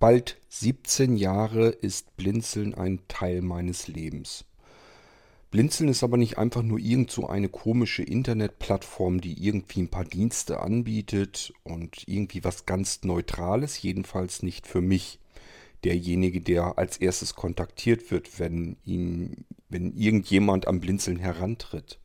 [0.00, 4.44] bald 17 Jahre ist Blinzeln ein Teil meines Lebens.
[5.50, 10.04] Blinzeln ist aber nicht einfach nur irgend so eine komische Internetplattform, die irgendwie ein paar
[10.04, 15.18] Dienste anbietet und irgendwie was ganz Neutrales, jedenfalls nicht für mich,
[15.84, 21.98] derjenige, der als erstes kontaktiert wird, wenn ihn, wenn irgendjemand am Blinzeln herantritt.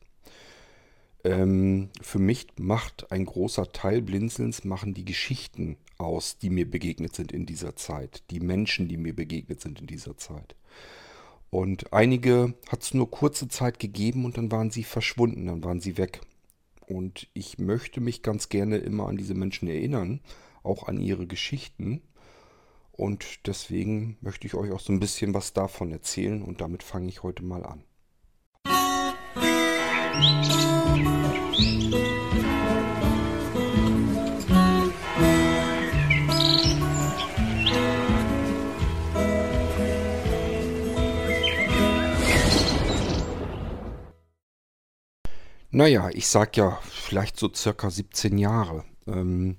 [1.24, 7.14] Ähm, für mich macht ein großer Teil Blinzelns machen die Geschichten aus, die mir begegnet
[7.14, 10.54] sind in dieser Zeit, die Menschen, die mir begegnet sind in dieser Zeit.
[11.50, 15.80] Und einige hat es nur kurze Zeit gegeben und dann waren sie verschwunden, dann waren
[15.80, 16.20] sie weg.
[16.86, 20.20] Und ich möchte mich ganz gerne immer an diese Menschen erinnern,
[20.62, 22.02] auch an ihre Geschichten.
[22.92, 27.08] Und deswegen möchte ich euch auch so ein bisschen was davon erzählen und damit fange
[27.08, 27.84] ich heute mal an.
[45.76, 49.58] Naja, ich sag ja vielleicht so circa 17 Jahre, ähm,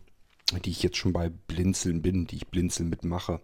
[0.66, 3.40] die ich jetzt schon bei Blinzeln bin, die ich Blinzeln mitmache.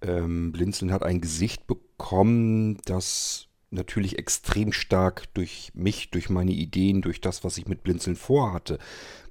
[0.00, 7.02] Ähm, Blinzeln hat ein Gesicht bekommen, das natürlich extrem stark durch mich, durch meine Ideen,
[7.02, 8.78] durch das, was ich mit Blinzeln vorhatte,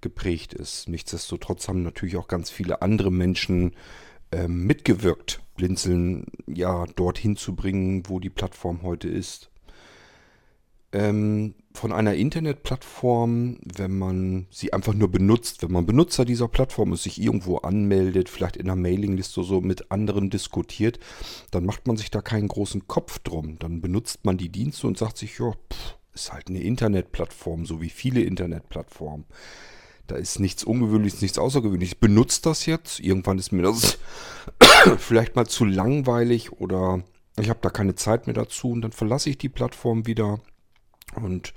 [0.01, 0.87] geprägt ist.
[0.87, 3.75] Nichtsdestotrotz haben natürlich auch ganz viele andere Menschen
[4.31, 9.49] ähm, mitgewirkt, Blinzeln ja dorthin zu bringen, wo die Plattform heute ist
[10.93, 16.93] ähm, von einer Internetplattform, wenn man sie einfach nur benutzt, wenn man Benutzer dieser Plattform
[16.93, 20.99] ist, sich irgendwo anmeldet, vielleicht in einer Mailingliste so mit anderen diskutiert,
[21.51, 23.59] dann macht man sich da keinen großen Kopf drum.
[23.59, 25.53] Dann benutzt man die Dienste und sagt sich, ja,
[26.13, 29.25] ist halt eine Internetplattform, so wie viele Internetplattformen.
[30.07, 31.93] Da ist nichts Ungewöhnliches, nichts Außergewöhnliches.
[31.93, 32.99] Ich benutze das jetzt.
[33.01, 33.99] Irgendwann ist mir das
[34.97, 37.03] vielleicht mal zu langweilig oder
[37.39, 40.39] ich habe da keine Zeit mehr dazu und dann verlasse ich die Plattform wieder
[41.15, 41.53] und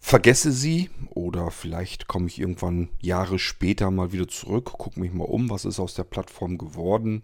[0.00, 5.24] vergesse sie oder vielleicht komme ich irgendwann Jahre später mal wieder zurück, gucke mich mal
[5.24, 7.22] um, was ist aus der Plattform geworden.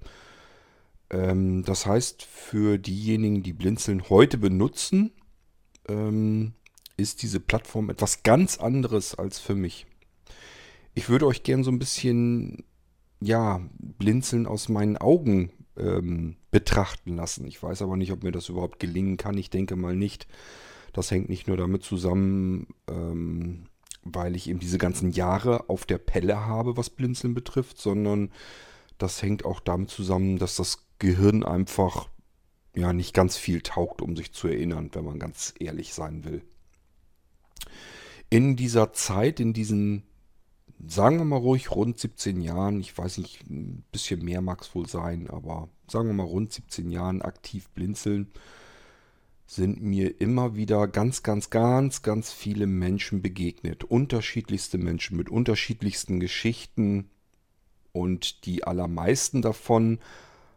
[1.11, 5.13] Ähm, das heißt, für diejenigen, die Blinzeln heute benutzen,
[5.89, 6.55] ähm,
[6.97, 9.87] ist diese Plattform etwas ganz anderes als für mich.
[10.95, 12.65] Ich würde euch gern so ein bisschen,
[13.21, 17.47] ja, Blinzeln aus meinen Augen ähm, betrachten lassen.
[17.47, 19.37] Ich weiß aber nicht, ob mir das überhaupt gelingen kann.
[19.37, 20.27] Ich denke mal nicht.
[20.93, 23.65] Das hängt nicht nur damit zusammen, ähm,
[24.03, 28.31] weil ich eben diese ganzen Jahre auf der Pelle habe, was Blinzeln betrifft, sondern
[28.99, 32.09] das hängt auch damit zusammen, dass das Gehirn einfach
[32.75, 36.43] ja nicht ganz viel taugt, um sich zu erinnern, wenn man ganz ehrlich sein will.
[38.29, 40.05] In dieser Zeit, in diesen,
[40.87, 44.75] sagen wir mal ruhig, rund 17 Jahren, ich weiß nicht, ein bisschen mehr mag es
[44.75, 48.31] wohl sein, aber sagen wir mal rund 17 Jahren aktiv blinzeln,
[49.51, 53.83] sind mir immer wieder ganz, ganz, ganz, ganz viele Menschen begegnet.
[53.83, 57.11] Unterschiedlichste Menschen mit unterschiedlichsten Geschichten.
[57.91, 59.99] Und die allermeisten davon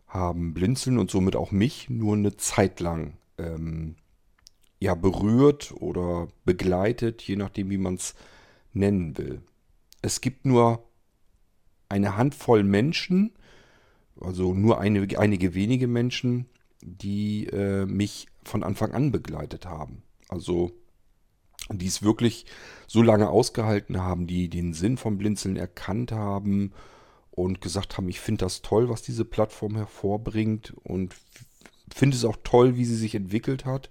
[0.05, 3.95] haben Blinzeln und somit auch mich nur eine Zeit lang ähm,
[4.79, 8.13] ja, berührt oder begleitet, je nachdem, wie man es
[8.73, 9.41] nennen will.
[10.03, 10.87] Es gibt nur
[11.89, 13.31] eine Handvoll Menschen,
[14.21, 16.45] also nur eine, einige wenige Menschen,
[16.85, 20.03] die äh, mich von Anfang an begleitet haben.
[20.29, 20.71] Also
[21.71, 22.45] die es wirklich
[22.87, 26.73] so lange ausgehalten haben, die den Sinn vom Blinzeln erkannt haben
[27.31, 31.15] und gesagt haben, ich finde das toll, was diese Plattform hervorbringt und
[31.93, 33.89] finde es auch toll, wie sie sich entwickelt hat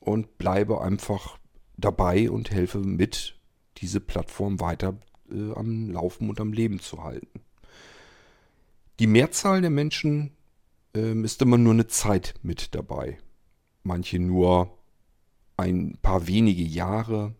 [0.00, 1.38] und bleibe einfach
[1.76, 3.38] dabei und helfe mit,
[3.78, 4.98] diese Plattform weiter
[5.30, 7.40] äh, am Laufen und am Leben zu halten.
[8.98, 10.35] Die Mehrzahl der Menschen
[10.96, 13.18] ähm, ist immer nur eine Zeit mit dabei.
[13.82, 14.76] Manche nur
[15.56, 17.34] ein paar wenige Jahre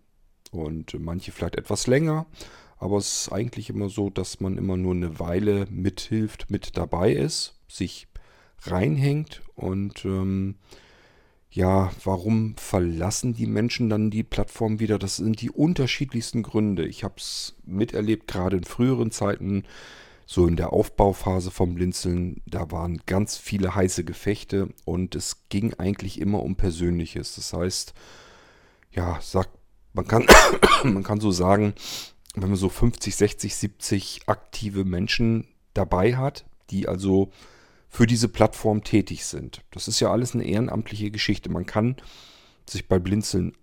[0.50, 2.27] und manche vielleicht etwas länger.
[2.78, 7.12] Aber es ist eigentlich immer so, dass man immer nur eine Weile mithilft, mit dabei
[7.12, 8.07] ist, sich
[8.63, 10.57] reinhängt und ähm,
[11.51, 14.98] ja, warum verlassen die Menschen dann die Plattform wieder?
[14.98, 16.86] Das sind die unterschiedlichsten Gründe.
[16.86, 19.65] Ich habe es miterlebt, gerade in früheren Zeiten
[20.27, 25.75] so in der Aufbauphase vom Blinzeln, da waren ganz viele heiße Gefechte und es ging
[25.75, 27.37] eigentlich immer um Persönliches.
[27.37, 27.95] Das heißt,
[28.91, 29.51] ja, sagt,
[29.93, 30.27] man kann,
[30.83, 31.75] man kann so sagen,
[32.34, 37.31] wenn man so 50, 60, 70 aktive Menschen dabei hat, die also
[37.89, 39.63] für diese Plattform tätig sind.
[39.71, 41.51] Das ist ja alles eine ehrenamtliche Geschichte.
[41.51, 41.97] Man kann
[42.69, 43.57] sich bei Blinzeln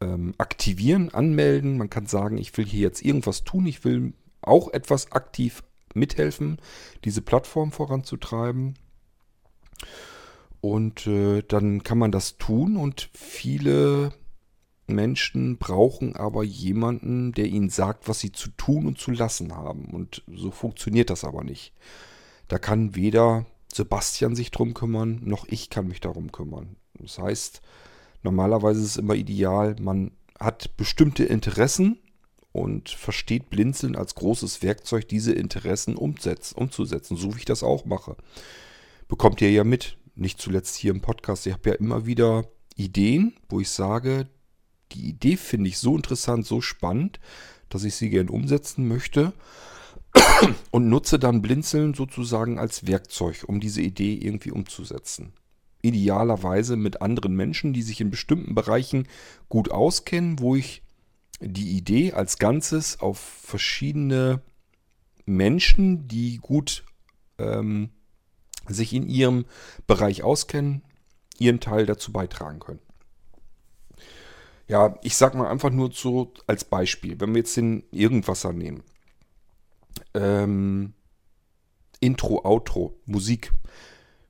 [0.00, 1.78] ähm, aktivieren, anmelden.
[1.78, 4.12] Man kann sagen, ich will hier jetzt irgendwas tun, ich will
[4.42, 5.62] auch etwas aktiv
[5.94, 6.58] mithelfen,
[7.04, 8.74] diese Plattform voranzutreiben.
[10.60, 14.12] Und äh, dann kann man das tun und viele
[14.86, 19.86] Menschen brauchen aber jemanden, der ihnen sagt, was sie zu tun und zu lassen haben.
[19.86, 21.72] Und so funktioniert das aber nicht.
[22.48, 26.76] Da kann weder Sebastian sich drum kümmern, noch ich kann mich darum kümmern.
[26.94, 27.62] Das heißt,
[28.22, 31.98] normalerweise ist es immer ideal, man hat bestimmte Interessen
[32.52, 38.16] und versteht Blinzeln als großes Werkzeug, diese Interessen umzusetzen, so wie ich das auch mache.
[39.08, 41.46] Bekommt ihr ja mit, nicht zuletzt hier im Podcast.
[41.46, 42.44] Ich habe ja immer wieder
[42.76, 44.28] Ideen, wo ich sage,
[44.92, 47.20] die Idee finde ich so interessant, so spannend,
[47.68, 49.32] dass ich sie gern umsetzen möchte
[50.70, 55.32] und nutze dann Blinzeln sozusagen als Werkzeug, um diese Idee irgendwie umzusetzen.
[55.82, 59.06] Idealerweise mit anderen Menschen, die sich in bestimmten Bereichen
[59.48, 60.82] gut auskennen, wo ich
[61.40, 64.42] die Idee als Ganzes auf verschiedene
[65.24, 66.84] Menschen, die gut
[67.38, 67.90] ähm,
[68.68, 69.46] sich in ihrem
[69.86, 70.82] Bereich auskennen,
[71.38, 72.80] ihren Teil dazu beitragen können.
[74.68, 78.84] Ja, ich sag mal einfach nur so als Beispiel, wenn wir jetzt den Irgendwasser nehmen.
[80.14, 80.92] Ähm,
[81.98, 83.52] Intro, Outro, Musik.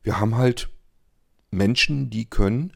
[0.03, 0.71] Wir haben halt
[1.51, 2.73] Menschen, die können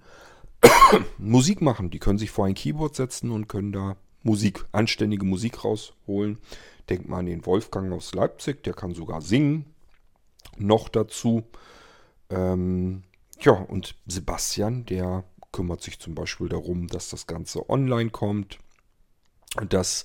[1.19, 1.91] Musik machen.
[1.91, 6.39] Die können sich vor ein Keyboard setzen und können da Musik, anständige Musik rausholen.
[6.89, 9.67] Denkt mal an den Wolfgang aus Leipzig, der kann sogar singen.
[10.59, 11.45] Noch dazu.
[12.31, 13.05] Ähm,
[13.41, 18.59] ja, und Sebastian, der kümmert sich zum Beispiel darum, dass das Ganze online kommt,
[19.69, 20.05] dass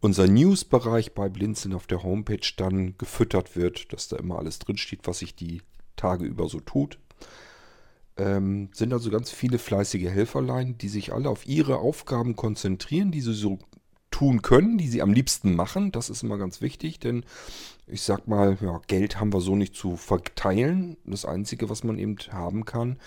[0.00, 5.00] unser News-Bereich bei Blinzeln auf der Homepage dann gefüttert wird, dass da immer alles drinsteht,
[5.04, 5.62] was sich die
[5.96, 6.98] Tage über so tut.
[8.16, 13.20] Ähm, sind also ganz viele fleißige Helferlein, die sich alle auf ihre Aufgaben konzentrieren, die
[13.20, 13.58] sie so
[14.10, 15.92] tun können, die sie am liebsten machen.
[15.92, 17.24] Das ist immer ganz wichtig, denn
[17.86, 20.96] ich sag mal, ja, Geld haben wir so nicht zu verteilen.
[21.04, 22.98] Das Einzige, was man eben haben kann,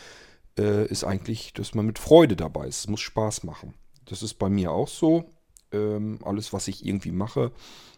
[0.58, 2.82] äh, ist eigentlich, dass man mit Freude dabei ist.
[2.82, 3.74] Es muss Spaß machen.
[4.06, 5.26] Das ist bei mir auch so.
[5.72, 7.52] Ähm, alles, was ich irgendwie mache,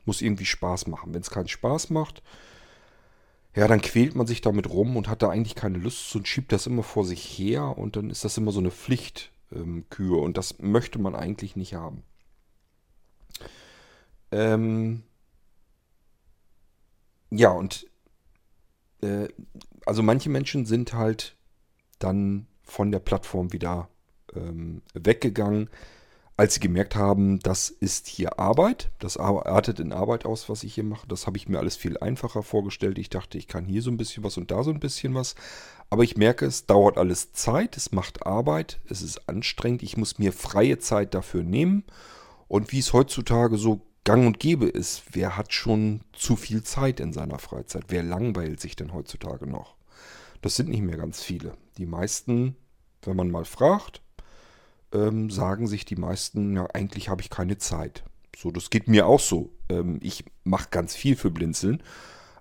[0.06, 1.14] muss irgendwie Spaß machen.
[1.14, 2.24] Wenn es keinen Spaß macht,
[3.56, 6.52] ja, dann quält man sich damit rum und hat da eigentlich keine Lust und schiebt
[6.52, 10.38] das immer vor sich her und dann ist das immer so eine Pflichtkür ähm, und
[10.38, 12.04] das möchte man eigentlich nicht haben.
[14.32, 15.04] Ähm,
[17.30, 17.88] ja, und
[19.02, 19.28] äh,
[19.86, 21.36] also manche Menschen sind halt
[22.00, 23.90] dann von der Plattform wieder
[24.34, 25.70] ähm, weggegangen,
[26.42, 28.90] als sie gemerkt haben, das ist hier Arbeit.
[28.98, 31.06] Das artet in Arbeit aus, was ich hier mache.
[31.08, 32.98] Das habe ich mir alles viel einfacher vorgestellt.
[32.98, 35.36] Ich dachte, ich kann hier so ein bisschen was und da so ein bisschen was.
[35.92, 39.84] Aber ich merke, es dauert alles Zeit, es macht Arbeit, es ist anstrengend.
[39.84, 41.84] Ich muss mir freie Zeit dafür nehmen.
[42.48, 47.00] Und wie es heutzutage so gang und gäbe ist, wer hat schon zu viel Zeit
[47.00, 47.84] in seiner Freizeit?
[47.90, 49.76] Wer langweilt sich denn heutzutage noch?
[50.42, 51.56] Das sind nicht mehr ganz viele.
[51.78, 52.56] Die meisten,
[53.04, 54.02] wenn man mal fragt,
[54.94, 58.04] ähm, sagen sich die meisten, ja, eigentlich habe ich keine Zeit.
[58.36, 59.52] So, das geht mir auch so.
[59.70, 61.82] Ähm, ich mache ganz viel für Blinzeln.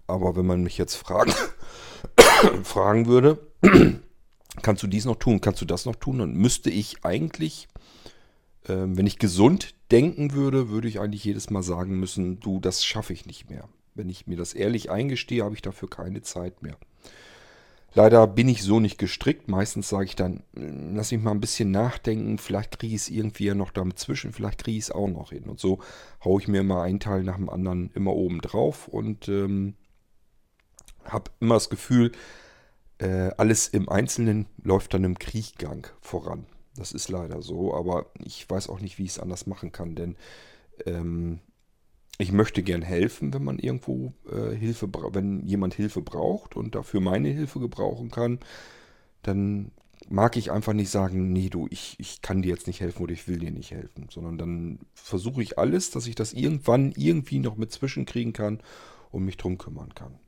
[0.07, 1.33] Aber wenn man mich jetzt fragen,
[2.65, 3.39] fragen würde,
[4.63, 7.69] kannst du dies noch tun, kannst du das noch tun, dann müsste ich eigentlich,
[8.69, 12.85] ähm, wenn ich gesund denken würde, würde ich eigentlich jedes Mal sagen müssen, du, das
[12.85, 13.69] schaffe ich nicht mehr.
[13.95, 16.77] Wenn ich mir das ehrlich eingestehe, habe ich dafür keine Zeit mehr.
[17.93, 19.49] Leider bin ich so nicht gestrickt.
[19.49, 23.47] Meistens sage ich dann, lass mich mal ein bisschen nachdenken, vielleicht kriege ich es irgendwie
[23.47, 25.45] ja noch damit zwischen, vielleicht kriege ich es auch noch hin.
[25.45, 25.81] Und so
[26.25, 29.75] haue ich mir immer einen Teil nach dem anderen immer oben drauf und ähm,
[31.05, 32.13] habe immer das Gefühl,
[32.99, 36.47] äh, alles im Einzelnen läuft dann im Krieggang voran.
[36.77, 39.97] Das ist leider so, aber ich weiß auch nicht, wie ich es anders machen kann,
[39.97, 40.17] denn
[40.87, 41.41] ähm,
[42.21, 47.01] ich möchte gern helfen, wenn man irgendwo äh, Hilfe, wenn jemand Hilfe braucht und dafür
[47.01, 48.41] meine Hilfe gebrauchen kann,
[49.23, 49.73] dann
[50.09, 53.13] mag ich einfach nicht sagen, nee, du, ich, ich kann dir jetzt nicht helfen oder
[53.13, 57.39] ich will dir nicht helfen, sondern dann versuche ich alles, dass ich das irgendwann irgendwie
[57.39, 58.61] noch mit zwischenkriegen kann
[59.11, 60.19] und mich drum kümmern kann.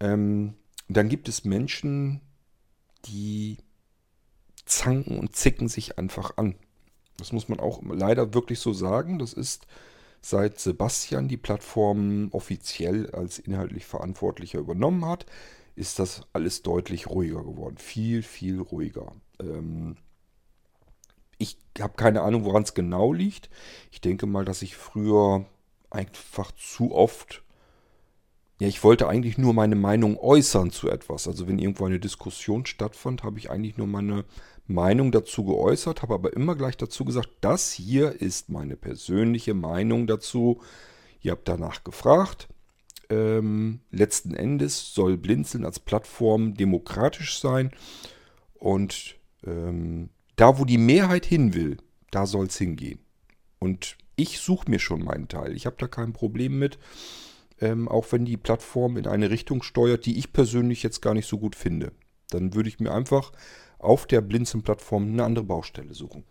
[0.00, 0.54] Ähm,
[0.88, 2.20] dann gibt es Menschen,
[3.06, 3.58] die
[4.64, 6.54] zanken und zicken sich einfach an.
[7.16, 9.18] Das muss man auch leider wirklich so sagen.
[9.18, 9.66] Das ist
[10.20, 15.26] seit Sebastian die Plattform offiziell als inhaltlich Verantwortlicher übernommen hat,
[15.76, 17.78] ist das alles deutlich ruhiger geworden.
[17.78, 19.12] Viel, viel ruhiger.
[19.40, 19.96] Ähm
[21.38, 23.48] ich habe keine Ahnung, woran es genau liegt.
[23.92, 25.46] Ich denke mal, dass ich früher
[25.90, 27.44] einfach zu oft
[28.60, 31.28] ja, ich wollte eigentlich nur meine Meinung äußern zu etwas.
[31.28, 34.24] Also wenn irgendwo eine Diskussion stattfand, habe ich eigentlich nur meine
[34.68, 40.06] Meinung dazu geäußert, habe aber immer gleich dazu gesagt, das hier ist meine persönliche Meinung
[40.06, 40.60] dazu.
[41.20, 42.48] Ihr habt danach gefragt.
[43.10, 47.70] Ähm, letzten Endes soll Blinzeln als Plattform demokratisch sein.
[48.54, 51.78] Und ähm, da, wo die Mehrheit hin will,
[52.10, 53.00] da soll es hingehen.
[53.58, 55.56] Und ich suche mir schon meinen Teil.
[55.56, 56.78] Ich habe da kein Problem mit.
[57.60, 61.26] Ähm, auch wenn die Plattform in eine Richtung steuert, die ich persönlich jetzt gar nicht
[61.26, 61.92] so gut finde.
[62.30, 63.32] Dann würde ich mir einfach
[63.78, 66.24] auf der Blinzeln-Plattform eine andere Baustelle suchen.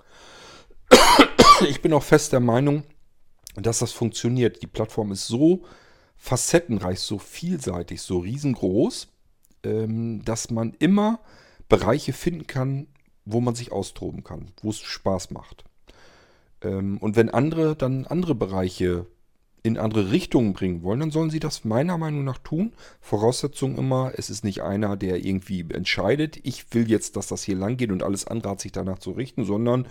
[1.67, 2.83] Ich bin auch fest der Meinung,
[3.55, 4.61] dass das funktioniert.
[4.61, 5.63] Die Plattform ist so
[6.15, 9.07] facettenreich, so vielseitig, so riesengroß,
[9.63, 11.19] ähm, dass man immer
[11.67, 12.85] Bereiche finden kann,
[13.25, 15.63] wo man sich austoben kann, wo es Spaß macht.
[16.61, 19.07] Ähm, und wenn andere dann andere Bereiche
[19.63, 22.73] in andere Richtungen bringen wollen, dann sollen sie das meiner Meinung nach tun.
[23.01, 27.55] Voraussetzung immer, es ist nicht einer, der irgendwie entscheidet, ich will jetzt, dass das hier
[27.55, 29.87] lang geht und alles andere hat sich danach zu richten, sondern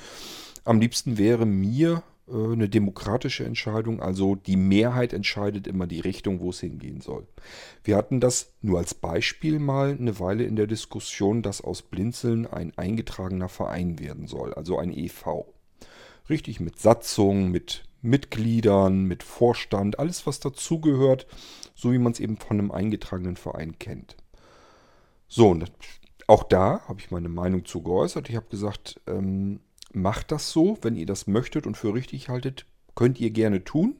[0.64, 4.00] am liebsten wäre mir äh, eine demokratische Entscheidung.
[4.00, 7.26] Also die Mehrheit entscheidet immer die Richtung, wo es hingehen soll.
[7.84, 12.46] Wir hatten das nur als Beispiel mal eine Weile in der Diskussion, dass aus Blinzeln
[12.46, 15.46] ein eingetragener Verein werden soll, also ein EV.
[16.28, 21.26] Richtig mit Satzung, mit Mitgliedern, mit Vorstand, alles was dazugehört,
[21.74, 24.16] so wie man es eben von einem eingetragenen Verein kennt.
[25.28, 25.70] So, und
[26.26, 28.28] auch da habe ich meine Meinung zu geäußert.
[28.28, 29.60] Ich habe gesagt, ähm,
[29.92, 33.96] macht das so, wenn ihr das möchtet und für richtig haltet, könnt ihr gerne tun.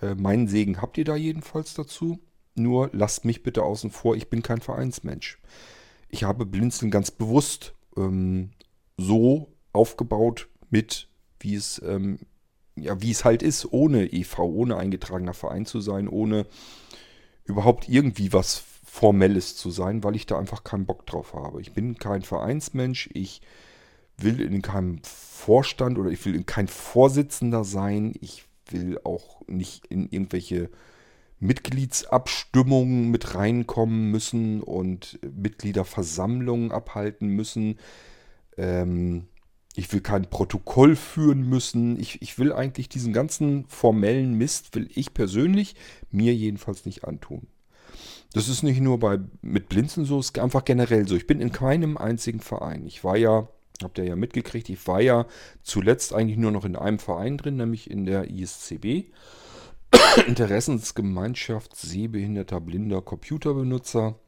[0.00, 2.18] Äh, meinen Segen habt ihr da jedenfalls dazu.
[2.54, 5.38] Nur lasst mich bitte außen vor, ich bin kein Vereinsmensch.
[6.08, 8.50] Ich habe Blinzeln ganz bewusst ähm,
[8.96, 12.18] so aufgebaut mit, wie es, ähm,
[12.82, 16.46] ja, wie es halt ist, ohne EV, ohne eingetragener Verein zu sein, ohne
[17.44, 21.60] überhaupt irgendwie was Formelles zu sein, weil ich da einfach keinen Bock drauf habe.
[21.60, 23.40] Ich bin kein Vereinsmensch, ich
[24.18, 28.14] will in keinem Vorstand oder ich will in kein Vorsitzender sein.
[28.20, 30.70] Ich will auch nicht in irgendwelche
[31.38, 37.78] Mitgliedsabstimmungen mit reinkommen müssen und Mitgliederversammlungen abhalten müssen.
[38.56, 39.26] Ähm,
[39.76, 41.98] ich will kein Protokoll führen müssen.
[42.00, 45.76] Ich, ich will eigentlich diesen ganzen formellen Mist, will ich persönlich
[46.10, 47.46] mir jedenfalls nicht antun.
[48.32, 51.16] Das ist nicht nur bei mit Blinzen so, es ist einfach generell so.
[51.16, 52.86] Ich bin in keinem einzigen Verein.
[52.86, 53.48] Ich war ja
[53.82, 55.26] Habt ihr ja mitgekriegt, ich war ja
[55.62, 59.06] zuletzt eigentlich nur noch in einem Verein drin, nämlich in der ISCB.
[60.26, 64.18] Interessensgemeinschaft sehbehinderter blinder Computerbenutzer.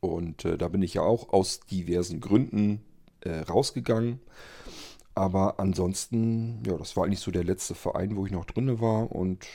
[0.00, 2.82] Und äh, da bin ich ja auch aus diversen Gründen
[3.20, 4.20] äh, rausgegangen.
[5.14, 9.10] Aber ansonsten, ja, das war eigentlich so der letzte Verein, wo ich noch drinne war.
[9.10, 9.46] Und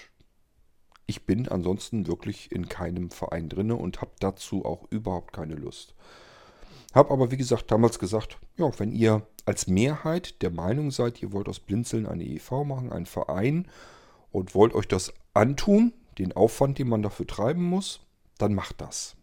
[1.05, 5.93] ich bin ansonsten wirklich in keinem Verein drinne und habe dazu auch überhaupt keine Lust.
[6.93, 11.31] Habe aber, wie gesagt, damals gesagt, ja, wenn ihr als Mehrheit der Meinung seid, ihr
[11.31, 13.67] wollt aus Blinzeln eine EV machen, einen Verein
[14.31, 18.01] und wollt euch das antun, den Aufwand, den man dafür treiben muss,
[18.37, 19.15] dann macht das.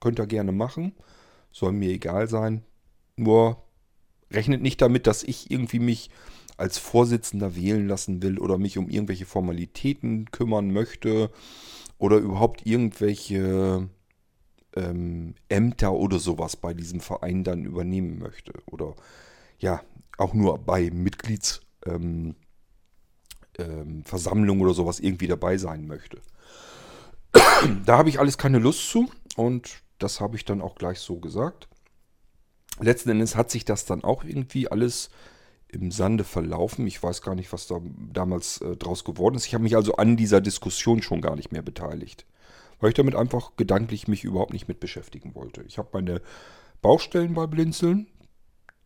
[0.00, 0.94] Könnt ihr gerne machen,
[1.50, 2.62] soll mir egal sein.
[3.16, 3.62] Nur
[4.30, 6.10] rechnet nicht damit, dass ich irgendwie mich
[6.56, 11.30] als Vorsitzender wählen lassen will oder mich um irgendwelche Formalitäten kümmern möchte
[11.98, 13.88] oder überhaupt irgendwelche
[14.74, 18.52] ähm, Ämter oder sowas bei diesem Verein dann übernehmen möchte.
[18.66, 18.94] Oder
[19.58, 19.82] ja,
[20.18, 22.34] auch nur bei Mitgliedsversammlungen
[23.58, 23.94] ähm,
[24.48, 26.20] ähm, oder sowas irgendwie dabei sein möchte.
[27.84, 31.18] da habe ich alles keine Lust zu und das habe ich dann auch gleich so
[31.18, 31.68] gesagt.
[32.80, 35.10] Letzten Endes hat sich das dann auch irgendwie alles
[35.68, 36.86] im Sande verlaufen.
[36.86, 37.80] Ich weiß gar nicht, was da
[38.12, 39.46] damals äh, draus geworden ist.
[39.46, 42.26] Ich habe mich also an dieser Diskussion schon gar nicht mehr beteiligt
[42.80, 45.62] weil ich damit einfach gedanklich mich überhaupt nicht mit beschäftigen wollte.
[45.62, 46.20] Ich habe meine
[46.82, 48.06] Baustellen bei Blinzeln,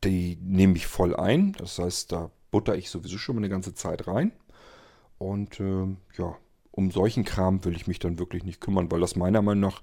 [0.05, 1.53] die nehme ich voll ein.
[1.59, 4.33] Das heißt, da butter ich sowieso schon mal eine ganze Zeit rein.
[5.19, 6.37] Und äh, ja,
[6.71, 9.83] um solchen Kram will ich mich dann wirklich nicht kümmern, weil das meiner Meinung nach,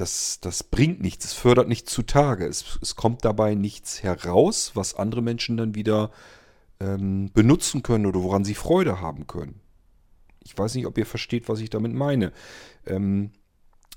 [0.00, 2.46] das, das bringt nichts, es fördert nichts zutage.
[2.46, 6.10] Es, es kommt dabei nichts heraus, was andere Menschen dann wieder
[6.80, 9.60] ähm, benutzen können oder woran sie Freude haben können.
[10.42, 12.32] Ich weiß nicht, ob ihr versteht, was ich damit meine.
[12.86, 13.32] Ähm,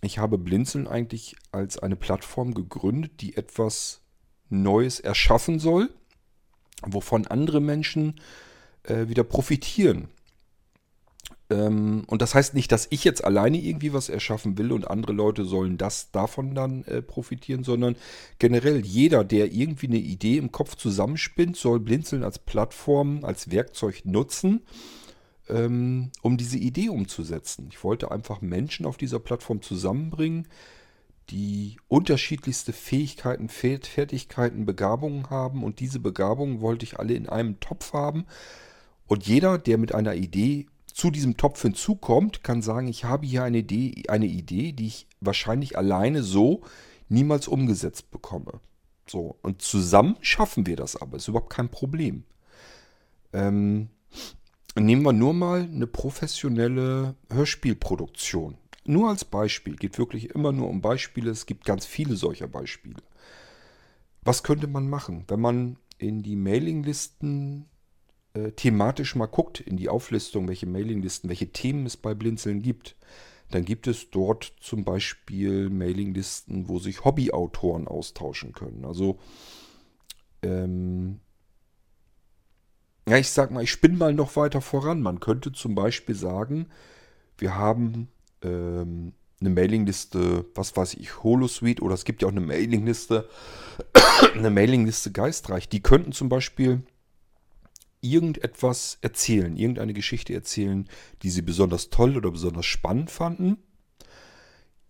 [0.02, 4.02] ich habe Blinzeln eigentlich als eine Plattform gegründet, die etwas
[4.50, 5.90] Neues erschaffen soll,
[6.86, 8.20] wovon andere Menschen
[8.84, 10.10] äh, wieder profitieren.
[11.54, 15.14] Ähm, und das heißt nicht, dass ich jetzt alleine irgendwie was erschaffen will und andere
[15.14, 17.96] Leute sollen das davon dann äh, profitieren, sondern
[18.40, 24.02] generell jeder, der irgendwie eine Idee im Kopf zusammenspinnt, soll Blinzeln als Plattform, als Werkzeug
[24.06, 24.62] nutzen
[25.50, 27.68] ähm, um diese Idee umzusetzen.
[27.70, 30.48] Ich wollte einfach Menschen auf dieser Plattform zusammenbringen,
[31.30, 37.94] die unterschiedlichste Fähigkeiten, Fertigkeiten, Begabungen haben und diese Begabungen wollte ich alle in einem Topf
[37.94, 38.26] haben
[39.08, 43.44] und jeder, der mit einer Idee zu diesem Topf hinzukommt, kann sagen, ich habe hier
[43.44, 46.62] eine Idee, eine Idee, die ich wahrscheinlich alleine so
[47.10, 48.60] niemals umgesetzt bekomme.
[49.08, 52.24] So, und zusammen schaffen wir das aber, ist überhaupt kein Problem.
[53.34, 53.90] Ähm,
[54.76, 58.58] nehmen wir nur mal eine professionelle Hörspielproduktion.
[58.86, 63.02] Nur als Beispiel, geht wirklich immer nur um Beispiele, es gibt ganz viele solcher Beispiele.
[64.22, 67.66] Was könnte man machen, wenn man in die Mailinglisten
[68.34, 72.96] äh, thematisch mal guckt, in die Auflistung, welche Mailinglisten, welche Themen es bei Blinzeln gibt?
[73.52, 78.86] Dann gibt es dort zum Beispiel Mailinglisten, wo sich Hobbyautoren austauschen können.
[78.86, 79.20] Also,
[80.42, 81.20] ähm,
[83.08, 85.02] ja, ich sag mal, ich spinne mal noch weiter voran.
[85.02, 86.70] Man könnte zum Beispiel sagen,
[87.38, 88.08] wir haben
[88.42, 93.30] ähm, eine Mailingliste, was weiß ich, Holosuite oder es gibt ja auch eine Mailingliste,
[94.36, 95.70] eine Mailingliste Geistreich.
[95.70, 96.82] Die könnten zum Beispiel
[98.04, 100.88] irgendetwas erzählen, irgendeine Geschichte erzählen,
[101.22, 103.58] die sie besonders toll oder besonders spannend fanden.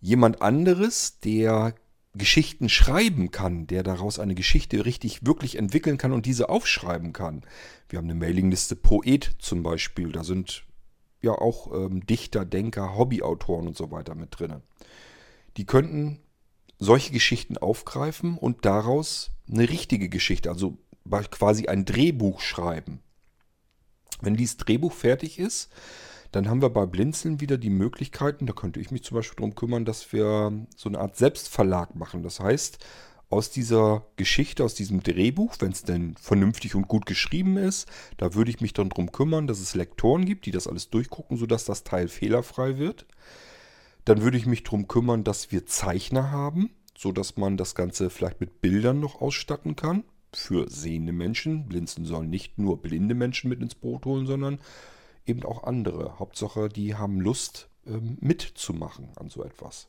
[0.00, 1.74] Jemand anderes, der
[2.14, 7.42] Geschichten schreiben kann, der daraus eine Geschichte richtig wirklich entwickeln kann und diese aufschreiben kann.
[7.88, 10.64] Wir haben eine Mailingliste Poet zum Beispiel, da sind
[11.22, 14.62] ja auch ähm, Dichter, Denker, Hobbyautoren und so weiter mit drin.
[15.56, 16.20] Die könnten
[16.78, 20.78] solche Geschichten aufgreifen und daraus eine richtige Geschichte, also
[21.30, 23.00] quasi ein Drehbuch schreiben.
[24.20, 25.70] Wenn dieses Drehbuch fertig ist,
[26.32, 29.54] dann haben wir bei Blinzeln wieder die Möglichkeiten, da könnte ich mich zum Beispiel darum
[29.54, 32.24] kümmern, dass wir so eine Art Selbstverlag machen.
[32.24, 32.78] Das heißt,
[33.30, 38.34] aus dieser Geschichte, aus diesem Drehbuch, wenn es denn vernünftig und gut geschrieben ist, da
[38.34, 41.64] würde ich mich dann darum kümmern, dass es Lektoren gibt, die das alles durchgucken, sodass
[41.64, 43.06] das Teil fehlerfrei wird.
[44.04, 48.40] Dann würde ich mich darum kümmern, dass wir Zeichner haben, sodass man das Ganze vielleicht
[48.40, 50.04] mit Bildern noch ausstatten kann.
[50.34, 51.66] Für sehende Menschen.
[51.66, 54.58] Blinzen sollen nicht nur blinde Menschen mit ins Boot holen, sondern
[55.26, 56.18] eben auch andere.
[56.18, 59.88] Hauptsache, die haben Lust ähm, mitzumachen an so etwas.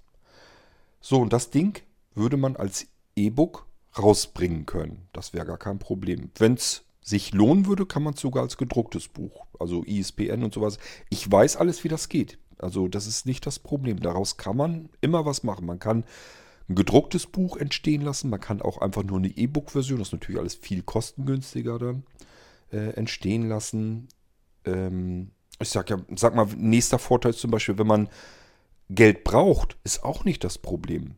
[1.02, 1.82] So, und das Ding
[2.14, 3.66] würde man als E-Book
[3.98, 5.08] rausbringen können.
[5.14, 6.32] Das wäre gar kein Problem.
[6.38, 10.54] Wenn es sich lohnen würde, kann man es sogar als gedrucktes Buch, also ISBN und
[10.54, 10.80] sowas.
[11.10, 12.40] Ich weiß alles, wie das geht.
[12.58, 14.00] Also das ist nicht das Problem.
[14.00, 15.66] Daraus kann man immer was machen.
[15.66, 16.06] Man kann
[16.68, 18.30] ein gedrucktes Buch entstehen lassen.
[18.30, 22.04] Man kann auch einfach nur eine E-Book-Version, das ist natürlich alles viel kostengünstiger dann,
[22.72, 24.08] äh, entstehen lassen.
[24.66, 28.10] Ähm, ich sag ja, sag mal, nächster Vorteil ist zum Beispiel, wenn man
[28.90, 31.16] Geld braucht, ist auch nicht das Problem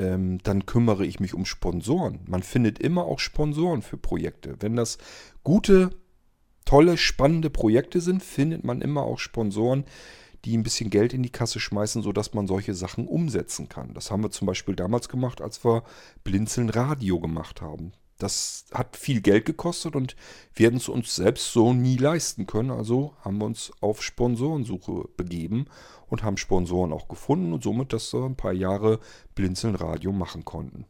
[0.00, 2.20] ähm, dann kümmere ich mich um Sponsoren.
[2.26, 4.56] Man findet immer auch Sponsoren für Projekte.
[4.60, 4.98] Wenn das
[5.44, 5.90] gute,
[6.64, 9.84] tolle, spannende Projekte sind, findet man immer auch Sponsoren,
[10.44, 13.94] die ein bisschen Geld in die Kasse schmeißen, sodass man solche Sachen umsetzen kann.
[13.94, 15.82] Das haben wir zum Beispiel damals gemacht, als wir
[16.24, 17.92] Blinzeln Radio gemacht haben.
[18.18, 20.14] Das hat viel Geld gekostet und
[20.54, 22.70] hätten es uns selbst so nie leisten können.
[22.70, 25.66] Also haben wir uns auf Sponsorensuche begeben
[26.08, 29.00] und haben Sponsoren auch gefunden und somit, dass wir ein paar Jahre
[29.34, 30.84] Blinzeln Radio machen konnten.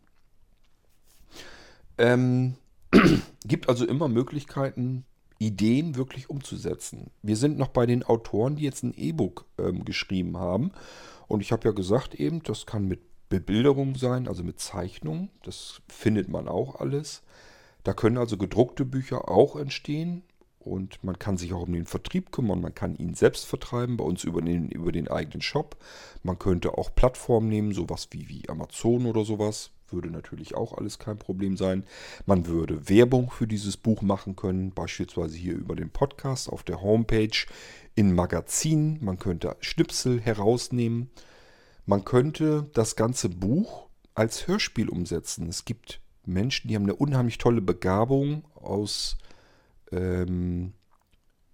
[1.99, 2.57] Ähm,
[3.45, 5.05] gibt also immer Möglichkeiten,
[5.41, 7.11] Ideen wirklich umzusetzen.
[7.23, 10.71] Wir sind noch bei den Autoren, die jetzt ein E-Book ähm, geschrieben haben.
[11.29, 13.01] Und ich habe ja gesagt eben, das kann mit
[13.31, 15.31] Bebilderung sein, also mit Zeichnung.
[15.43, 17.23] Das findet man auch alles.
[17.85, 20.23] Da können also gedruckte Bücher auch entstehen.
[20.59, 22.61] Und man kann sich auch um den Vertrieb kümmern.
[22.61, 25.77] Man kann ihn selbst vertreiben, bei uns über den, über den eigenen Shop.
[26.23, 29.71] Man könnte auch Plattformen nehmen, sowas wie, wie Amazon oder sowas.
[29.93, 31.85] Würde natürlich auch alles kein Problem sein.
[32.27, 36.83] Man würde Werbung für dieses Buch machen können, beispielsweise hier über den Podcast auf der
[36.83, 37.47] Homepage,
[37.95, 38.99] in Magazinen.
[39.03, 41.11] Man könnte Schnipsel herausnehmen.
[41.87, 45.49] Man könnte das ganze Buch als Hörspiel umsetzen.
[45.49, 49.17] Es gibt Menschen, die haben eine unheimlich tolle Begabung aus
[49.91, 50.73] ähm,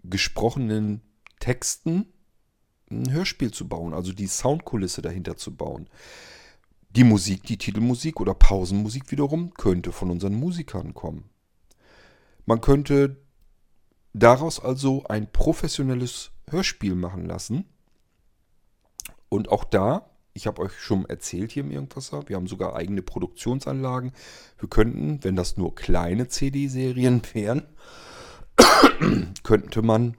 [0.02, 1.00] gesprochenen
[1.40, 2.06] Texten
[2.90, 5.88] ein Hörspiel zu bauen, also die Soundkulisse dahinter zu bauen.
[6.96, 11.28] Die Musik, die Titelmusik oder Pausenmusik wiederum könnte von unseren Musikern kommen.
[12.46, 13.18] Man könnte
[14.14, 17.66] daraus also ein professionelles Hörspiel machen lassen.
[19.28, 23.02] Und auch da, ich habe euch schon erzählt hier im Irgendwasser, wir haben sogar eigene
[23.02, 24.12] Produktionsanlagen.
[24.58, 27.66] Wir könnten, wenn das nur kleine CD-Serien wären,
[29.42, 30.16] könnte man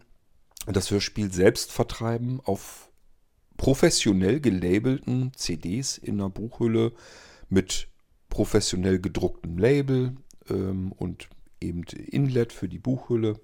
[0.68, 2.87] das Hörspiel selbst vertreiben auf
[3.58, 6.94] professionell gelabelten CDs in einer Buchhülle
[7.50, 7.88] mit
[8.30, 10.16] professionell gedrucktem Label
[10.50, 13.40] ähm, und eben Inlet für die Buchhülle.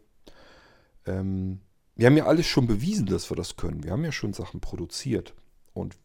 [1.05, 1.61] Ähm,
[1.95, 3.83] wir haben ja alles schon bewiesen, dass wir das können.
[3.83, 5.33] Wir haben ja schon Sachen produziert.
[5.73, 5.97] Und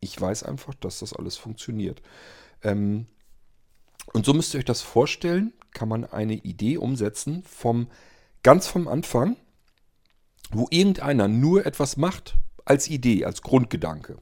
[0.00, 2.02] ich weiß einfach, dass das alles funktioniert.
[2.62, 3.06] Ähm,
[4.12, 7.88] und so müsst ihr euch das vorstellen, kann man eine Idee umsetzen vom
[8.42, 9.36] ganz vom Anfang
[10.50, 14.18] wo irgendeiner nur etwas macht als Idee, als Grundgedanke.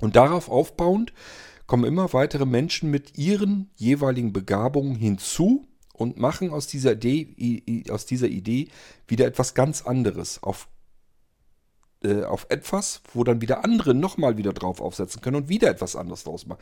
[0.00, 1.12] Und darauf aufbauend
[1.66, 8.06] kommen immer weitere Menschen mit ihren jeweiligen Begabungen hinzu und machen aus dieser Idee, aus
[8.06, 8.68] dieser Idee
[9.06, 10.42] wieder etwas ganz anderes.
[10.42, 10.68] Auf,
[12.02, 15.96] äh, auf etwas, wo dann wieder andere nochmal wieder drauf aufsetzen können und wieder etwas
[15.96, 16.60] anderes draus machen.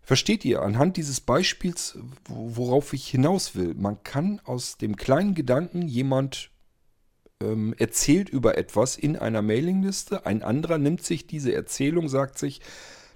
[0.00, 3.74] Versteht ihr anhand dieses Beispiels, worauf ich hinaus will?
[3.74, 6.50] Man kann aus dem kleinen Gedanken jemand
[7.42, 12.60] ähm, erzählt über etwas in einer Mailingliste, ein anderer nimmt sich diese Erzählung, sagt sich,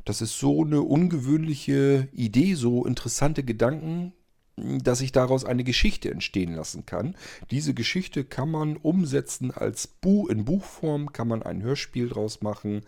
[0.04, 4.12] das ist so eine ungewöhnliche Idee, so interessante Gedanken,
[4.56, 7.16] dass ich daraus eine Geschichte entstehen lassen kann.
[7.50, 12.82] Diese Geschichte kann man umsetzen als Buch in Buchform, kann man ein Hörspiel draus machen.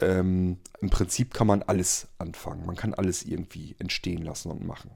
[0.00, 2.66] Ähm, Im Prinzip kann man alles anfangen.
[2.66, 4.90] Man kann alles irgendwie entstehen lassen und machen.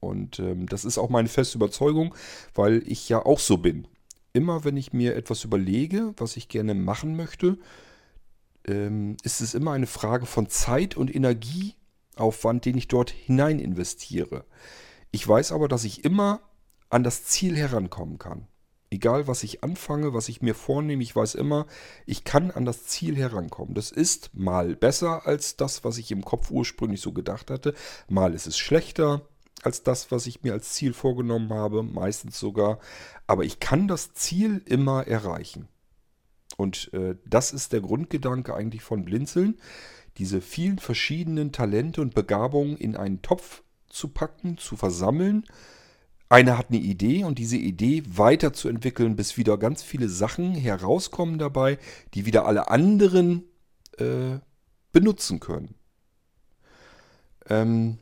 [0.00, 2.14] Und ähm, das ist auch meine feste Überzeugung,
[2.54, 3.86] weil ich ja auch so bin.
[4.34, 7.56] Immer wenn ich mir etwas überlege, was ich gerne machen möchte,
[8.66, 14.44] ähm, ist es immer eine Frage von Zeit und Energieaufwand, den ich dort hinein investiere.
[15.12, 16.40] Ich weiß aber, dass ich immer
[16.90, 18.48] an das Ziel herankommen kann.
[18.90, 21.66] Egal, was ich anfange, was ich mir vornehme, ich weiß immer,
[22.04, 23.74] ich kann an das Ziel herankommen.
[23.74, 27.74] Das ist mal besser als das, was ich im Kopf ursprünglich so gedacht hatte.
[28.08, 29.28] Mal ist es schlechter
[29.64, 32.78] als das, was ich mir als Ziel vorgenommen habe, meistens sogar.
[33.26, 35.68] Aber ich kann das Ziel immer erreichen.
[36.56, 39.58] Und äh, das ist der Grundgedanke eigentlich von Blinzeln.
[40.18, 45.44] Diese vielen verschiedenen Talente und Begabungen in einen Topf zu packen, zu versammeln.
[46.28, 51.78] Einer hat eine Idee und diese Idee weiterzuentwickeln, bis wieder ganz viele Sachen herauskommen dabei,
[52.14, 53.44] die wieder alle anderen
[53.98, 54.38] äh,
[54.92, 55.74] benutzen können.
[57.48, 57.98] Ähm,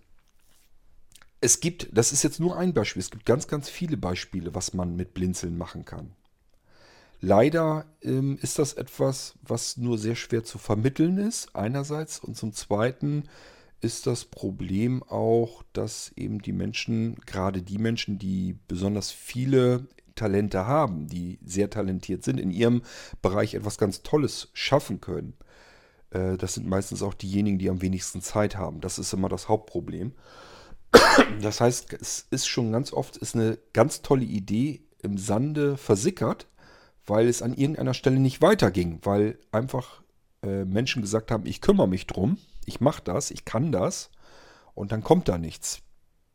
[1.43, 4.75] es gibt, das ist jetzt nur ein Beispiel, es gibt ganz, ganz viele Beispiele, was
[4.75, 6.13] man mit Blinzeln machen kann.
[7.21, 12.21] Leider ähm, ist das etwas, was nur sehr schwer zu vermitteln ist, einerseits.
[12.21, 13.25] Und zum Zweiten
[13.81, 20.67] ist das Problem auch, dass eben die Menschen, gerade die Menschen, die besonders viele Talente
[20.67, 22.83] haben, die sehr talentiert sind, in ihrem
[23.21, 25.35] Bereich etwas ganz Tolles schaffen können.
[26.11, 28.81] Äh, das sind meistens auch diejenigen, die am wenigsten Zeit haben.
[28.81, 30.13] Das ist immer das Hauptproblem.
[31.41, 36.47] Das heißt, es ist schon ganz oft ist eine ganz tolle Idee im Sande versickert,
[37.07, 40.03] weil es an irgendeiner Stelle nicht weiterging, weil einfach
[40.43, 44.11] äh, Menschen gesagt haben, ich kümmere mich drum ich mache das, ich kann das
[44.75, 45.81] und dann kommt da nichts.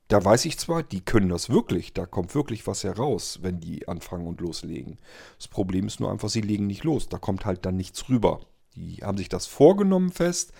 [0.07, 3.87] Da weiß ich zwar, die können das wirklich, da kommt wirklich was heraus, wenn die
[3.87, 4.99] anfangen und loslegen.
[5.37, 8.39] Das Problem ist nur einfach, sie legen nicht los, da kommt halt dann nichts rüber.
[8.75, 10.53] Die haben sich das vorgenommen fest.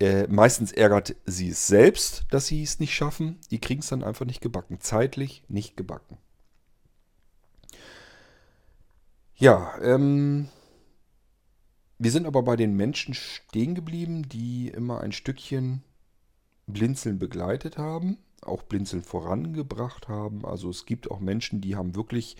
[0.00, 3.38] Äh, meistens ärgert sie es selbst, dass sie es nicht schaffen.
[3.50, 4.80] Die kriegen es dann einfach nicht gebacken.
[4.80, 6.16] Zeitlich nicht gebacken.
[9.36, 10.48] Ja, ähm,
[11.98, 15.82] wir sind aber bei den Menschen stehen geblieben, die immer ein Stückchen
[16.66, 20.46] Blinzeln begleitet haben, auch Blinzeln vorangebracht haben.
[20.46, 22.36] Also es gibt auch Menschen, die haben wirklich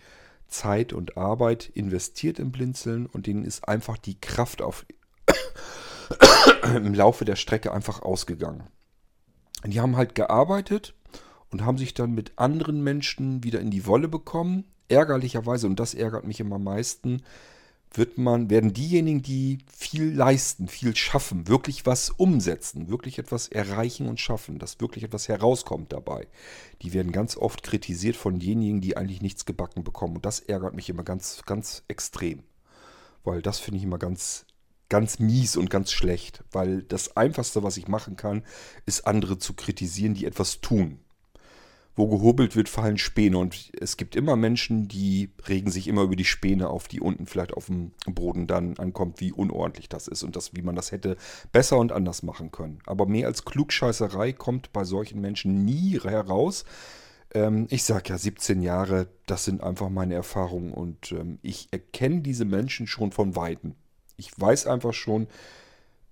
[0.49, 4.87] Zeit und Arbeit investiert in Blinzeln und denen ist einfach die Kraft auf
[6.75, 8.64] im Laufe der Strecke einfach ausgegangen.
[9.64, 10.94] Die haben halt gearbeitet
[11.51, 14.64] und haben sich dann mit anderen Menschen wieder in die Wolle bekommen.
[14.88, 17.23] Ärgerlicherweise, und das ärgert mich immer am meisten,
[17.92, 24.09] wird man, werden diejenigen, die viel leisten, viel schaffen, wirklich was umsetzen, wirklich etwas erreichen
[24.09, 26.29] und schaffen, dass wirklich etwas herauskommt dabei.
[26.83, 30.16] Die werden ganz oft kritisiert von denjenigen, die eigentlich nichts gebacken bekommen.
[30.16, 32.44] Und das ärgert mich immer ganz, ganz extrem.
[33.25, 34.46] Weil das finde ich immer ganz,
[34.90, 36.44] ganz mies und ganz schlecht.
[36.53, 38.44] Weil das Einfachste, was ich machen kann,
[38.85, 41.00] ist andere zu kritisieren, die etwas tun
[42.00, 43.38] wo gehobelt wird, fallen Späne.
[43.38, 47.26] Und es gibt immer Menschen, die regen sich immer über die Späne auf, die unten
[47.26, 50.92] vielleicht auf dem Boden dann ankommt, wie unordentlich das ist und das, wie man das
[50.92, 51.16] hätte
[51.53, 52.79] besser und anders machen können.
[52.87, 56.64] Aber mehr als Klugscheißerei kommt bei solchen Menschen nie heraus.
[57.35, 62.22] Ähm, ich sage ja, 17 Jahre, das sind einfach meine Erfahrungen und ähm, ich erkenne
[62.22, 63.74] diese Menschen schon von Weitem.
[64.21, 65.29] Ich weiß einfach schon,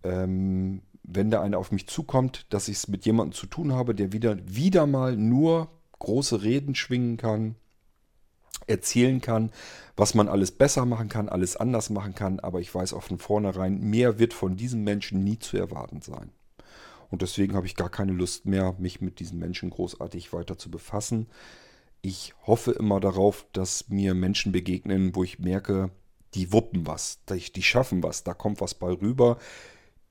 [0.02, 3.94] ähm, wenn da einer auf mich zukommt, dass ich es mit jemandem zu tun habe,
[3.94, 7.54] der wieder, wieder mal nur große Reden schwingen kann,
[8.66, 9.52] erzählen kann,
[9.94, 13.18] was man alles besser machen kann, alles anders machen kann, aber ich weiß auch von
[13.18, 16.30] vornherein, mehr wird von diesen Menschen nie zu erwarten sein.
[17.10, 20.70] Und deswegen habe ich gar keine Lust mehr, mich mit diesen Menschen großartig weiter zu
[20.70, 21.26] befassen.
[22.00, 25.90] Ich hoffe immer darauf, dass mir Menschen begegnen, wo ich merke,
[26.34, 29.38] die wuppen was, die schaffen was, da kommt was bei rüber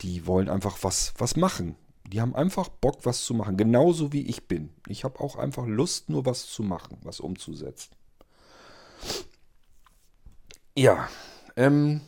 [0.02, 1.76] die wollen einfach was, was machen.
[2.08, 3.58] Die haben einfach Bock, was zu machen.
[3.58, 4.70] Genauso wie ich bin.
[4.88, 7.92] Ich habe auch einfach Lust, nur was zu machen, was umzusetzen.
[10.76, 11.10] Ja,
[11.56, 12.02] ähm,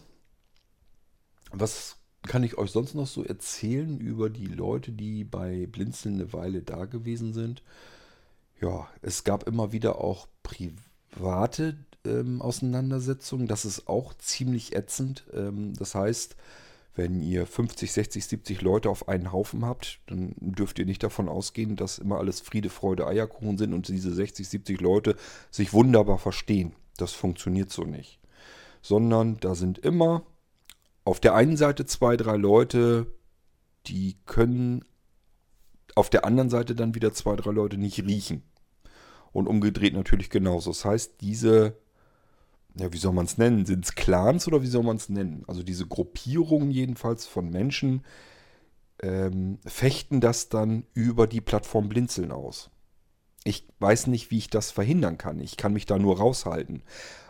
[1.51, 6.31] was kann ich euch sonst noch so erzählen über die Leute, die bei Blinzeln eine
[6.33, 7.63] Weile da gewesen sind?
[8.61, 13.47] Ja, es gab immer wieder auch private ähm, Auseinandersetzungen.
[13.47, 15.25] Das ist auch ziemlich ätzend.
[15.33, 16.35] Ähm, das heißt,
[16.95, 21.29] wenn ihr 50, 60, 70 Leute auf einen Haufen habt, dann dürft ihr nicht davon
[21.29, 25.15] ausgehen, dass immer alles Friede, Freude, Eierkuchen sind und diese 60, 70 Leute
[25.49, 26.73] sich wunderbar verstehen.
[26.97, 28.19] Das funktioniert so nicht.
[28.81, 30.23] Sondern da sind immer
[31.05, 33.07] auf der einen Seite zwei, drei Leute,
[33.87, 34.83] die können
[35.95, 38.43] auf der anderen Seite dann wieder zwei, drei Leute nicht riechen.
[39.31, 40.71] Und umgedreht natürlich genauso.
[40.71, 41.77] Das heißt, diese,
[42.79, 43.65] ja, wie soll man es nennen?
[43.65, 45.43] Sind es Clans oder wie soll man es nennen?
[45.47, 48.03] Also diese Gruppierungen jedenfalls von Menschen
[49.01, 52.69] ähm, fechten das dann über die Plattform Blinzeln aus.
[53.45, 55.39] Ich weiß nicht, wie ich das verhindern kann.
[55.39, 56.83] Ich kann mich da nur raushalten.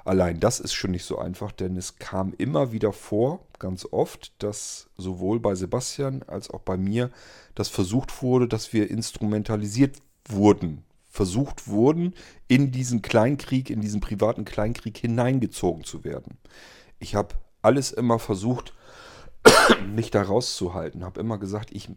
[0.06, 4.34] Allein das ist schon nicht so einfach, denn es kam immer wieder vor, ganz oft,
[4.42, 7.12] dass sowohl bei Sebastian als auch bei mir
[7.54, 10.84] das versucht wurde, dass wir instrumentalisiert wurden,
[11.20, 12.14] versucht wurden,
[12.48, 16.38] in diesen Kleinkrieg, in diesen privaten Kleinkrieg hineingezogen zu werden.
[16.98, 18.74] Ich habe alles immer versucht,
[19.94, 21.90] mich da rauszuhalten, habe immer gesagt, ich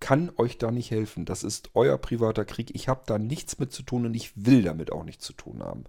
[0.00, 1.24] kann euch da nicht helfen.
[1.24, 2.74] Das ist euer privater Krieg.
[2.74, 5.62] Ich habe da nichts mit zu tun und ich will damit auch nichts zu tun
[5.62, 5.84] haben.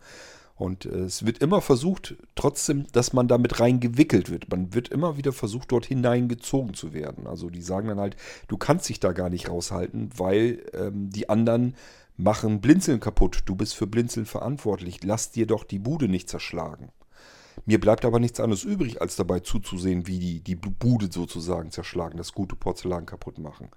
[0.53, 4.51] Und äh, es wird immer versucht, trotzdem, dass man damit reingewickelt wird.
[4.51, 7.25] Man wird immer wieder versucht, dort hineingezogen zu werden.
[7.25, 8.15] Also die sagen dann halt,
[8.47, 11.75] du kannst dich da gar nicht raushalten, weil ähm, die anderen
[12.17, 13.43] machen Blinzeln kaputt.
[13.45, 15.03] Du bist für Blinzeln verantwortlich.
[15.03, 16.91] Lass dir doch die Bude nicht zerschlagen.
[17.65, 22.17] Mir bleibt aber nichts anderes übrig, als dabei zuzusehen, wie die, die Bude sozusagen zerschlagen,
[22.17, 23.69] das gute Porzellan kaputt machen.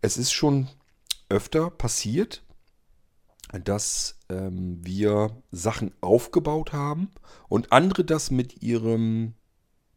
[0.00, 0.68] Es ist schon
[1.28, 2.42] öfter passiert,
[3.64, 7.10] dass ähm, wir Sachen aufgebaut haben
[7.48, 9.34] und andere das mit ihrem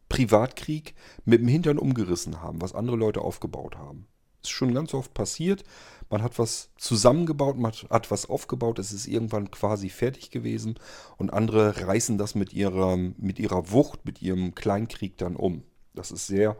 [0.10, 4.08] Privatkrieg mit dem Hintern umgerissen haben, was andere Leute aufgebaut haben.
[4.44, 5.64] Ist schon ganz oft passiert.
[6.10, 10.76] Man hat was zusammengebaut, man hat was aufgebaut, es ist irgendwann quasi fertig gewesen
[11.18, 15.64] und andere reißen das mit ihrer, mit ihrer Wucht, mit ihrem Kleinkrieg dann um.
[15.96, 16.56] Das ist sehr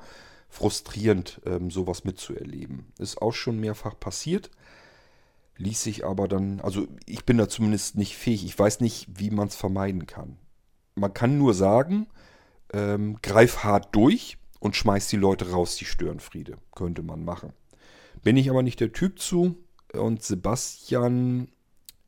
[0.50, 2.92] frustrierend, ähm, sowas mitzuerleben.
[2.98, 4.50] Ist auch schon mehrfach passiert
[5.58, 8.46] ließ sich aber dann, also ich bin da zumindest nicht fähig.
[8.46, 10.38] Ich weiß nicht, wie man es vermeiden kann.
[10.96, 12.08] Man kann nur sagen,
[12.72, 16.58] ähm, greif hart durch und schmeiß die Leute raus, die Störenfriede.
[16.76, 17.54] Könnte man machen.
[18.24, 19.58] Bin ich aber nicht der Typ zu.
[19.94, 21.50] Und Sebastian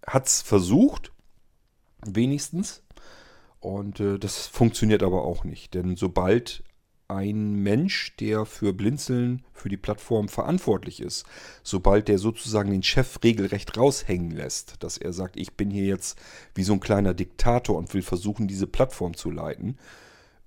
[0.06, 1.12] hat es versucht,
[2.06, 2.84] wenigstens.
[3.60, 5.74] Und äh, das funktioniert aber auch nicht.
[5.74, 6.64] Denn sobald
[7.08, 11.26] ein Mensch, der für Blinzeln, für die Plattform verantwortlich ist,
[11.64, 16.18] sobald der sozusagen den Chef regelrecht raushängen lässt, dass er sagt, ich bin hier jetzt
[16.56, 19.78] wie so ein kleiner Diktator und will versuchen, diese Plattform zu leiten,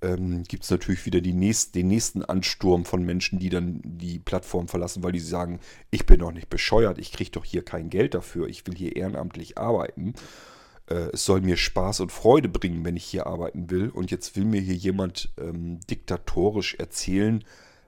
[0.03, 4.69] ähm, gibt es natürlich wieder nächst, den nächsten Ansturm von Menschen, die dann die Plattform
[4.69, 8.15] verlassen, weil die sagen, ich bin doch nicht bescheuert, ich kriege doch hier kein Geld
[8.15, 10.15] dafür, ich will hier ehrenamtlich arbeiten
[10.89, 13.91] äh, es soll mir Spaß und Freude bringen, wenn ich hier arbeiten will.
[13.91, 17.45] Und jetzt will mir hier jemand ähm, diktatorisch erzählen,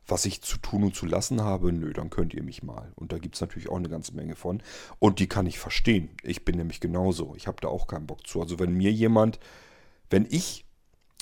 [0.07, 1.73] was ich zu tun und zu lassen habe.
[1.73, 2.93] Nö, dann könnt ihr mich mal.
[2.97, 4.63] Und da gibt es natürlich auch eine ganze Menge von.
[4.99, 6.11] Und die kann ich verstehen.
[6.23, 7.35] Ich bin nämlich genauso.
[7.37, 8.41] Ich habe da auch keinen Bock zu.
[8.41, 9.39] Also wenn mir jemand,
[10.11, 10.67] wenn ich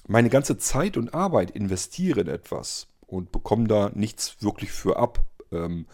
[0.08, 5.24] meine ganze Zeit und Arbeit investiere in etwas und bekomme da nichts wirklich für ab,
[5.52, 5.86] ähm,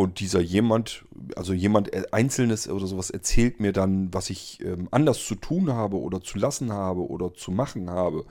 [0.00, 4.86] und dieser jemand, also jemand äh, Einzelnes oder sowas erzählt mir dann, was ich ähm,
[4.92, 8.24] anders zu tun habe oder zu lassen habe oder zu machen habe.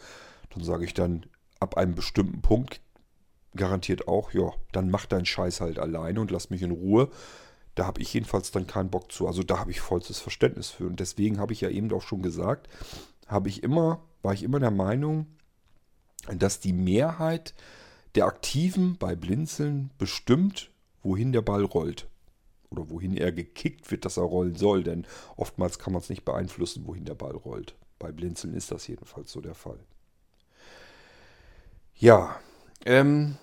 [0.52, 1.26] Dann sage ich dann
[1.60, 2.80] ab einem bestimmten Punkt
[3.54, 7.10] garantiert auch, ja, dann mach deinen Scheiß halt alleine und lass mich in Ruhe.
[7.76, 9.28] Da habe ich jedenfalls dann keinen Bock zu.
[9.28, 10.88] Also da habe ich vollstes Verständnis für.
[10.88, 12.70] Und deswegen habe ich ja eben auch schon gesagt,
[13.28, 15.26] habe ich immer, war ich immer der Meinung,
[16.28, 17.54] dass die Mehrheit
[18.16, 20.70] der Aktiven bei Blinzeln bestimmt
[21.02, 22.10] wohin der Ball rollt.
[22.70, 24.84] Oder wohin er gekickt wird, dass er rollen soll.
[24.84, 27.76] Denn oftmals kann man es nicht beeinflussen, wohin der Ball rollt.
[28.00, 29.80] Bei Blinzeln ist das jedenfalls so der Fall.
[31.96, 32.38] Ja,
[32.86, 33.38] ähm,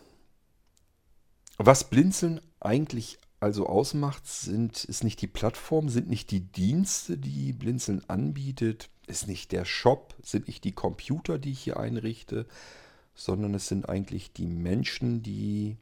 [1.56, 7.54] was Blinzeln eigentlich also ausmacht, sind, ist nicht die Plattform, sind nicht die Dienste, die
[7.54, 12.46] Blinzeln anbietet, ist nicht der Shop, sind nicht die Computer, die ich hier einrichte,
[13.14, 15.76] sondern es sind eigentlich die Menschen, die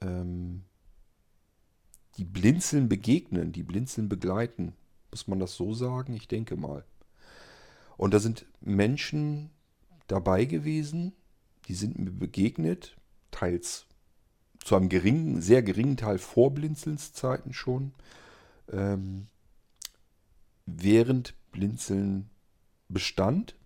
[0.00, 0.62] ähm,
[2.16, 4.74] die Blinzeln begegnen, die Blinzeln begleiten.
[5.10, 6.14] Muss man das so sagen?
[6.14, 6.84] Ich denke mal.
[7.96, 9.50] Und da sind Menschen
[10.06, 11.12] dabei gewesen,
[11.66, 12.96] die sind mir begegnet,
[13.30, 13.86] teils
[14.64, 17.92] zu einem geringen, sehr geringen Teil vor Blinzelnszeiten schon,
[18.70, 19.26] ähm,
[20.66, 22.30] während Blinzeln
[22.88, 23.56] bestand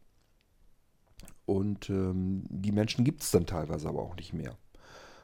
[1.47, 4.57] Und ähm, die Menschen gibt es dann teilweise aber auch nicht mehr.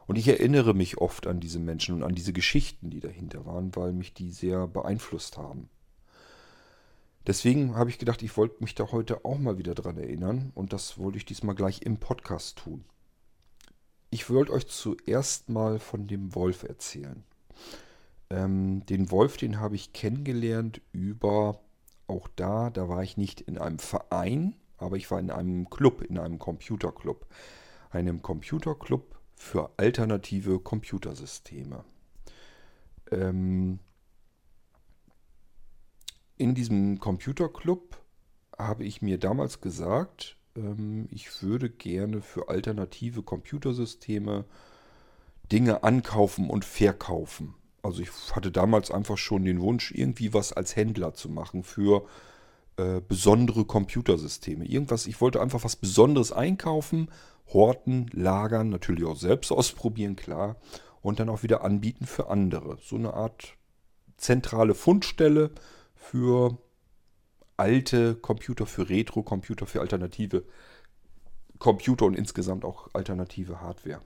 [0.06, 3.74] Und ich erinnere mich oft an diese Menschen und an diese Geschichten, die dahinter waren,
[3.76, 5.68] weil mich die sehr beeinflusst haben.
[7.26, 10.72] Deswegen habe ich gedacht, ich wollte mich da heute auch mal wieder dran erinnern und
[10.72, 12.84] das wollte ich diesmal gleich im Podcast tun.
[14.10, 17.22] Ich wollte euch zuerst mal von dem Wolf erzählen.
[18.30, 21.60] Ähm, den Wolf, den habe ich kennengelernt über,
[22.10, 26.02] auch da, da war ich nicht in einem Verein, aber ich war in einem Club,
[26.02, 27.26] in einem Computerclub.
[27.90, 31.84] Einem Computerclub für alternative Computersysteme.
[33.10, 33.78] Ähm,
[36.36, 38.02] in diesem Computerclub
[38.58, 44.44] habe ich mir damals gesagt, ähm, ich würde gerne für alternative Computersysteme
[45.50, 47.54] Dinge ankaufen und verkaufen.
[47.82, 52.06] Also ich hatte damals einfach schon den Wunsch, irgendwie was als Händler zu machen für
[52.76, 54.64] äh, besondere Computersysteme.
[54.64, 57.10] Irgendwas, ich wollte einfach was Besonderes einkaufen,
[57.52, 60.56] horten, lagern, natürlich auch selbst ausprobieren, klar.
[61.02, 62.76] Und dann auch wieder anbieten für andere.
[62.82, 63.54] So eine Art
[64.18, 65.50] zentrale Fundstelle
[65.94, 66.58] für
[67.56, 70.44] alte Computer, für Retro-Computer, für alternative
[71.58, 74.00] Computer und insgesamt auch alternative Hardware.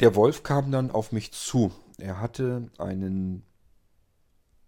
[0.00, 1.72] Der Wolf kam dann auf mich zu.
[1.98, 3.44] Er hatte einen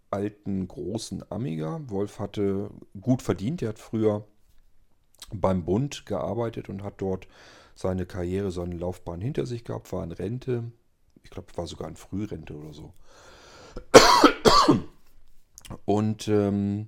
[0.09, 1.81] alten großen Amiga.
[1.87, 3.61] Wolf hatte gut verdient.
[3.61, 4.25] Er hat früher
[5.33, 7.27] beim Bund gearbeitet und hat dort
[7.75, 10.71] seine Karriere, seine Laufbahn hinter sich gehabt, war in Rente.
[11.23, 12.93] Ich glaube, war sogar in Frührente oder so
[15.85, 16.87] und ähm,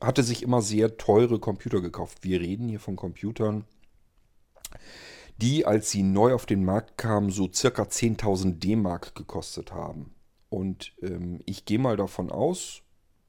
[0.00, 2.18] hatte sich immer sehr teure Computer gekauft.
[2.22, 3.64] Wir reden hier von Computern,
[5.40, 10.14] die, als sie neu auf den Markt kamen, so circa 10.000 D-Mark gekostet haben.
[10.48, 12.82] Und ähm, ich gehe mal davon aus,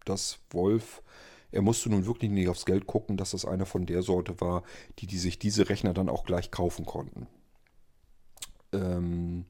[0.05, 1.03] dass Wolf,
[1.51, 4.63] er musste nun wirklich nicht aufs Geld gucken, dass das einer von der Sorte war,
[4.99, 7.27] die, die sich diese Rechner dann auch gleich kaufen konnten.
[8.73, 9.45] Ähm,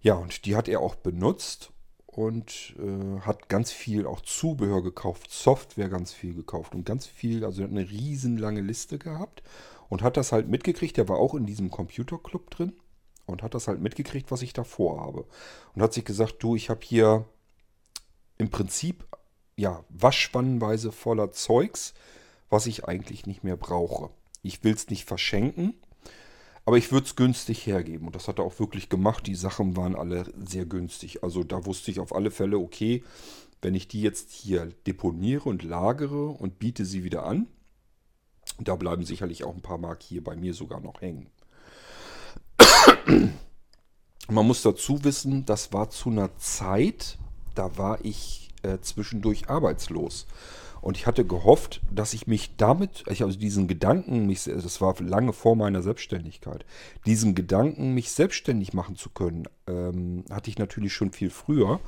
[0.00, 1.72] ja, und die hat er auch benutzt
[2.06, 7.44] und äh, hat ganz viel auch Zubehör gekauft, Software ganz viel gekauft und ganz viel,
[7.44, 9.42] also er hat eine riesenlange Liste gehabt
[9.88, 10.96] und hat das halt mitgekriegt.
[10.96, 12.72] Der war auch in diesem Computerclub drin
[13.26, 15.26] und hat das halt mitgekriegt, was ich da vorhabe.
[15.74, 17.26] Und hat sich gesagt, du, ich habe hier
[18.38, 19.06] im Prinzip
[19.56, 21.94] ja waschspannenweise voller Zeugs,
[22.48, 24.10] was ich eigentlich nicht mehr brauche.
[24.42, 25.74] Ich will es nicht verschenken,
[26.64, 28.06] aber ich würde es günstig hergeben.
[28.06, 29.26] Und das hat er auch wirklich gemacht.
[29.26, 31.22] Die Sachen waren alle sehr günstig.
[31.24, 33.02] Also da wusste ich auf alle Fälle, okay,
[33.62, 37.48] wenn ich die jetzt hier deponiere und lagere und biete sie wieder an,
[38.58, 41.28] da bleiben sicherlich auch ein paar Mark hier bei mir sogar noch hängen.
[44.28, 47.18] Man muss dazu wissen, das war zu einer Zeit,
[47.54, 50.26] da war ich äh, zwischendurch arbeitslos.
[50.80, 55.32] Und ich hatte gehofft, dass ich mich damit, also diesen Gedanken, mich, das war lange
[55.32, 56.64] vor meiner Selbstständigkeit,
[57.06, 61.80] diesen Gedanken, mich selbstständig machen zu können, ähm, hatte ich natürlich schon viel früher.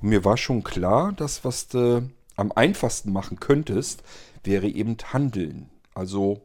[0.00, 4.02] Und mir war schon klar, dass was du am einfachsten machen könntest,
[4.44, 5.68] wäre eben Handeln.
[5.96, 6.42] Also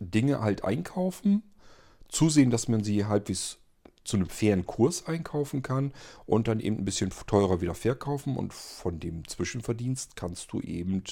[0.00, 1.42] Dinge halt einkaufen,
[2.08, 3.58] zusehen, dass man sie halbwegs
[4.04, 5.92] zu einem fairen Kurs einkaufen kann
[6.24, 11.02] und dann eben ein bisschen teurer wieder verkaufen und von dem Zwischenverdienst kannst du eben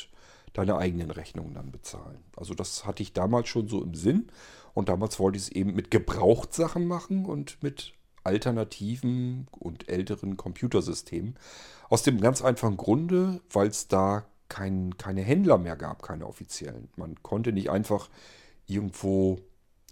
[0.52, 2.18] deine eigenen Rechnungen dann bezahlen.
[2.36, 4.28] Also das hatte ich damals schon so im Sinn
[4.72, 11.36] und damals wollte ich es eben mit Gebrauchtsachen machen und mit alternativen und älteren Computersystemen.
[11.88, 16.90] Aus dem ganz einfachen Grunde, weil es da kein, keine Händler mehr gab, keine offiziellen.
[16.96, 18.10] Man konnte nicht einfach
[18.66, 19.38] irgendwo,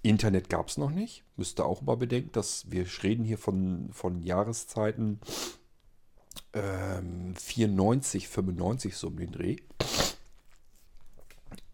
[0.02, 4.22] Internet gab es noch nicht, müsste auch mal bedenken, dass wir reden hier von, von
[4.22, 5.20] Jahreszeiten
[6.52, 9.56] ähm, 94, 95 so um den Dreh.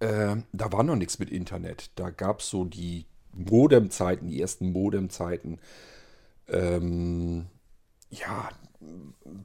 [0.01, 1.91] Äh, da war noch nichts mit Internet.
[1.97, 5.59] Da gab es so die Modemzeiten, die ersten Modemzeiten.
[6.49, 7.47] Ähm,
[8.11, 8.51] ja,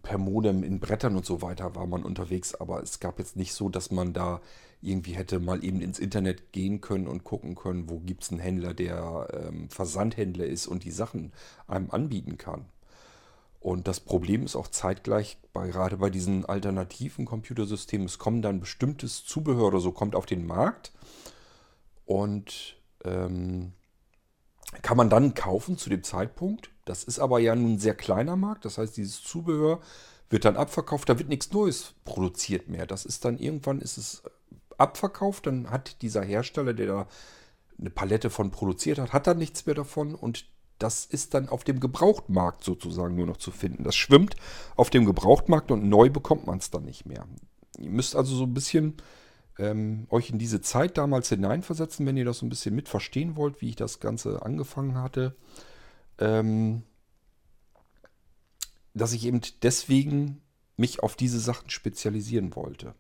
[0.03, 3.53] per Modem in Brettern und so weiter war man unterwegs, aber es gab jetzt nicht
[3.53, 4.41] so, dass man da
[4.81, 8.39] irgendwie hätte mal eben ins Internet gehen können und gucken können, wo gibt es einen
[8.39, 11.33] Händler, der ähm, Versandhändler ist und die Sachen
[11.67, 12.65] einem anbieten kann.
[13.59, 18.61] Und das Problem ist auch zeitgleich, bei, gerade bei diesen alternativen Computersystemen, es kommt dann
[18.61, 20.93] bestimmtes Zubehör oder so, kommt auf den Markt
[22.05, 23.73] und ähm,
[24.81, 26.69] kann man dann kaufen zu dem Zeitpunkt.
[26.85, 29.79] Das ist aber ja nun ein sehr kleiner Markt, das heißt, dieses Zubehör
[30.29, 32.85] wird dann abverkauft, da wird nichts Neues produziert mehr.
[32.85, 34.23] Das ist dann irgendwann ist es
[34.77, 37.07] abverkauft, dann hat dieser Hersteller, der da
[37.79, 40.45] eine Palette von produziert hat, hat dann nichts mehr davon und
[40.77, 43.83] das ist dann auf dem Gebrauchtmarkt sozusagen nur noch zu finden.
[43.83, 44.35] Das schwimmt
[44.75, 47.25] auf dem Gebrauchtmarkt und neu bekommt man es dann nicht mehr.
[47.77, 48.95] Ihr müsst also so ein bisschen
[49.59, 53.61] ähm, euch in diese Zeit damals hineinversetzen, wenn ihr das so ein bisschen mitverstehen wollt,
[53.61, 55.35] wie ich das Ganze angefangen hatte.
[56.17, 56.83] Ähm,
[58.93, 60.41] dass ich eben deswegen
[60.77, 62.95] mich auf diese Sachen spezialisieren wollte.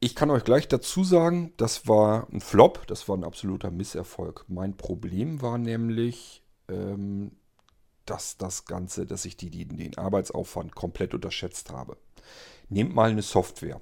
[0.00, 4.44] Ich kann euch gleich dazu sagen, das war ein Flop, das war ein absoluter Misserfolg.
[4.48, 7.32] Mein Problem war nämlich, ähm,
[8.04, 11.96] dass das Ganze, dass ich die, die, den Arbeitsaufwand komplett unterschätzt habe.
[12.68, 13.80] Nehmt mal eine Software,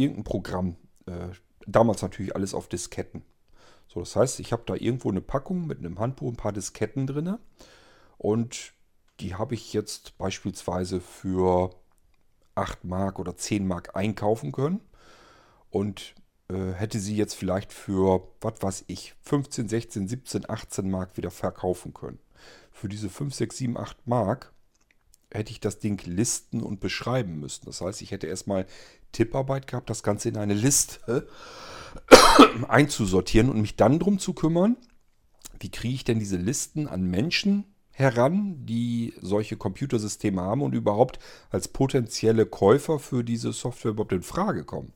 [0.00, 0.76] irgendein Programm,
[1.06, 1.28] äh,
[1.66, 3.22] damals natürlich alles auf Disketten.
[3.88, 7.06] So, das heißt, ich habe da irgendwo eine Packung mit einem Handbuch, ein paar Disketten
[7.06, 7.36] drin
[8.18, 8.72] und
[9.18, 11.70] die habe ich jetzt beispielsweise für
[12.54, 14.80] 8 Mark oder 10 Mark einkaufen können
[15.70, 16.14] und
[16.48, 21.30] äh, hätte sie jetzt vielleicht für, was weiß ich, 15, 16, 17, 18 Mark wieder
[21.30, 22.18] verkaufen können.
[22.72, 24.52] Für diese 5, 6, 7, 8 Mark
[25.32, 27.66] hätte ich das Ding listen und beschreiben müssen.
[27.66, 28.66] Das heißt, ich hätte erstmal
[29.12, 31.28] Tipparbeit gehabt, das Ganze in eine Liste
[32.68, 34.76] einzusortieren und mich dann darum zu kümmern,
[35.58, 41.18] wie kriege ich denn diese Listen an Menschen heran, die solche Computersysteme haben und überhaupt
[41.50, 44.92] als potenzielle Käufer für diese Software überhaupt in Frage kommen.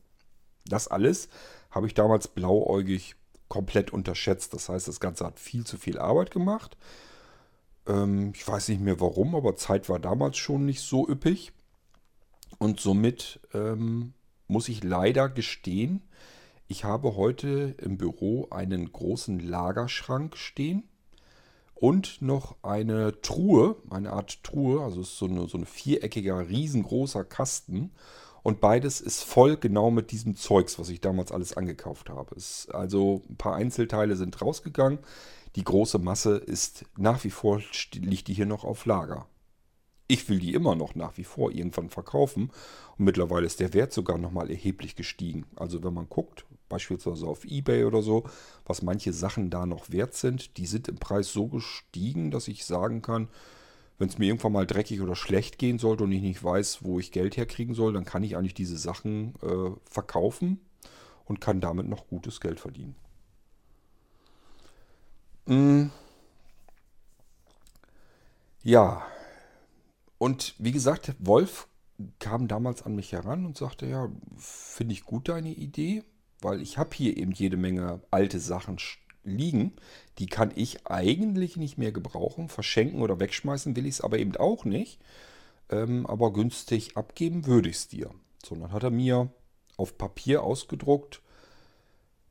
[0.66, 1.28] Das alles
[1.70, 3.16] habe ich damals blauäugig
[3.48, 4.54] komplett unterschätzt.
[4.54, 6.76] Das heißt, das Ganze hat viel zu viel Arbeit gemacht.
[7.86, 11.52] Ähm, ich weiß nicht mehr warum, aber Zeit war damals schon nicht so üppig.
[12.58, 14.14] Und somit ähm,
[14.46, 16.02] muss ich leider gestehen,
[16.66, 20.84] ich habe heute im Büro einen großen Lagerschrank stehen
[21.74, 27.24] und noch eine Truhe, eine Art Truhe, also ist so, eine, so ein viereckiger, riesengroßer
[27.24, 27.90] Kasten.
[28.42, 32.34] Und beides ist voll genau mit diesem Zeugs, was ich damals alles angekauft habe.
[32.36, 34.98] Es, also ein paar Einzelteile sind rausgegangen.
[35.56, 37.62] Die große Masse ist nach wie vor,
[37.94, 39.28] liegt die hier noch auf Lager.
[40.06, 42.50] Ich will die immer noch nach wie vor irgendwann verkaufen.
[42.98, 45.46] Und mittlerweile ist der Wert sogar nochmal erheblich gestiegen.
[45.56, 48.24] Also wenn man guckt, beispielsweise auf Ebay oder so,
[48.66, 52.64] was manche Sachen da noch wert sind, die sind im Preis so gestiegen, dass ich
[52.64, 53.28] sagen kann,
[53.96, 56.98] wenn es mir irgendwann mal dreckig oder schlecht gehen sollte und ich nicht weiß, wo
[56.98, 60.60] ich Geld herkriegen soll, dann kann ich eigentlich diese Sachen äh, verkaufen
[61.24, 62.96] und kann damit noch gutes Geld verdienen.
[65.46, 65.86] Mm.
[68.62, 69.06] Ja,
[70.18, 71.68] und wie gesagt, Wolf
[72.18, 76.02] kam damals an mich heran und sagte, ja, finde ich gut deine Idee,
[76.40, 78.78] weil ich habe hier eben jede Menge alte Sachen
[79.22, 79.74] liegen.
[80.18, 82.48] Die kann ich eigentlich nicht mehr gebrauchen.
[82.48, 84.98] Verschenken oder wegschmeißen will ich es aber eben auch nicht.
[85.70, 88.10] Ähm, aber günstig abgeben würde ich es dir.
[88.44, 89.30] So, dann hat er mir
[89.76, 91.20] auf Papier ausgedruckt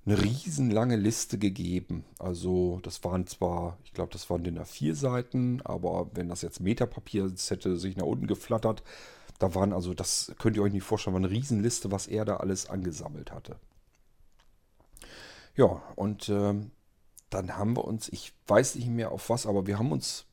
[0.05, 2.03] eine riesenlange Liste gegeben.
[2.19, 6.59] Also das waren zwar, ich glaube, das waren DIN A4 Seiten, aber wenn das jetzt
[6.59, 8.83] Meterpapier ist, hätte sich nach unten geflattert.
[9.39, 12.37] Da waren also, das könnt ihr euch nicht vorstellen, war eine Riesenliste, was er da
[12.37, 13.57] alles angesammelt hatte.
[15.55, 16.53] Ja, und äh,
[17.29, 20.25] dann haben wir uns, ich weiß nicht mehr auf was, aber wir haben uns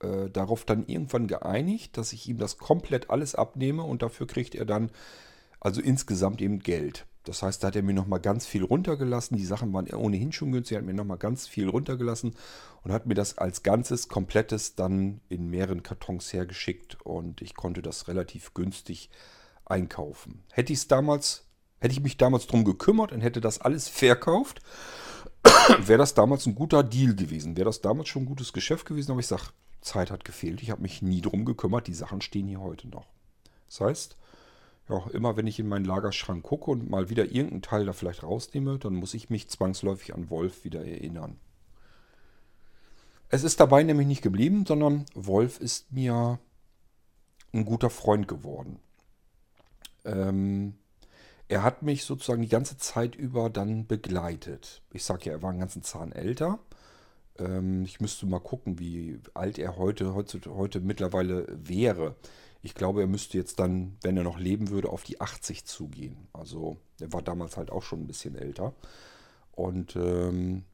[0.00, 4.54] äh, darauf dann irgendwann geeinigt, dass ich ihm das komplett alles abnehme und dafür kriegt
[4.54, 4.90] er dann
[5.60, 7.06] also insgesamt eben Geld.
[7.24, 9.36] Das heißt, da hat er mir nochmal ganz viel runtergelassen.
[9.36, 10.76] Die Sachen waren ohnehin schon günstig.
[10.76, 12.34] Er hat mir nochmal ganz viel runtergelassen
[12.82, 17.80] und hat mir das als ganzes, komplettes dann in mehreren Kartons hergeschickt und ich konnte
[17.80, 19.08] das relativ günstig
[19.64, 20.44] einkaufen.
[20.52, 21.46] Hätte ich es damals,
[21.80, 24.60] hätte ich mich damals drum gekümmert und hätte das alles verkauft,
[25.78, 27.56] wäre das damals ein guter Deal gewesen.
[27.56, 29.44] Wäre das damals schon ein gutes Geschäft gewesen, aber ich sage,
[29.80, 30.62] Zeit hat gefehlt.
[30.62, 31.86] Ich habe mich nie drum gekümmert.
[31.86, 33.06] Die Sachen stehen hier heute noch.
[33.66, 34.16] Das heißt,
[34.88, 38.22] ja, immer wenn ich in meinen Lagerschrank gucke und mal wieder irgendeinen Teil da vielleicht
[38.22, 41.38] rausnehme, dann muss ich mich zwangsläufig an Wolf wieder erinnern.
[43.30, 46.38] Es ist dabei nämlich nicht geblieben, sondern Wolf ist mir
[47.52, 48.78] ein guter Freund geworden.
[50.04, 50.74] Ähm,
[51.48, 54.82] er hat mich sozusagen die ganze Zeit über dann begleitet.
[54.92, 56.58] Ich sage ja, er war einen ganzen Zahn älter.
[57.38, 62.16] Ähm, ich müsste mal gucken, wie alt er heute, heute, heute mittlerweile wäre.
[62.64, 66.28] Ich glaube, er müsste jetzt dann, wenn er noch leben würde, auf die 80 zugehen.
[66.32, 68.72] Also er war damals halt auch schon ein bisschen älter.
[69.52, 70.64] Und ähm,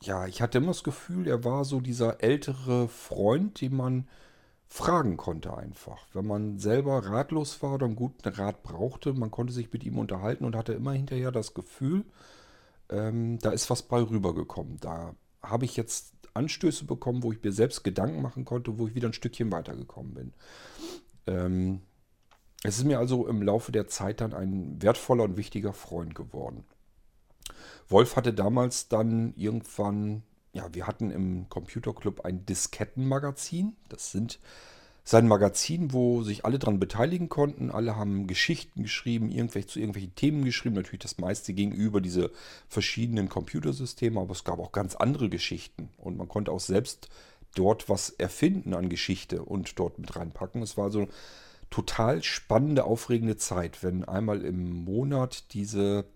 [0.00, 4.08] ja, ich hatte immer das Gefühl, er war so dieser ältere Freund, den man
[4.68, 6.06] fragen konnte einfach.
[6.12, 9.98] Wenn man selber ratlos war oder einen guten Rat brauchte, man konnte sich mit ihm
[9.98, 12.04] unterhalten und hatte immer hinterher das Gefühl,
[12.90, 14.78] ähm, da ist was bei rübergekommen.
[14.78, 18.94] Da habe ich jetzt Anstöße bekommen, wo ich mir selbst Gedanken machen konnte, wo ich
[18.94, 20.32] wieder ein Stückchen weitergekommen bin.
[21.26, 21.80] Ähm,
[22.62, 26.64] es ist mir also im Laufe der Zeit dann ein wertvoller und wichtiger Freund geworden.
[27.88, 30.22] Wolf hatte damals dann irgendwann,
[30.52, 33.76] ja, wir hatten im Computerclub ein Diskettenmagazin.
[33.88, 34.40] Das sind
[35.06, 37.70] sein Magazin, wo sich alle dran beteiligen konnten.
[37.70, 40.76] Alle haben Geschichten geschrieben, irgendwelche, zu irgendwelchen Themen geschrieben.
[40.76, 42.30] Natürlich das meiste gegenüber diese
[42.68, 45.90] verschiedenen Computersysteme, aber es gab auch ganz andere Geschichten.
[45.98, 47.10] Und man konnte auch selbst
[47.54, 50.62] dort was erfinden an Geschichte und dort mit reinpacken.
[50.62, 51.06] Es war so
[51.68, 56.06] total spannende, aufregende Zeit, wenn einmal im Monat diese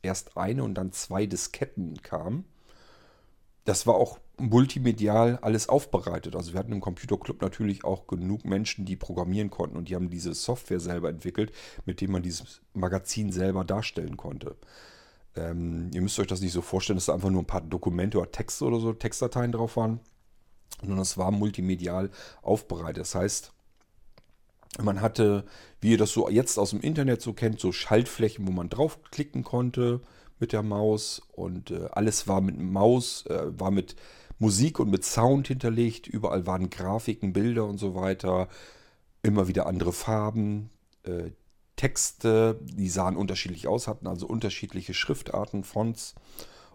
[0.00, 2.46] erst eine und dann zwei Disketten kamen.
[3.66, 6.34] Das war auch multimedial alles aufbereitet.
[6.34, 10.10] Also wir hatten im Computerclub natürlich auch genug Menschen, die programmieren konnten und die haben
[10.10, 11.52] diese Software selber entwickelt,
[11.84, 14.56] mit dem man dieses Magazin selber darstellen konnte.
[15.36, 18.18] Ähm, ihr müsst euch das nicht so vorstellen, dass da einfach nur ein paar Dokumente
[18.18, 20.00] oder Texte oder so, Textdateien drauf waren,
[20.80, 22.10] sondern es war multimedial
[22.42, 23.02] aufbereitet.
[23.02, 23.52] Das heißt,
[24.82, 25.44] man hatte,
[25.80, 29.44] wie ihr das so jetzt aus dem Internet so kennt, so Schaltflächen, wo man draufklicken
[29.44, 30.00] konnte
[30.40, 33.94] mit der Maus und äh, alles war mit Maus, äh, war mit
[34.38, 36.06] Musik und mit Sound hinterlegt.
[36.06, 38.48] Überall waren Grafiken, Bilder und so weiter.
[39.22, 40.70] Immer wieder andere Farben,
[41.04, 41.30] äh,
[41.76, 46.14] Texte, die sahen unterschiedlich aus, hatten also unterschiedliche Schriftarten, Fonts.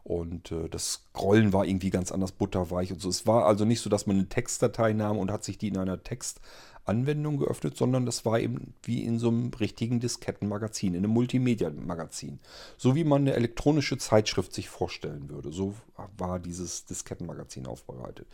[0.09, 3.09] Und äh, das Scrollen war irgendwie ganz anders butterweich und so.
[3.09, 5.77] Es war also nicht so, dass man eine Textdatei nahm und hat sich die in
[5.77, 6.41] einer Text
[6.85, 12.39] Anwendung geöffnet, sondern das war eben wie in so einem richtigen Diskettenmagazin, in einem Multimedia-Magazin.
[12.75, 15.51] So wie man eine elektronische Zeitschrift sich vorstellen würde.
[15.51, 15.75] So
[16.17, 18.27] war dieses Diskettenmagazin aufbereitet.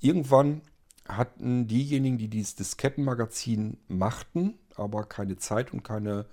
[0.00, 0.62] Irgendwann
[1.06, 6.26] hatten diejenigen, die dieses Diskettenmagazin machten, aber keine Zeit und keine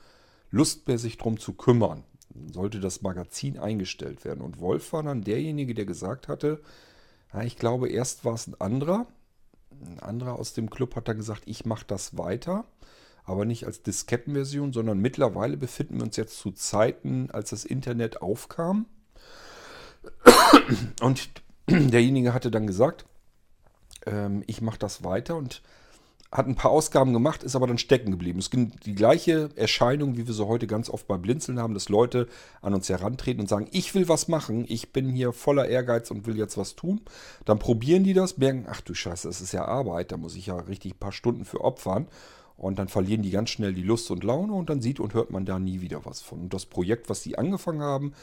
[0.50, 2.04] Lust mehr, sich darum zu kümmern.
[2.52, 4.42] Sollte das Magazin eingestellt werden.
[4.42, 6.62] Und Wolf war dann derjenige, der gesagt hatte,
[7.34, 9.08] ja, ich glaube, erst war es ein anderer,
[9.72, 12.66] ein anderer aus dem Club hat dann gesagt, ich mache das weiter,
[13.26, 18.22] aber nicht als Diskettenversion, sondern mittlerweile befinden wir uns jetzt zu Zeiten, als das Internet
[18.22, 18.86] aufkam.
[21.02, 21.30] Und
[21.68, 23.06] derjenige hatte dann gesagt,
[24.06, 25.62] ähm, ich mache das weiter und
[26.32, 28.40] hat ein paar Ausgaben gemacht, ist aber dann stecken geblieben.
[28.40, 31.88] Es gibt die gleiche Erscheinung, wie wir so heute ganz oft bei Blinzeln haben, dass
[31.88, 32.28] Leute
[32.62, 36.26] an uns herantreten und sagen, ich will was machen, ich bin hier voller Ehrgeiz und
[36.26, 37.02] will jetzt was tun.
[37.46, 40.48] Dann probieren die das, merken, ach du Scheiße, das ist ja Arbeit, da muss ich
[40.48, 42.08] ja richtig ein paar Stunden für opfern.
[42.58, 45.30] Und dann verlieren die ganz schnell die Lust und Laune und dann sieht und hört
[45.30, 46.42] man da nie wieder was von.
[46.42, 48.14] Und das Projekt, was die angefangen haben,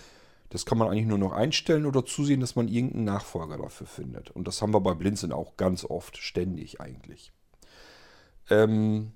[0.50, 4.30] das kann man eigentlich nur noch einstellen oder zusehen, dass man irgendeinen Nachfolger dafür findet.
[4.32, 7.32] Und das haben wir bei Blinzeln auch ganz oft, ständig eigentlich.
[8.51, 9.12] Ähm,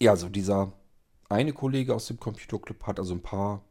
[0.00, 0.72] ja, also dieser
[1.28, 3.64] eine Kollege aus dem Computerclub hat also ein paar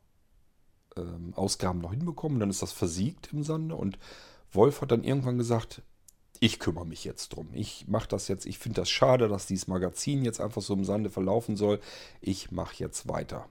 [0.98, 2.40] ähm, Ausgaben noch hinbekommen.
[2.40, 4.00] Dann ist das versiegt im Sande und
[4.52, 5.82] Wolf hat dann irgendwann gesagt,
[6.40, 7.50] ich kümmere mich jetzt drum.
[7.54, 8.46] Ich mache das jetzt.
[8.46, 11.80] Ich finde das schade, dass dieses Magazin jetzt einfach so im Sande verlaufen soll.
[12.22, 13.48] Ich mache jetzt weiter.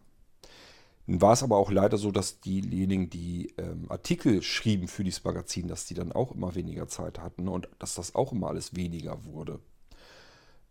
[1.06, 5.24] Nun war es aber auch leider so, dass diejenigen, die ähm, Artikel schrieben für dieses
[5.24, 8.76] Magazin, dass die dann auch immer weniger Zeit hatten und dass das auch immer alles
[8.76, 9.58] weniger wurde.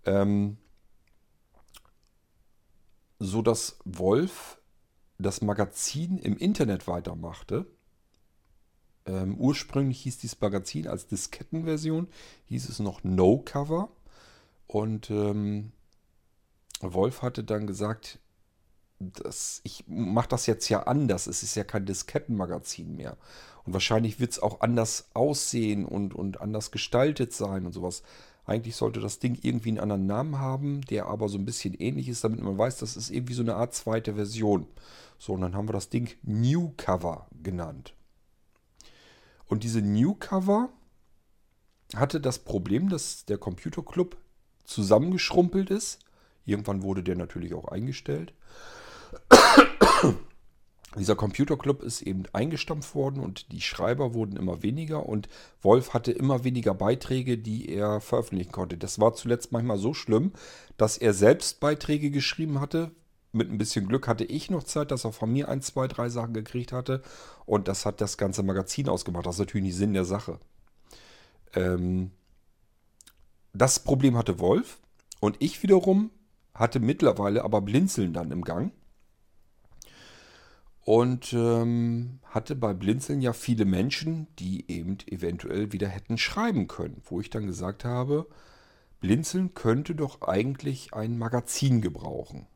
[0.06, 0.58] Ähm,
[3.20, 4.60] so dass Wolf
[5.20, 7.68] das Magazin im Internet weitermachte.
[9.06, 12.08] Ähm, ursprünglich hieß dieses Magazin als Diskettenversion,
[12.46, 13.90] hieß es noch No Cover.
[14.68, 15.72] Und ähm,
[16.82, 18.20] Wolf hatte dann gesagt,
[19.00, 21.28] das, ich mache das jetzt ja anders.
[21.28, 23.18] Es ist ja kein Diskettenmagazin mehr.
[23.64, 28.04] Und wahrscheinlich wird es auch anders aussehen und, und anders gestaltet sein und sowas.
[28.46, 32.10] Eigentlich sollte das Ding irgendwie einen anderen Namen haben, der aber so ein bisschen ähnlich
[32.10, 34.68] ist, damit man weiß, das ist irgendwie so eine Art zweite Version.
[35.18, 37.94] So, und dann haben wir das Ding New Cover genannt.
[39.46, 40.70] Und diese New Cover
[41.96, 44.18] hatte das Problem, dass der Computerclub
[44.64, 46.00] zusammengeschrumpelt ist.
[46.46, 48.34] Irgendwann wurde der natürlich auch eingestellt.
[50.98, 55.30] Dieser Computerclub ist eben eingestampft worden und die Schreiber wurden immer weniger und
[55.62, 58.78] Wolf hatte immer weniger Beiträge, die er veröffentlichen konnte.
[58.78, 60.34] Das war zuletzt manchmal so schlimm,
[60.76, 62.92] dass er selbst Beiträge geschrieben hatte.
[63.32, 66.10] Mit ein bisschen Glück hatte ich noch Zeit, dass er von mir ein, zwei, drei
[66.10, 67.02] Sachen gekriegt hatte
[67.46, 69.26] und das hat das ganze Magazin ausgemacht.
[69.26, 70.40] Das ist natürlich nicht Sinn der Sache.
[71.54, 72.12] Ähm,
[73.54, 74.80] das Problem hatte Wolf
[75.22, 76.10] und ich wiederum
[76.54, 78.74] hatte mittlerweile aber Blinzeln dann im Gang
[80.84, 87.02] und ähm, hatte bei Blinzeln ja viele Menschen, die eben eventuell wieder hätten schreiben können,
[87.06, 88.28] wo ich dann gesagt habe,
[89.00, 92.48] Blinzeln könnte doch eigentlich ein Magazin gebrauchen.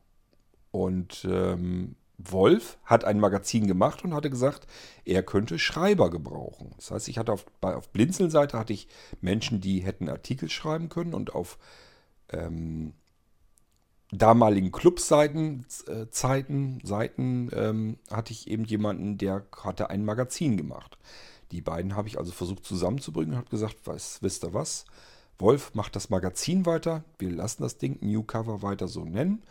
[0.70, 4.66] Und ähm, Wolf hat ein Magazin gemacht und hatte gesagt,
[5.04, 6.72] er könnte Schreiber gebrauchen.
[6.76, 8.88] Das heißt, ich hatte auf, auf Blinzeln-Seite hatte ich
[9.20, 11.58] Menschen, die hätten Artikel schreiben können und auf
[12.30, 12.94] ähm,
[14.12, 20.98] damaligen Clubseiten, äh, Zeiten, Seiten ähm, hatte ich eben jemanden, der hatte ein Magazin gemacht.
[21.52, 24.84] Die beiden habe ich also versucht zusammenzubringen und habe gesagt, was, wisst ihr was?
[25.38, 27.04] Wolf macht das Magazin weiter.
[27.18, 29.42] Wir lassen das Ding New Cover weiter so nennen.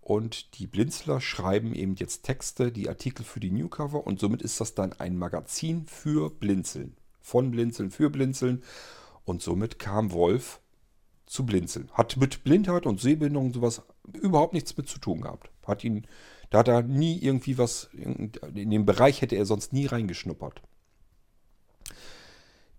[0.00, 4.06] Und die Blinzler schreiben eben jetzt Texte, die Artikel für die New Cover.
[4.06, 6.96] Und somit ist das dann ein Magazin für Blinzeln.
[7.20, 8.62] Von Blinzeln für Blinzeln.
[9.24, 10.60] Und somit kam Wolf
[11.26, 11.90] zu Blinzeln.
[11.92, 13.82] Hat mit Blindheit und Sehbehinderung sowas
[14.14, 15.50] überhaupt nichts mit zu tun gehabt.
[15.66, 16.06] Hat ihn,
[16.50, 18.32] da hat er nie irgendwie was, in
[18.70, 20.62] den Bereich hätte er sonst nie reingeschnuppert.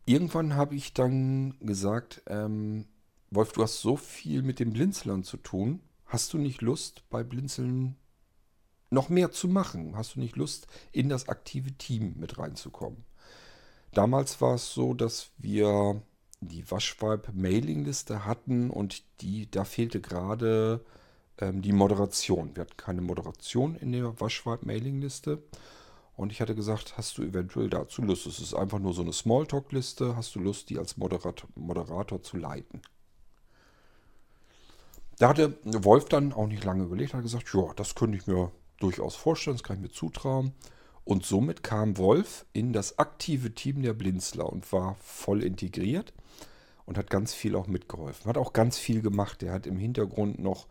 [0.05, 2.85] Irgendwann habe ich dann gesagt, ähm,
[3.31, 5.81] Wolf, du hast so viel mit den Blinzeln zu tun.
[6.05, 7.95] Hast du nicht Lust, bei Blinzeln
[8.89, 9.95] noch mehr zu machen?
[9.95, 13.05] Hast du nicht Lust, in das aktive Team mit reinzukommen?
[13.93, 16.01] Damals war es so, dass wir
[16.41, 20.83] die Waschweib-Mailingliste hatten und die, da fehlte gerade
[21.39, 22.55] ähm, die Moderation.
[22.55, 25.41] Wir hatten keine Moderation in der Waschweib-Mailingliste.
[26.15, 28.25] Und ich hatte gesagt, hast du eventuell dazu Lust?
[28.25, 30.15] Es ist einfach nur so eine Smalltalk-Liste.
[30.15, 32.81] Hast du Lust, die als Moderator, Moderator zu leiten?
[35.17, 38.51] Da hatte Wolf dann auch nicht lange überlegt, hat gesagt, ja, das könnte ich mir
[38.79, 40.53] durchaus vorstellen, das kann ich mir zutrauen.
[41.03, 46.13] Und somit kam Wolf in das aktive Team der Blinzler und war voll integriert
[46.85, 48.27] und hat ganz viel auch mitgeholfen.
[48.27, 49.43] Hat auch ganz viel gemacht.
[49.43, 50.67] Er hat im Hintergrund noch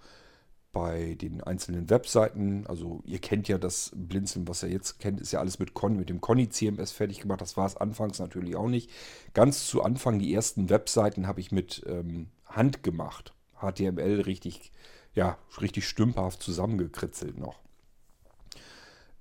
[0.72, 5.32] bei den einzelnen Webseiten, also ihr kennt ja das Blinzeln, was ihr jetzt kennt, ist
[5.32, 7.40] ja alles mit, Con, mit dem Conny CMS fertig gemacht.
[7.40, 8.90] Das war es anfangs natürlich auch nicht.
[9.34, 13.34] Ganz zu Anfang, die ersten Webseiten habe ich mit ähm, Hand gemacht.
[13.60, 14.72] HTML richtig,
[15.14, 17.58] ja, richtig stümperhaft zusammengekritzelt noch.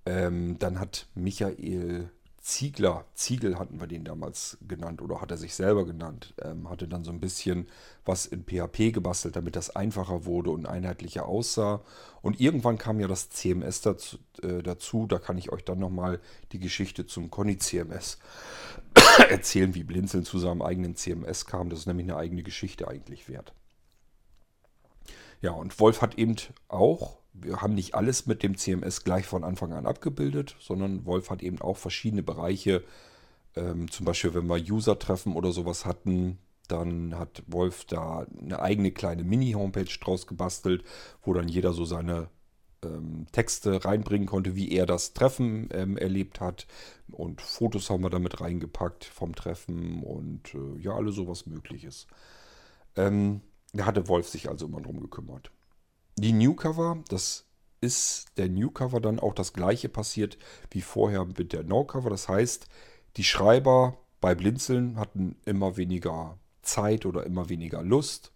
[0.06, 2.10] Ähm, dann hat Michael
[2.48, 6.88] Ziegler, Ziegel hatten wir den damals genannt oder hat er sich selber genannt, ähm, hatte
[6.88, 7.68] dann so ein bisschen
[8.06, 11.82] was in PHP gebastelt, damit das einfacher wurde und einheitlicher aussah.
[12.22, 15.08] Und irgendwann kam ja das CMS dazu, äh, dazu.
[15.08, 16.22] da kann ich euch dann nochmal
[16.54, 18.18] die Geschichte zum Conny CMS
[19.30, 21.70] erzählen, wie Blinzeln zu seinem eigenen CMS kam.
[21.70, 23.54] Das ist nämlich eine eigene Geschichte eigentlich wert.
[25.42, 26.38] Ja, und Wolf hat eben
[26.70, 31.30] auch wir haben nicht alles mit dem CMS gleich von Anfang an abgebildet, sondern Wolf
[31.30, 32.84] hat eben auch verschiedene Bereiche.
[33.56, 38.92] Ähm, zum Beispiel, wenn wir User-Treffen oder sowas hatten, dann hat Wolf da eine eigene
[38.92, 40.84] kleine Mini-Homepage draus gebastelt,
[41.24, 42.30] wo dann jeder so seine
[42.84, 46.68] ähm, Texte reinbringen konnte, wie er das Treffen ähm, erlebt hat.
[47.12, 52.08] Und Fotos haben wir damit reingepackt vom Treffen und äh, ja, alles sowas Mögliches.
[52.96, 53.42] Ähm,
[53.74, 55.52] da hatte Wolf sich also immer drum gekümmert.
[56.20, 57.46] Die New Cover, das
[57.80, 60.40] ist der New Cover dann auch das gleiche passiert
[60.72, 62.10] wie vorher mit der No Cover.
[62.10, 62.68] Das heißt,
[63.18, 68.32] die Schreiber bei Blinzeln hatten immer weniger Zeit oder immer weniger Lust,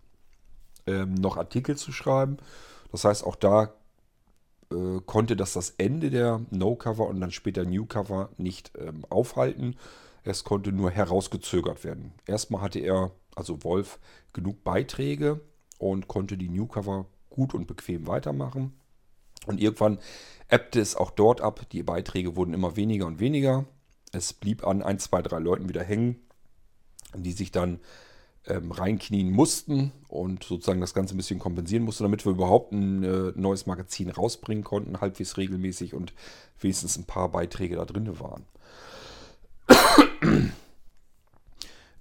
[0.85, 2.37] ähm, noch Artikel zu schreiben.
[2.91, 3.73] Das heißt, auch da
[4.71, 9.05] äh, konnte das das Ende der No Cover und dann später New Cover nicht ähm,
[9.09, 9.75] aufhalten.
[10.23, 12.13] Es konnte nur herausgezögert werden.
[12.27, 13.97] Erstmal hatte er, also Wolf,
[14.33, 15.41] genug Beiträge
[15.79, 18.73] und konnte die New Cover gut und bequem weitermachen.
[19.47, 19.97] Und irgendwann
[20.47, 21.65] ebbte es auch dort ab.
[21.71, 23.65] Die Beiträge wurden immer weniger und weniger.
[24.11, 26.17] Es blieb an ein, zwei, drei Leuten wieder hängen,
[27.15, 27.79] die sich dann
[28.47, 33.03] ähm, reinknien mussten und sozusagen das Ganze ein bisschen kompensieren mussten, damit wir überhaupt ein
[33.03, 36.13] äh, neues Magazin rausbringen konnten, halbwegs regelmäßig und
[36.59, 38.45] wenigstens ein paar Beiträge da drin waren.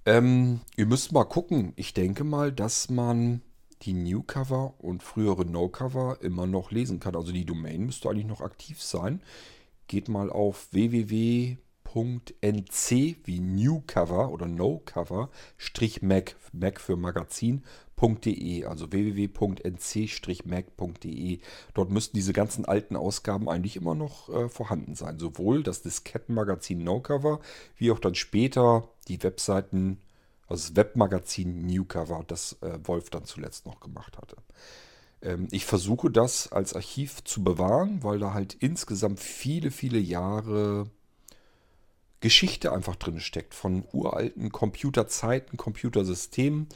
[0.05, 1.73] ähm, ihr müsst mal gucken.
[1.75, 3.41] Ich denke mal, dass man
[3.83, 7.15] die New Cover und frühere No Cover immer noch lesen kann.
[7.15, 9.21] Also die Domain müsste eigentlich noch aktiv sein.
[9.87, 11.57] Geht mal auf www.nc
[13.23, 21.39] wie New Cover oder No Cover Strich Mac, Mac für Magazin.de, also www.nc-mac.de.
[21.73, 25.17] Dort müssten diese ganzen alten Ausgaben eigentlich immer noch äh, vorhanden sein.
[25.19, 27.39] Sowohl das Diskettenmagazin No Cover,
[27.75, 29.97] wie auch dann später die Webseiten
[30.51, 34.37] das Webmagazin Newcover, das äh, Wolf dann zuletzt noch gemacht hatte.
[35.21, 40.89] Ähm, ich versuche das als Archiv zu bewahren, weil da halt insgesamt viele, viele Jahre
[42.19, 46.67] Geschichte einfach drin steckt von uralten Computerzeiten, Computersystemen.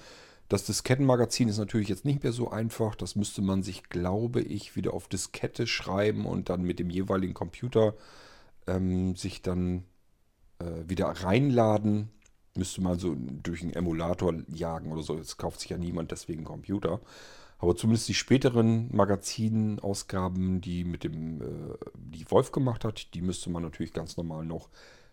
[0.50, 2.96] Das Diskettenmagazin ist natürlich jetzt nicht mehr so einfach.
[2.96, 7.34] Das müsste man sich, glaube ich, wieder auf Diskette schreiben und dann mit dem jeweiligen
[7.34, 7.96] Computer
[8.68, 9.86] ähm, sich dann
[10.60, 12.10] äh, wieder reinladen.
[12.56, 15.18] Müsste man so durch einen Emulator jagen oder so.
[15.18, 17.02] Jetzt kauft sich ja niemand deswegen einen Computer.
[17.58, 23.50] Aber zumindest die späteren Magazinausgaben, die mit dem, äh, die Wolf gemacht hat, die müsste
[23.50, 24.70] man natürlich ganz normal noch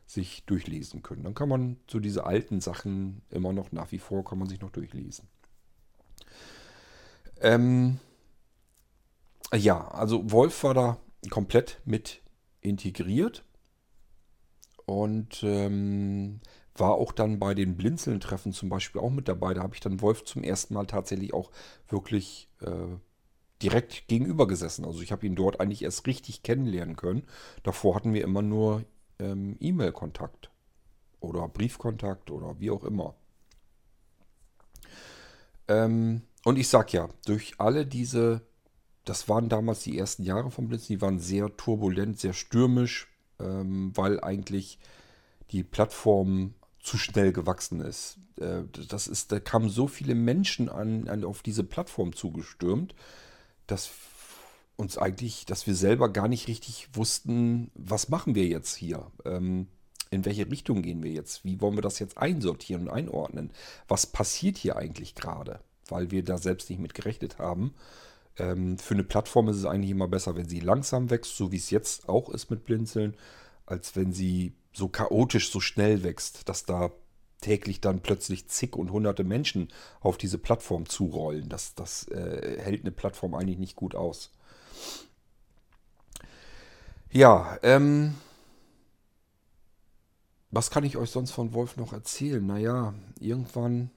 [0.06, 1.22] sich durchlesen können.
[1.22, 4.60] Dann kann man so diese alten Sachen immer noch nach wie vor kann man sich
[4.60, 5.28] noch durchlesen.
[7.40, 7.98] Ähm,
[9.54, 10.98] ja, also Wolf war da
[11.30, 12.22] komplett mit
[12.60, 13.44] integriert.
[14.84, 16.40] Und ähm,
[16.74, 19.54] war auch dann bei den Blinzeln-Treffen zum Beispiel auch mit dabei.
[19.54, 21.50] Da habe ich dann Wolf zum ersten Mal tatsächlich auch
[21.88, 22.96] wirklich äh,
[23.62, 24.84] direkt gegenüber gesessen.
[24.84, 27.24] Also ich habe ihn dort eigentlich erst richtig kennenlernen können.
[27.62, 28.84] Davor hatten wir immer nur
[29.18, 30.50] ähm, E-Mail-Kontakt
[31.20, 33.14] oder Briefkontakt oder wie auch immer.
[35.68, 38.42] Ähm, und ich sag ja, durch alle diese,
[39.04, 43.08] das waren damals die ersten Jahre vom Blitzen, die waren sehr turbulent, sehr stürmisch,
[43.38, 44.78] ähm, weil eigentlich
[45.50, 48.18] die Plattform zu schnell gewachsen ist.
[48.40, 52.94] Äh, das ist, da kamen so viele Menschen an, an auf diese Plattform zugestürmt,
[53.66, 53.90] dass
[54.76, 59.10] uns eigentlich, dass wir selber gar nicht richtig wussten, was machen wir jetzt hier?
[59.24, 59.68] Ähm,
[60.10, 61.44] in welche Richtung gehen wir jetzt?
[61.44, 63.50] Wie wollen wir das jetzt einsortieren und einordnen?
[63.88, 65.60] Was passiert hier eigentlich gerade?
[65.88, 67.74] Weil wir da selbst nicht mit gerechnet haben.
[68.38, 71.56] Ähm, für eine Plattform ist es eigentlich immer besser, wenn sie langsam wächst, so wie
[71.56, 73.14] es jetzt auch ist mit Blinzeln,
[73.64, 76.90] als wenn sie so chaotisch, so schnell wächst, dass da
[77.40, 79.68] täglich dann plötzlich zig und hunderte Menschen
[80.00, 81.48] auf diese Plattform zurollen.
[81.48, 84.30] Das, das äh, hält eine Plattform eigentlich nicht gut aus.
[87.10, 88.14] Ja, ähm,
[90.50, 92.44] was kann ich euch sonst von Wolf noch erzählen?
[92.46, 93.90] Naja, irgendwann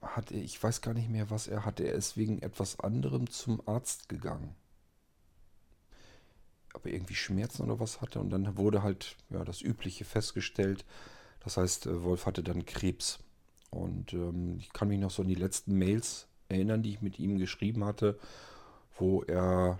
[0.00, 1.84] hat er, ich weiß gar nicht mehr, was er hatte.
[1.84, 4.54] Er ist wegen etwas anderem zum Arzt gegangen.
[6.76, 8.20] Aber irgendwie Schmerzen oder was hatte.
[8.20, 10.84] Und dann wurde halt ja, das Übliche festgestellt.
[11.42, 13.18] Das heißt, äh, Wolf hatte dann Krebs.
[13.70, 17.18] Und ähm, ich kann mich noch so an die letzten Mails erinnern, die ich mit
[17.18, 18.18] ihm geschrieben hatte,
[18.98, 19.78] wo er,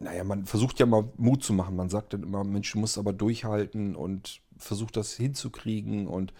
[0.00, 1.76] naja, man versucht ja mal Mut zu machen.
[1.76, 6.08] Man sagt dann immer, Mensch, du musst aber durchhalten und versucht das hinzukriegen.
[6.08, 6.32] Und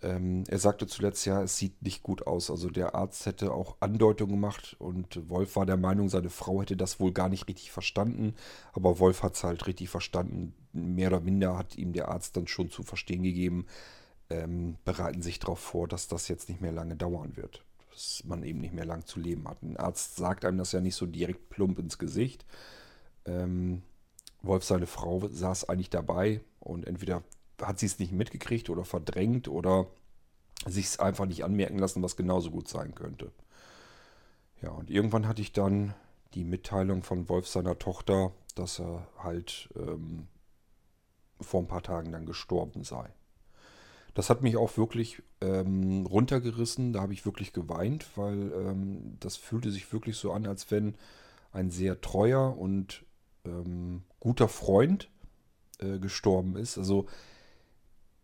[0.00, 2.50] ähm, er sagte zuletzt, ja, es sieht nicht gut aus.
[2.50, 6.76] Also der Arzt hätte auch Andeutungen gemacht und Wolf war der Meinung, seine Frau hätte
[6.76, 8.34] das wohl gar nicht richtig verstanden.
[8.72, 10.54] Aber Wolf hat es halt richtig verstanden.
[10.72, 13.66] Mehr oder minder hat ihm der Arzt dann schon zu verstehen gegeben,
[14.30, 17.64] ähm, bereiten sich darauf vor, dass das jetzt nicht mehr lange dauern wird.
[17.92, 19.62] Dass man eben nicht mehr lang zu leben hat.
[19.62, 22.46] Ein Arzt sagt einem das ja nicht so direkt plump ins Gesicht.
[23.24, 23.82] Ähm,
[24.42, 27.24] Wolf, seine Frau, saß eigentlich dabei und entweder
[27.60, 29.86] hat sie es nicht mitgekriegt oder verdrängt oder
[30.66, 33.32] sich es einfach nicht anmerken lassen, was genauso gut sein könnte.
[34.62, 35.94] Ja, und irgendwann hatte ich dann
[36.34, 40.26] die Mitteilung von Wolf seiner Tochter, dass er halt ähm,
[41.40, 43.08] vor ein paar Tagen dann gestorben sei.
[44.14, 49.36] Das hat mich auch wirklich ähm, runtergerissen, da habe ich wirklich geweint, weil ähm, das
[49.36, 50.96] fühlte sich wirklich so an, als wenn
[51.52, 53.04] ein sehr treuer und
[53.44, 55.08] ähm, guter Freund
[55.78, 56.78] äh, gestorben ist.
[56.78, 57.06] Also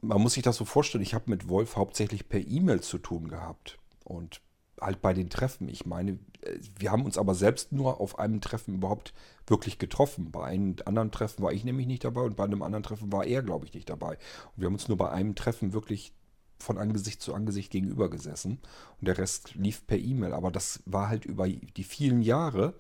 [0.07, 3.29] man muss sich das so vorstellen, ich habe mit Wolf hauptsächlich per E-Mail zu tun
[3.29, 3.79] gehabt.
[4.05, 4.41] Und
[4.81, 5.69] halt bei den Treffen.
[5.69, 9.15] Ich meine, äh, wir haben uns aber selbst nur auf einem Treffen überhaupt
[9.47, 10.31] wirklich getroffen.
[10.31, 13.25] Bei einem anderen Treffen war ich nämlich nicht dabei und bei einem anderen Treffen war
[13.25, 14.15] er, glaube ich, nicht dabei.
[14.15, 16.13] Und wir haben uns nur bei einem Treffen wirklich
[16.59, 18.59] von Angesicht zu Angesicht gegenüber gesessen.
[19.01, 20.33] Und der Rest lief per E-Mail.
[20.33, 22.75] Aber das war halt über die vielen Jahre.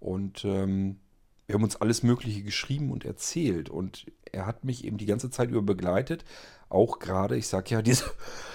[0.00, 1.00] Und ähm,
[1.46, 3.70] wir haben uns alles Mögliche geschrieben und erzählt.
[3.70, 6.24] Und er hat mich eben die ganze Zeit über begleitet.
[6.68, 8.04] Auch gerade, ich sag ja, diese,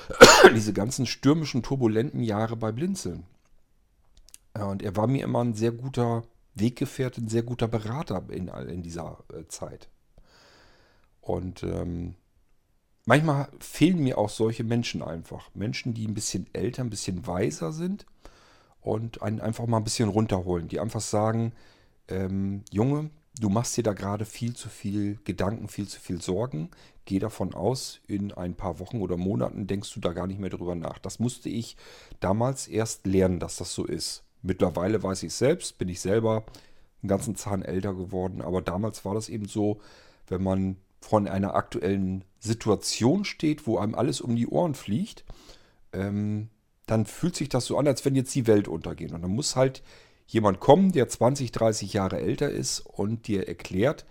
[0.55, 3.23] diese ganzen stürmischen, turbulenten Jahre bei Blinzeln.
[4.53, 6.23] Und er war mir immer ein sehr guter
[6.55, 9.89] Weggefährte, ein sehr guter Berater in, in dieser äh, Zeit.
[11.21, 12.15] Und ähm,
[13.05, 15.49] manchmal fehlen mir auch solche Menschen einfach.
[15.53, 18.05] Menschen, die ein bisschen älter, ein bisschen weiser sind
[18.81, 20.67] und einen einfach mal ein bisschen runterholen.
[20.67, 21.53] Die einfach sagen,
[22.07, 26.69] ähm, Junge, du machst dir da gerade viel zu viel Gedanken, viel zu viel Sorgen.
[27.05, 30.49] Geh davon aus, in ein paar Wochen oder Monaten denkst du da gar nicht mehr
[30.49, 30.99] drüber nach.
[30.99, 31.77] Das musste ich
[32.19, 34.23] damals erst lernen, dass das so ist.
[34.41, 36.43] Mittlerweile weiß ich es selbst, bin ich selber
[37.01, 39.79] einen ganzen Zahn älter geworden, aber damals war das eben so,
[40.27, 45.25] wenn man von einer aktuellen Situation steht, wo einem alles um die Ohren fliegt,
[45.93, 46.49] ähm,
[46.85, 49.11] dann fühlt sich das so an, als wenn jetzt die Welt untergeht.
[49.13, 49.81] Und dann muss halt
[50.33, 54.05] jemand kommen, der 20, 30 Jahre älter ist und dir erklärt,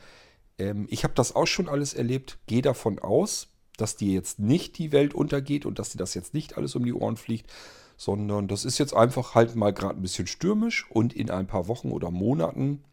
[0.59, 4.79] ähm, ich habe das auch schon alles erlebt, geh davon aus, dass dir jetzt nicht
[4.79, 7.51] die Welt untergeht und dass dir das jetzt nicht alles um die Ohren fliegt,
[7.97, 11.69] sondern das ist jetzt einfach halt mal gerade ein bisschen stürmisch und in ein paar
[11.69, 12.85] Wochen oder Monaten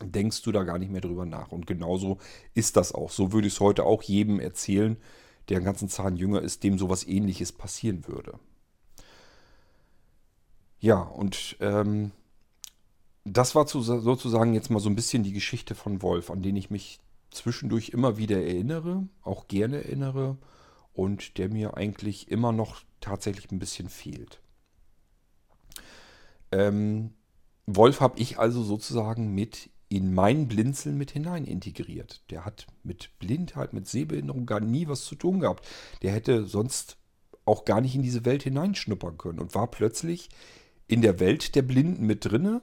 [0.00, 1.50] denkst du da gar nicht mehr drüber nach.
[1.50, 2.18] Und genauso
[2.54, 3.10] ist das auch.
[3.10, 4.96] So würde ich es heute auch jedem erzählen,
[5.48, 8.38] der einen ganzen Zahn jünger ist, dem sowas ähnliches passieren würde.
[10.80, 12.12] Ja, und ähm,
[13.24, 16.56] das war zu, sozusagen jetzt mal so ein bisschen die Geschichte von Wolf, an den
[16.56, 17.00] ich mich
[17.30, 20.38] zwischendurch immer wieder erinnere, auch gerne erinnere
[20.92, 24.40] und der mir eigentlich immer noch tatsächlich ein bisschen fehlt.
[26.50, 27.12] Ähm,
[27.66, 32.22] Wolf habe ich also sozusagen mit in mein Blinzeln mit hinein integriert.
[32.30, 35.66] Der hat mit Blindheit, mit Sehbehinderung gar nie was zu tun gehabt.
[36.02, 36.98] Der hätte sonst
[37.44, 40.28] auch gar nicht in diese Welt hineinschnuppern können und war plötzlich
[40.86, 42.60] in der Welt der Blinden mit drinne.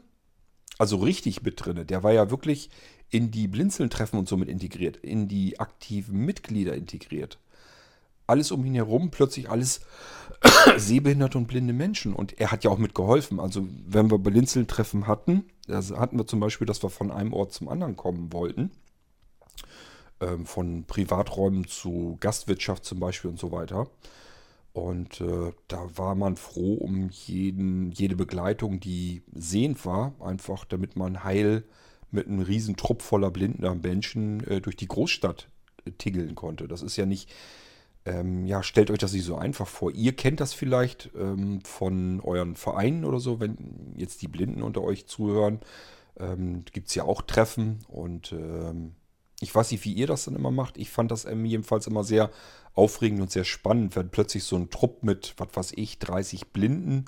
[0.77, 1.85] Also richtig mit drinne.
[1.85, 2.69] Der war ja wirklich
[3.09, 7.39] in die Blinzeln-Treffen und so mit integriert, in die aktiven Mitglieder integriert.
[8.27, 9.81] Alles um ihn herum, plötzlich alles
[10.77, 12.13] sehbehinderte und blinde Menschen.
[12.13, 13.39] Und er hat ja auch mitgeholfen.
[13.39, 17.53] Also wenn wir Blinzeln-Treffen hatten, da hatten wir zum Beispiel, dass wir von einem Ort
[17.53, 18.71] zum anderen kommen wollten.
[20.19, 23.87] Ähm, von Privaträumen zu Gastwirtschaft zum Beispiel und so weiter.
[24.75, 30.97] Und äh, da war man froh um jeden, jede Begleitung, die sehend war, einfach damit
[30.97, 31.63] man heil
[32.11, 35.47] mit einem riesen Trupp voller blinder Menschen äh, durch die Großstadt
[35.85, 36.67] äh, tingeln konnte.
[36.67, 37.33] Das ist ja nicht,
[38.03, 39.91] ähm, ja, stellt euch das nicht so einfach vor.
[39.93, 44.81] Ihr kennt das vielleicht ähm, von euren Vereinen oder so, wenn jetzt die Blinden unter
[44.81, 45.61] euch zuhören.
[46.19, 48.95] Ähm, Gibt es ja auch Treffen und ähm,
[49.39, 50.77] ich weiß nicht, wie ihr das dann immer macht.
[50.77, 52.31] Ich fand das jedenfalls immer sehr
[52.73, 57.05] aufregend und sehr spannend, wenn plötzlich so ein Trupp mit, was weiß ich, 30 Blinden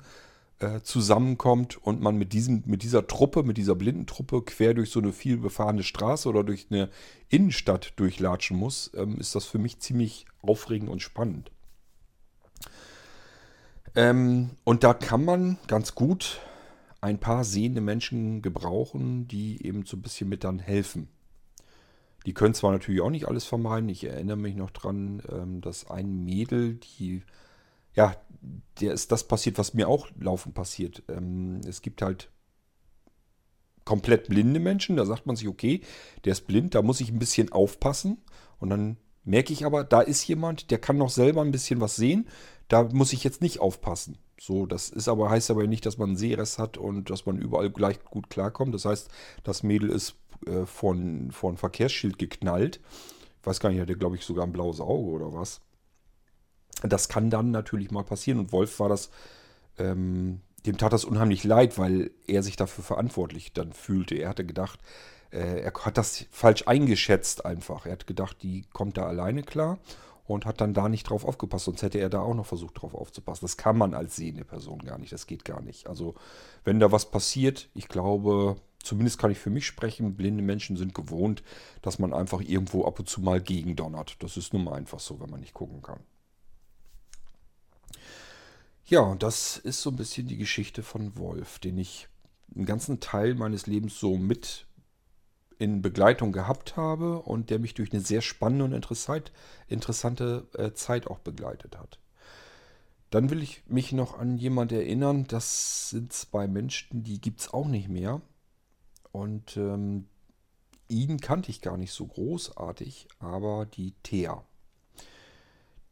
[0.60, 5.00] äh, zusammenkommt und man mit, diesem, mit dieser Truppe, mit dieser Blindentruppe quer durch so
[5.00, 6.90] eine viel befahrene Straße oder durch eine
[7.28, 11.50] Innenstadt durchlatschen muss, ähm, ist das für mich ziemlich aufregend und spannend.
[13.94, 16.40] Ähm, und da kann man ganz gut
[17.00, 21.08] ein paar sehende Menschen gebrauchen, die eben so ein bisschen mit dann helfen.
[22.26, 23.88] Die können zwar natürlich auch nicht alles vermeiden.
[23.88, 27.22] Ich erinnere mich noch dran, ähm, dass ein Mädel, die,
[27.94, 28.16] ja,
[28.80, 31.02] der ist das passiert, was mir auch laufend passiert.
[31.08, 32.30] Ähm, es gibt halt
[33.84, 35.80] komplett blinde Menschen, da sagt man sich, okay,
[36.24, 38.18] der ist blind, da muss ich ein bisschen aufpassen.
[38.58, 41.96] Und dann merke ich aber, da ist jemand, der kann noch selber ein bisschen was
[41.96, 42.28] sehen.
[42.68, 44.18] Da muss ich jetzt nicht aufpassen.
[44.40, 47.38] So, das ist aber, heißt aber nicht, dass man einen Sehrest hat und dass man
[47.38, 48.74] überall gleich gut klarkommt.
[48.74, 49.08] Das heißt,
[49.42, 50.14] das Mädel ist
[50.46, 52.80] äh, von, von Verkehrsschild geknallt.
[53.40, 55.60] Ich weiß gar nicht, hat der, glaube ich, sogar ein blaues Auge oder was.
[56.82, 58.38] Das kann dann natürlich mal passieren.
[58.38, 59.10] Und Wolf war das,
[59.78, 64.14] ähm, dem tat das unheimlich leid, weil er sich dafür verantwortlich dann fühlte.
[64.14, 64.78] Er hatte gedacht,
[65.32, 67.86] äh, er hat das falsch eingeschätzt einfach.
[67.86, 69.78] Er hat gedacht, die kommt da alleine klar
[70.28, 71.64] und hat dann da nicht drauf aufgepasst.
[71.64, 73.46] Sonst hätte er da auch noch versucht, drauf aufzupassen.
[73.46, 75.10] Das kann man als sehende Person gar nicht.
[75.10, 75.88] Das geht gar nicht.
[75.88, 76.14] Also,
[76.64, 80.94] wenn da was passiert, ich glaube, zumindest kann ich für mich sprechen, blinde Menschen sind
[80.94, 81.42] gewohnt,
[81.80, 84.22] dass man einfach irgendwo ab und zu mal gegendonnert.
[84.22, 86.00] Das ist nun mal einfach so, wenn man nicht gucken kann.
[88.84, 92.08] Ja, und das ist so ein bisschen die Geschichte von Wolf, den ich
[92.54, 94.66] einen ganzen Teil meines Lebens so mit
[95.58, 98.72] in Begleitung gehabt habe und der mich durch eine sehr spannende und
[99.68, 101.98] interessante äh, Zeit auch begleitet hat.
[103.10, 107.52] Dann will ich mich noch an jemand erinnern, das sind zwei Menschen, die gibt es
[107.52, 108.20] auch nicht mehr.
[109.12, 110.06] Und ähm,
[110.88, 114.44] ihn kannte ich gar nicht so großartig, aber die Thea.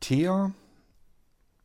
[0.01, 0.53] Thea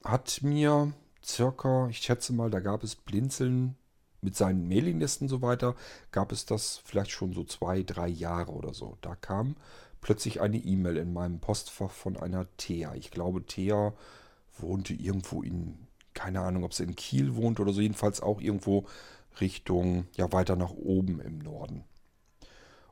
[0.03, 0.93] hat mir
[1.23, 3.75] circa, ich schätze mal, da gab es Blinzeln
[4.21, 5.75] mit seinen Mailinglisten und so weiter,
[6.11, 8.97] gab es das vielleicht schon so zwei, drei Jahre oder so.
[9.01, 9.55] Da kam
[9.99, 12.93] plötzlich eine E-Mail in meinem Postfach von einer Thea.
[12.95, 13.93] Ich glaube, Thea
[14.57, 18.85] wohnte irgendwo in, keine Ahnung, ob sie in Kiel wohnt oder so, jedenfalls auch irgendwo
[19.39, 21.83] Richtung, ja, weiter nach oben im Norden.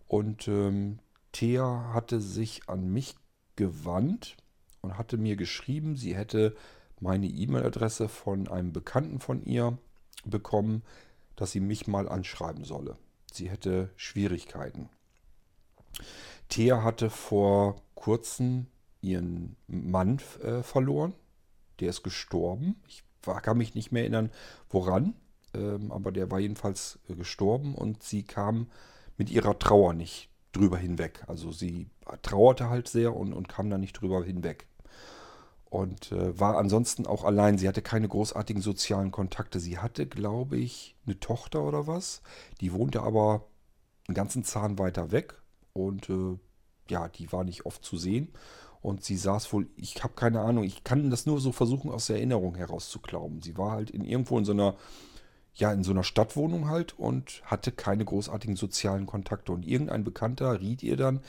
[0.07, 0.99] Und ähm,
[1.31, 3.15] Thea hatte sich an mich
[3.55, 4.37] gewandt
[4.81, 6.55] und hatte mir geschrieben, sie hätte
[6.99, 9.77] meine E-Mail-Adresse von einem Bekannten von ihr
[10.25, 10.83] bekommen,
[11.39, 12.97] dass sie mich mal anschreiben solle.
[13.31, 14.89] Sie hätte Schwierigkeiten.
[16.49, 18.67] Thea hatte vor kurzem
[19.01, 21.13] ihren Mann äh, verloren.
[21.79, 22.81] Der ist gestorben.
[22.87, 24.31] Ich war, kann mich nicht mehr erinnern,
[24.69, 25.15] woran.
[25.53, 28.67] Ähm, aber der war jedenfalls äh, gestorben und sie kam
[29.17, 31.23] mit ihrer Trauer nicht drüber hinweg.
[31.27, 31.89] Also sie
[32.21, 34.67] trauerte halt sehr und, und kam da nicht drüber hinweg.
[35.69, 37.57] Und äh, war ansonsten auch allein.
[37.57, 39.59] Sie hatte keine großartigen sozialen Kontakte.
[39.59, 42.21] Sie hatte, glaube ich, eine Tochter oder was.
[42.59, 43.45] Die wohnte aber
[44.07, 45.35] einen ganzen Zahn weiter weg.
[45.73, 46.37] Und äh,
[46.89, 48.33] ja, die war nicht oft zu sehen.
[48.81, 52.07] Und sie saß wohl, ich habe keine Ahnung, ich kann das nur so versuchen, aus
[52.07, 53.41] der Erinnerung herauszuklauben.
[53.41, 54.75] Sie war halt in irgendwo in so einer
[55.55, 59.51] ja, in so einer Stadtwohnung halt und hatte keine großartigen sozialen Kontakte.
[59.51, 61.19] Und irgendein Bekannter riet ihr dann,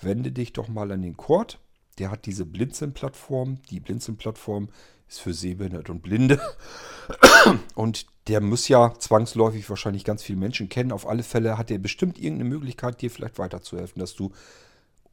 [0.00, 1.58] wende dich doch mal an den Kord.
[2.00, 3.58] Der hat diese Blinzeln-Plattform.
[3.70, 4.70] Die Blinzeln-Plattform
[5.06, 6.40] ist für Sehbehinderte und Blinde.
[7.74, 10.92] Und der muss ja zwangsläufig wahrscheinlich ganz viele Menschen kennen.
[10.92, 14.30] Auf alle Fälle hat er bestimmt irgendeine Möglichkeit, dir vielleicht weiterzuhelfen, dass du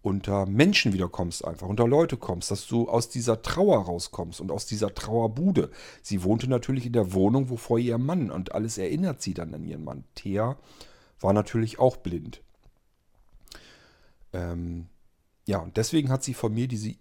[0.02, 4.66] unter Menschen wiederkommst, einfach unter Leute kommst, dass du aus dieser Trauer rauskommst und aus
[4.66, 5.72] dieser Trauerbude.
[6.02, 9.54] Sie wohnte natürlich in der Wohnung, wo vor ihr Mann und alles erinnert sie dann
[9.54, 10.06] an ihren Mann.
[10.16, 10.58] Thea
[11.20, 12.42] war natürlich auch blind.
[14.32, 14.88] Ähm,
[15.48, 16.93] ja, und deswegen hat sie von mir diese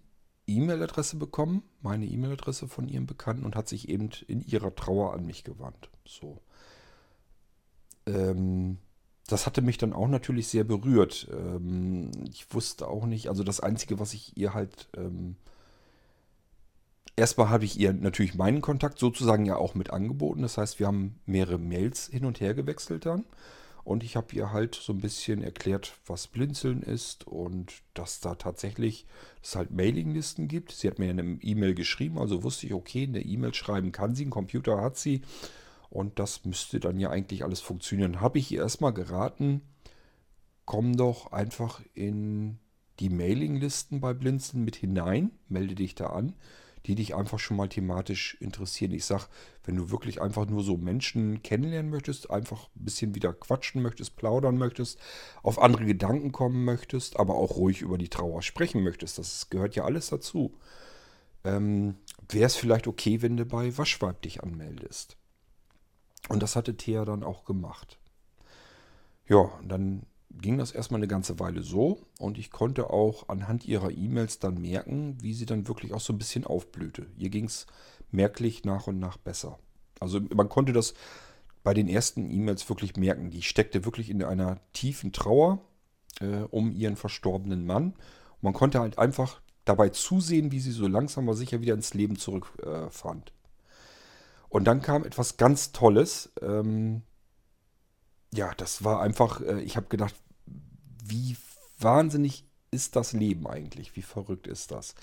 [0.47, 5.25] E-Mail-Adresse bekommen, meine E-Mail-Adresse von ihrem Bekannten und hat sich eben in ihrer Trauer an
[5.25, 5.89] mich gewandt.
[6.07, 6.39] So.
[8.05, 8.77] Ähm,
[9.27, 11.27] das hatte mich dann auch natürlich sehr berührt.
[11.29, 14.87] Ähm, ich wusste auch nicht, also das Einzige, was ich ihr halt...
[14.95, 15.35] Ähm,
[17.17, 20.43] erstmal habe ich ihr natürlich meinen Kontakt sozusagen ja auch mit angeboten.
[20.43, 23.25] Das heißt, wir haben mehrere Mails hin und her gewechselt dann.
[23.87, 28.35] Und ich habe ihr halt so ein bisschen erklärt, was Blinzeln ist und dass da
[28.35, 29.05] tatsächlich
[29.41, 30.73] es halt Mailinglisten gibt.
[30.73, 33.93] Sie hat mir in einem E-Mail geschrieben, also wusste ich, okay, in der E-Mail schreiben
[33.93, 35.21] kann sie, einen Computer hat sie.
[35.89, 38.19] Und das müsste dann ja eigentlich alles funktionieren.
[38.19, 39.61] Habe ich ihr erstmal geraten,
[40.65, 42.59] komm doch einfach in
[42.99, 46.33] die Mailinglisten bei Blinzeln mit hinein, melde dich da an
[46.87, 48.93] die dich einfach schon mal thematisch interessieren.
[48.93, 49.27] Ich sag,
[49.65, 54.15] wenn du wirklich einfach nur so Menschen kennenlernen möchtest, einfach ein bisschen wieder quatschen möchtest,
[54.15, 54.97] plaudern möchtest,
[55.43, 59.75] auf andere Gedanken kommen möchtest, aber auch ruhig über die Trauer sprechen möchtest, das gehört
[59.75, 60.57] ja alles dazu,
[61.43, 61.95] ähm,
[62.29, 65.17] wäre es vielleicht okay, wenn du bei Waschweib dich anmeldest.
[66.29, 67.99] Und das hatte Thea dann auch gemacht.
[69.27, 73.91] Ja, dann ging das erstmal eine ganze Weile so und ich konnte auch anhand ihrer
[73.91, 77.07] E-Mails dann merken, wie sie dann wirklich auch so ein bisschen aufblühte.
[77.17, 77.65] Ihr ging es
[78.11, 79.57] merklich nach und nach besser.
[79.99, 80.93] Also man konnte das
[81.63, 83.29] bei den ersten E-Mails wirklich merken.
[83.29, 85.59] Die steckte wirklich in einer tiefen Trauer
[86.21, 87.87] äh, um ihren verstorbenen Mann.
[87.87, 91.93] Und man konnte halt einfach dabei zusehen, wie sie so langsam aber sicher wieder ins
[91.93, 93.29] Leben zurückfand.
[93.29, 93.31] Äh,
[94.49, 96.31] und dann kam etwas ganz Tolles.
[96.41, 97.01] Ähm,
[98.33, 100.15] ja, das war einfach, äh, ich habe gedacht,
[101.03, 101.37] wie
[101.79, 103.95] wahnsinnig ist das Leben eigentlich?
[103.95, 104.95] Wie verrückt ist das?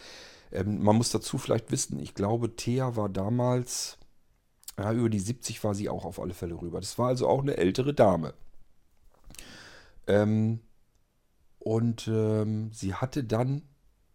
[0.52, 3.98] Ähm, man muss dazu vielleicht wissen, ich glaube, Thea war damals,
[4.78, 6.80] ja, über die 70 war sie auch auf alle Fälle rüber.
[6.80, 8.34] Das war also auch eine ältere Dame.
[10.06, 10.60] Ähm,
[11.58, 13.62] und ähm, sie hatte dann,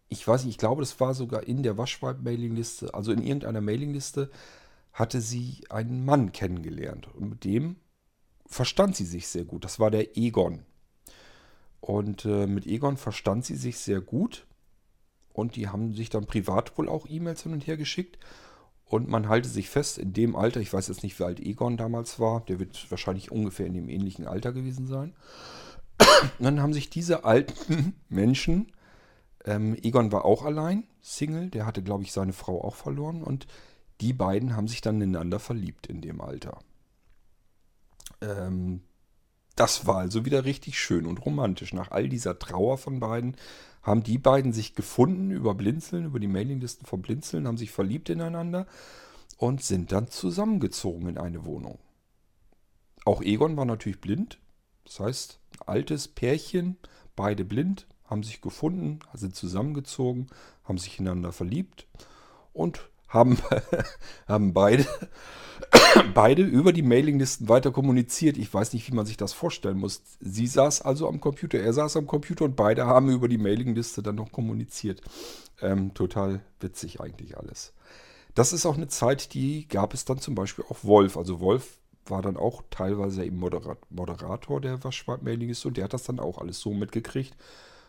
[0.08, 4.30] ich weiß nicht, ich glaube, das war sogar in der Waschweib-Mailingliste, also in irgendeiner Mailingliste,
[4.92, 7.08] hatte sie einen Mann kennengelernt.
[7.14, 7.76] Und mit dem
[8.50, 9.64] verstand sie sich sehr gut.
[9.64, 10.64] Das war der Egon.
[11.80, 14.46] Und äh, mit Egon verstand sie sich sehr gut.
[15.32, 18.18] Und die haben sich dann privat wohl auch E-Mails hin und her geschickt.
[18.84, 21.76] Und man halte sich fest, in dem Alter, ich weiß jetzt nicht, wie alt Egon
[21.76, 25.14] damals war, der wird wahrscheinlich ungefähr in dem ähnlichen Alter gewesen sein.
[26.40, 28.72] Dann haben sich diese alten Menschen,
[29.44, 33.22] ähm, Egon war auch allein, Single, der hatte, glaube ich, seine Frau auch verloren.
[33.22, 33.46] Und
[34.00, 36.58] die beiden haben sich dann ineinander verliebt in dem Alter.
[38.20, 38.82] Ähm,
[39.56, 41.72] das war also wieder richtig schön und romantisch.
[41.72, 43.36] Nach all dieser Trauer von beiden
[43.82, 48.08] haben die beiden sich gefunden über Blinzeln, über die Mailinglisten von Blinzeln, haben sich verliebt
[48.10, 48.66] ineinander
[49.38, 51.78] und sind dann zusammengezogen in eine Wohnung.
[53.04, 54.38] Auch Egon war natürlich blind.
[54.84, 56.76] Das heißt, altes Pärchen,
[57.16, 60.26] beide blind, haben sich gefunden, sind zusammengezogen,
[60.64, 61.86] haben sich ineinander verliebt
[62.52, 63.36] und haben,
[64.28, 64.86] haben beide,
[66.14, 68.38] beide über die Mailinglisten weiter kommuniziert.
[68.38, 70.02] Ich weiß nicht, wie man sich das vorstellen muss.
[70.20, 74.02] Sie saß also am Computer, er saß am Computer und beide haben über die Mailingliste
[74.02, 75.02] dann noch kommuniziert.
[75.60, 77.74] Ähm, total witzig eigentlich alles.
[78.34, 81.16] Das ist auch eine Zeit, die gab es dann zum Beispiel auch Wolf.
[81.16, 86.20] Also Wolf war dann auch teilweise eben Moderator der Waschbad-Mailingliste und der hat das dann
[86.20, 87.36] auch alles so mitgekriegt.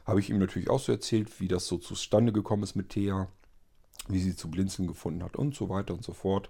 [0.05, 3.27] Habe ich ihm natürlich auch so erzählt, wie das so zustande gekommen ist mit Thea
[4.11, 6.49] wie sie zu blinzeln gefunden hat und so weiter und so fort.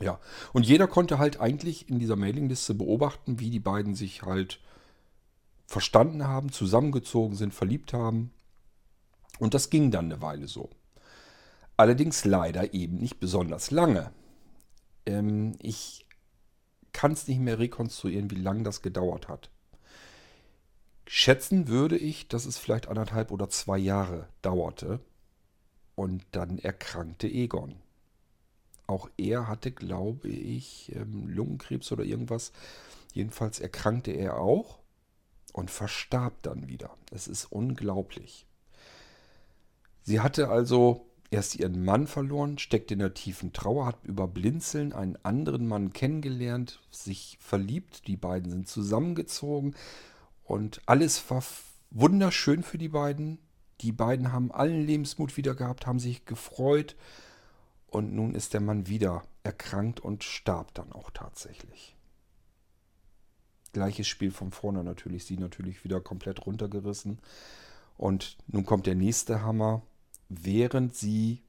[0.00, 0.20] Ja,
[0.52, 4.60] und jeder konnte halt eigentlich in dieser Mailingliste beobachten, wie die beiden sich halt
[5.66, 8.32] verstanden haben, zusammengezogen sind, verliebt haben.
[9.38, 10.70] Und das ging dann eine Weile so.
[11.76, 14.10] Allerdings leider eben nicht besonders lange.
[15.06, 16.06] Ähm, ich
[16.92, 19.50] kann es nicht mehr rekonstruieren, wie lange das gedauert hat.
[21.06, 25.00] Schätzen würde ich, dass es vielleicht anderthalb oder zwei Jahre dauerte,
[25.98, 27.74] und dann erkrankte Egon.
[28.86, 32.52] Auch er hatte, glaube ich, ähm, Lungenkrebs oder irgendwas.
[33.12, 34.78] Jedenfalls erkrankte er auch
[35.52, 36.96] und verstarb dann wieder.
[37.10, 38.46] Das ist unglaublich.
[40.04, 44.92] Sie hatte also erst ihren Mann verloren, steckte in der tiefen Trauer, hat über Blinzeln
[44.92, 49.74] einen anderen Mann kennengelernt, sich verliebt, die beiden sind zusammengezogen
[50.44, 51.42] und alles war
[51.90, 53.40] wunderschön für die beiden.
[53.80, 56.96] Die beiden haben allen Lebensmut wieder gehabt, haben sich gefreut
[57.86, 61.96] und nun ist der Mann wieder erkrankt und starb dann auch tatsächlich.
[63.72, 67.18] Gleiches Spiel von vorne natürlich, sie natürlich wieder komplett runtergerissen.
[67.96, 69.82] Und nun kommt der nächste Hammer.
[70.28, 71.42] Während sie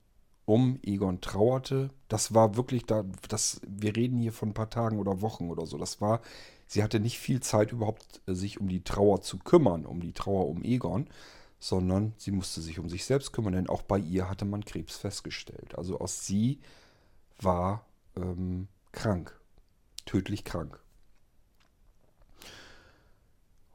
[0.50, 1.92] um Egon trauerte.
[2.08, 5.68] Das war wirklich da, das, wir reden hier von ein paar Tagen oder Wochen oder
[5.68, 5.78] so.
[5.78, 6.22] Das war,
[6.66, 10.12] sie hatte nicht viel Zeit überhaupt, äh, sich um die Trauer zu kümmern, um die
[10.12, 11.06] Trauer um Egon,
[11.60, 14.98] sondern sie musste sich um sich selbst kümmern, denn auch bei ihr hatte man Krebs
[14.98, 15.78] festgestellt.
[15.78, 16.60] Also aus sie
[17.40, 17.86] war
[18.16, 19.38] ähm, krank,
[20.06, 20.80] tödlich krank.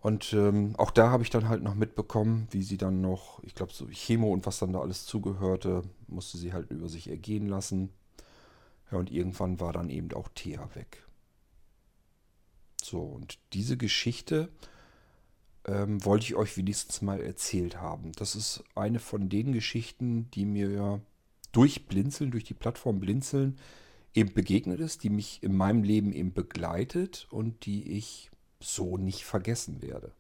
[0.01, 3.55] Und ähm, auch da habe ich dann halt noch mitbekommen, wie sie dann noch, ich
[3.55, 7.49] glaube, so Chemo und was dann da alles zugehörte, musste sie halt über sich ergehen
[7.49, 7.91] lassen.
[8.91, 11.07] Ja, und irgendwann war dann eben auch Thea weg.
[12.83, 14.51] So, und diese Geschichte
[15.67, 18.13] ähm, wollte ich euch wenigstens mal erzählt haben.
[18.13, 21.01] Das ist eine von den Geschichten, die mir
[21.53, 23.59] durch Blinzeln, durch die Plattform Blinzeln
[24.15, 29.25] eben begegnet ist, die mich in meinem Leben eben begleitet und die ich so nicht
[29.25, 30.13] vergessen werde.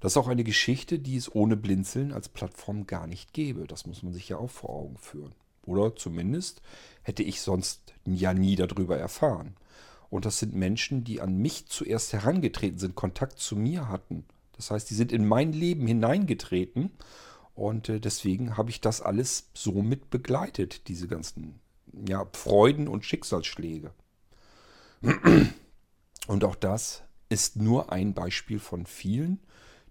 [0.00, 3.66] Das ist auch eine Geschichte, die es ohne Blinzeln als Plattform gar nicht gäbe.
[3.66, 5.32] Das muss man sich ja auch vor Augen führen.
[5.64, 6.60] Oder zumindest
[7.02, 9.54] hätte ich sonst ja nie darüber erfahren.
[10.10, 14.24] Und das sind Menschen, die an mich zuerst herangetreten sind, Kontakt zu mir hatten.
[14.62, 16.92] Das heißt, die sind in mein Leben hineingetreten.
[17.54, 21.58] Und äh, deswegen habe ich das alles so mit begleitet, diese ganzen
[22.08, 23.92] ja, Freuden und Schicksalsschläge.
[26.28, 29.40] Und auch das ist nur ein Beispiel von vielen,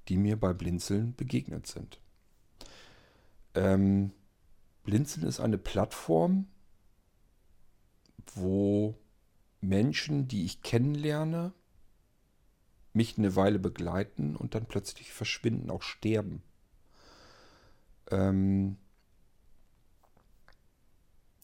[0.08, 2.00] die mir bei Blinzeln begegnet sind.
[3.54, 4.14] Ähm,
[4.86, 6.48] Blinzeln ist eine Plattform,
[8.36, 8.96] wo
[9.60, 11.52] Menschen, die ich kennenlerne,
[12.94, 16.44] mich eine Weile begleiten und dann plötzlich verschwinden, auch sterben.
[18.10, 18.78] Ähm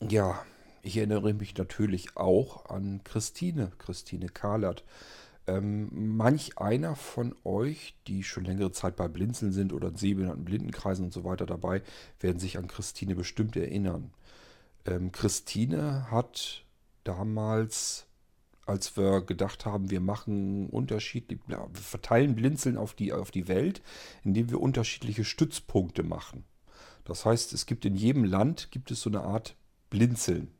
[0.02, 0.46] ja,
[0.82, 4.84] ich erinnere mich natürlich auch an Christine, Christine Kahlert.
[5.48, 10.44] Ähm, manch einer von euch, die schon längere Zeit bei Blinzeln sind oder in sehbehinderten
[10.44, 11.82] Blindenkreisen und so weiter dabei,
[12.20, 14.12] werden sich an Christine bestimmt erinnern.
[14.86, 16.66] Ähm, Christine hat
[17.06, 18.07] damals,
[18.68, 23.48] als wir gedacht haben, wir machen unterschiedlich, ja, wir verteilen Blinzeln auf die, auf die
[23.48, 23.82] Welt,
[24.24, 26.44] indem wir unterschiedliche Stützpunkte machen.
[27.06, 29.56] Das heißt, es gibt in jedem Land gibt es so eine Art
[29.90, 30.52] Blinzeln.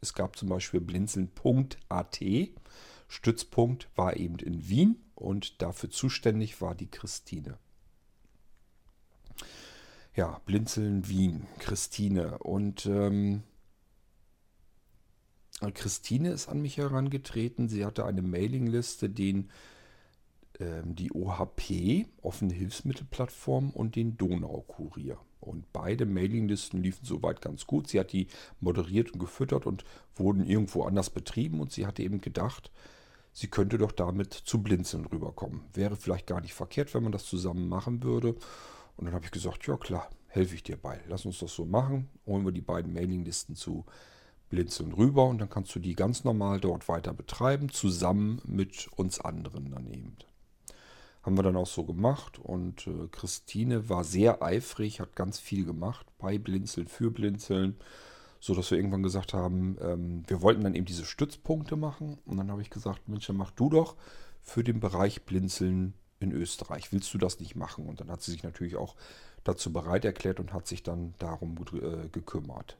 [0.00, 2.20] Es gab zum Beispiel blinzeln.at
[3.08, 7.58] Stützpunkt war eben in Wien und dafür zuständig war die Christine.
[10.14, 12.38] Ja, Blinzeln Wien, Christine.
[12.38, 13.42] Und ähm,
[15.74, 17.68] Christine ist an mich herangetreten.
[17.68, 19.50] Sie hatte eine Mailingliste, den
[20.58, 25.18] ähm, die OHP, offene Hilfsmittelplattform, und den Donaukurier.
[25.40, 27.88] Und beide Mailinglisten liefen soweit ganz gut.
[27.88, 28.28] Sie hat die
[28.60, 29.84] moderiert und gefüttert und
[30.14, 31.60] wurden irgendwo anders betrieben.
[31.60, 32.70] Und sie hatte eben gedacht,
[33.32, 35.60] sie könnte doch damit zu Blinzeln rüberkommen.
[35.74, 38.34] Wäre vielleicht gar nicht verkehrt, wenn man das zusammen machen würde.
[38.96, 41.00] Und dann habe ich gesagt, ja klar, helfe ich dir bei.
[41.06, 42.08] Lass uns das so machen.
[42.26, 43.84] Holen wir die beiden Mailinglisten zu
[44.48, 49.20] Blinzeln rüber und dann kannst du die ganz normal dort weiter betreiben, zusammen mit uns
[49.20, 50.16] anderen daneben.
[51.22, 55.64] Haben wir dann auch so gemacht und äh, Christine war sehr eifrig, hat ganz viel
[55.64, 57.76] gemacht bei Blinzeln, für Blinzeln
[58.40, 62.18] so dass wir irgendwann gesagt haben, ähm, wir wollten dann eben diese Stützpunkte machen.
[62.26, 63.96] Und dann habe ich gesagt, Mensch, mach du doch
[64.42, 66.92] für den Bereich Blinzeln in Österreich.
[66.92, 67.86] Willst du das nicht machen?
[67.86, 68.94] Und dann hat sie sich natürlich auch
[69.44, 72.76] dazu bereit erklärt und hat sich dann darum äh, gekümmert.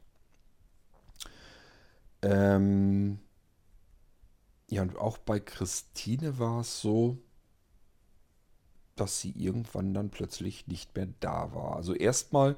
[2.21, 3.19] Ähm
[4.69, 7.17] ja, und auch bei Christine war es so,
[8.95, 11.75] dass sie irgendwann dann plötzlich nicht mehr da war.
[11.75, 12.57] Also erstmal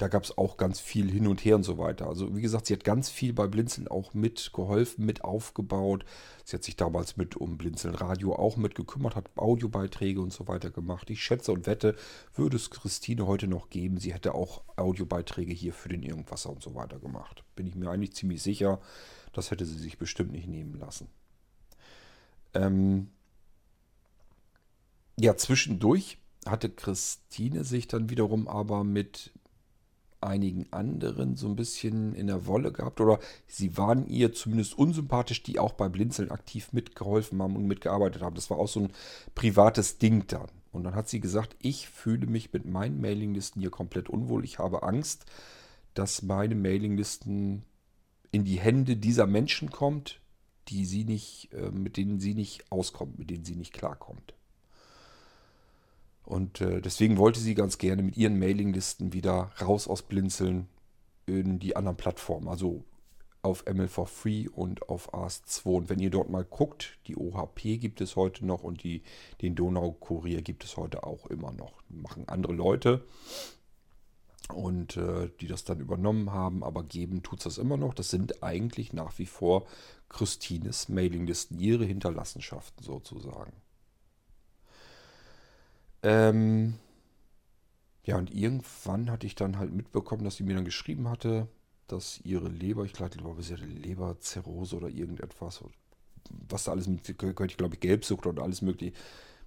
[0.00, 2.06] da gab es auch ganz viel hin und her und so weiter.
[2.06, 6.06] Also wie gesagt, sie hat ganz viel bei Blinzeln auch mitgeholfen, mit aufgebaut.
[6.42, 10.48] Sie hat sich damals mit um Blinzeln Radio auch mit gekümmert, hat Audiobeiträge und so
[10.48, 11.10] weiter gemacht.
[11.10, 11.96] Ich schätze und wette,
[12.34, 16.62] würde es Christine heute noch geben, sie hätte auch Audiobeiträge hier für den Irgendwasser und
[16.62, 17.44] so weiter gemacht.
[17.54, 18.80] Bin ich mir eigentlich ziemlich sicher,
[19.34, 21.08] das hätte sie sich bestimmt nicht nehmen lassen.
[22.54, 23.10] Ähm
[25.18, 26.16] ja, zwischendurch
[26.46, 29.32] hatte Christine sich dann wiederum aber mit
[30.20, 35.42] einigen anderen so ein bisschen in der Wolle gehabt oder sie waren ihr zumindest unsympathisch,
[35.42, 38.34] die auch bei Blinzeln aktiv mitgeholfen haben und mitgearbeitet haben.
[38.34, 38.92] Das war auch so ein
[39.34, 40.48] privates Ding dann.
[40.72, 44.44] Und dann hat sie gesagt, ich fühle mich mit meinen Mailinglisten hier komplett unwohl.
[44.44, 45.24] Ich habe Angst,
[45.94, 47.64] dass meine Mailinglisten
[48.30, 50.20] in die Hände dieser Menschen kommt,
[50.68, 54.34] die sie nicht, äh, mit denen sie nicht auskommt, mit denen sie nicht klarkommt.
[56.30, 60.68] Und äh, deswegen wollte sie ganz gerne mit ihren Mailinglisten wieder raus aus Blinzeln
[61.26, 62.46] in die anderen Plattformen.
[62.46, 62.84] Also
[63.42, 65.64] auf ML for Free und auf AS2.
[65.64, 69.02] Und wenn ihr dort mal guckt, die OHP gibt es heute noch und die,
[69.42, 71.72] den Donau-Kurier gibt es heute auch immer noch.
[71.88, 73.04] Machen andere Leute.
[74.54, 77.92] und äh, die das dann übernommen haben, aber geben tut es das immer noch.
[77.92, 79.66] Das sind eigentlich nach wie vor
[80.08, 83.52] Christines Mailinglisten, ihre Hinterlassenschaften sozusagen.
[86.02, 86.74] Ähm,
[88.04, 91.48] ja, und irgendwann hatte ich dann halt mitbekommen, dass sie mir dann geschrieben hatte,
[91.86, 95.62] dass ihre Leber, ich glaube, sie hatte Leberzirrhose oder irgendetwas,
[96.48, 98.94] was da alles mit, gehört, ich glaube, Gelbsucht und alles mögliche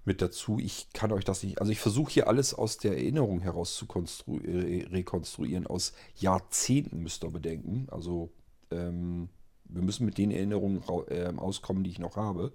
[0.06, 0.60] mit dazu.
[0.60, 3.86] Ich kann euch das nicht, also ich versuche hier alles aus der Erinnerung heraus zu
[3.86, 5.68] rekonstruieren.
[5.68, 7.88] Aus Jahrzehnten müsst ihr bedenken.
[7.90, 8.32] Also
[8.72, 9.30] ähm,
[9.66, 12.52] wir müssen mit den Erinnerungen äh, auskommen, die ich noch habe.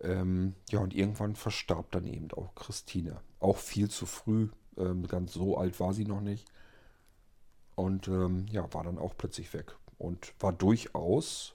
[0.00, 3.20] Ähm, ja, und irgendwann verstarb dann eben auch Christine.
[3.40, 4.48] Auch viel zu früh.
[4.76, 6.46] Ähm, ganz so alt war sie noch nicht.
[7.74, 9.76] Und ähm, ja, war dann auch plötzlich weg.
[9.98, 11.54] Und war durchaus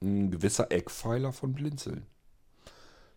[0.00, 2.06] ein gewisser Eckpfeiler von Blinzeln.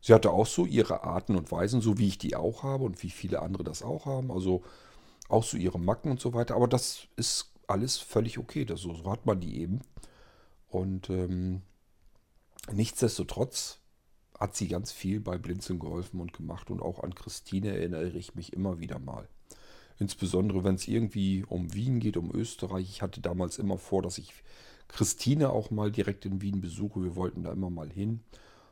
[0.01, 3.03] Sie hatte auch so ihre Arten und Weisen, so wie ich die auch habe und
[3.03, 4.31] wie viele andere das auch haben.
[4.31, 4.63] Also
[5.29, 6.55] auch so ihre Macken und so weiter.
[6.55, 8.65] Aber das ist alles völlig okay.
[8.65, 9.81] Das, so, so hat man die eben.
[10.67, 11.61] Und ähm,
[12.71, 13.80] nichtsdestotrotz
[14.41, 16.71] hat sie ganz viel bei Blinzeln geholfen und gemacht.
[16.71, 19.29] Und auch an Christine erinnere ich mich immer wieder mal.
[19.99, 22.89] Insbesondere wenn es irgendwie um Wien geht, um Österreich.
[22.89, 24.33] Ich hatte damals immer vor, dass ich
[24.87, 27.03] Christine auch mal direkt in Wien besuche.
[27.03, 28.21] Wir wollten da immer mal hin.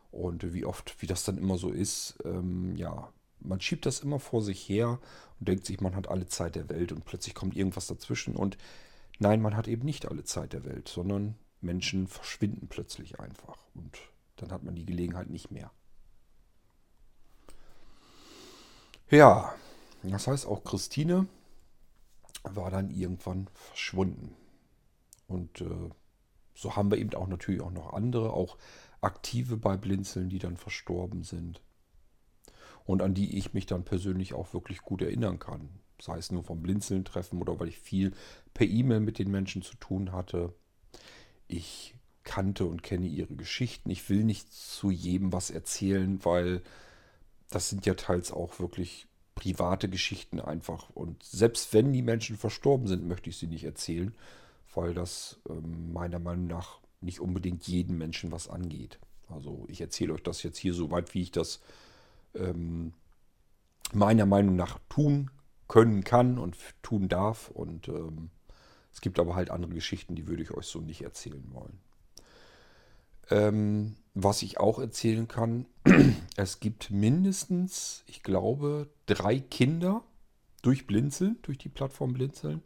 [0.09, 4.19] Und wie oft, wie das dann immer so ist, ähm, ja, man schiebt das immer
[4.19, 4.99] vor sich her
[5.39, 8.35] und denkt sich, man hat alle Zeit der Welt und plötzlich kommt irgendwas dazwischen.
[8.35, 8.57] Und
[9.19, 13.57] nein, man hat eben nicht alle Zeit der Welt, sondern Menschen verschwinden plötzlich einfach.
[13.75, 13.99] Und
[14.41, 15.71] dann hat man die Gelegenheit nicht mehr.
[19.09, 19.55] Ja,
[20.03, 21.27] das heißt auch Christine
[22.43, 24.35] war dann irgendwann verschwunden.
[25.27, 25.89] Und äh,
[26.55, 28.57] so haben wir eben auch natürlich auch noch andere, auch
[29.01, 31.61] Aktive bei Blinzeln, die dann verstorben sind.
[32.85, 35.69] Und an die ich mich dann persönlich auch wirklich gut erinnern kann.
[36.01, 38.13] Sei es nur vom Blinzeln treffen oder weil ich viel
[38.53, 40.53] per E-Mail mit den Menschen zu tun hatte.
[41.47, 41.93] Ich
[42.29, 43.89] kannte und kenne ihre Geschichten.
[43.89, 46.61] Ich will nicht zu jedem was erzählen, weil
[47.49, 50.91] das sind ja teils auch wirklich private Geschichten einfach.
[50.91, 54.13] Und selbst wenn die Menschen verstorben sind, möchte ich sie nicht erzählen,
[54.75, 58.99] weil das ähm, meiner Meinung nach nicht unbedingt jeden Menschen was angeht.
[59.27, 61.61] Also ich erzähle euch das jetzt hier so weit, wie ich das
[62.35, 62.93] ähm,
[63.91, 65.31] meiner Meinung nach tun
[65.67, 67.49] können kann und tun darf.
[67.49, 68.29] Und ähm,
[68.93, 71.79] es gibt aber halt andere Geschichten, die würde ich euch so nicht erzählen wollen.
[73.29, 75.65] Ähm, was ich auch erzählen kann,
[76.35, 80.03] es gibt mindestens, ich glaube, drei Kinder
[80.61, 82.63] durch Blinzeln, durch die Plattform Blinzeln,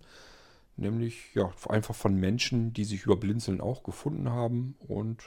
[0.75, 4.75] Nämlich ja, einfach von Menschen, die sich über Blinzeln auch gefunden haben.
[4.87, 5.23] Und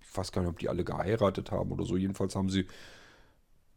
[0.00, 1.96] ich weiß gar nicht, ob die alle geheiratet haben oder so.
[1.96, 2.66] Jedenfalls haben sie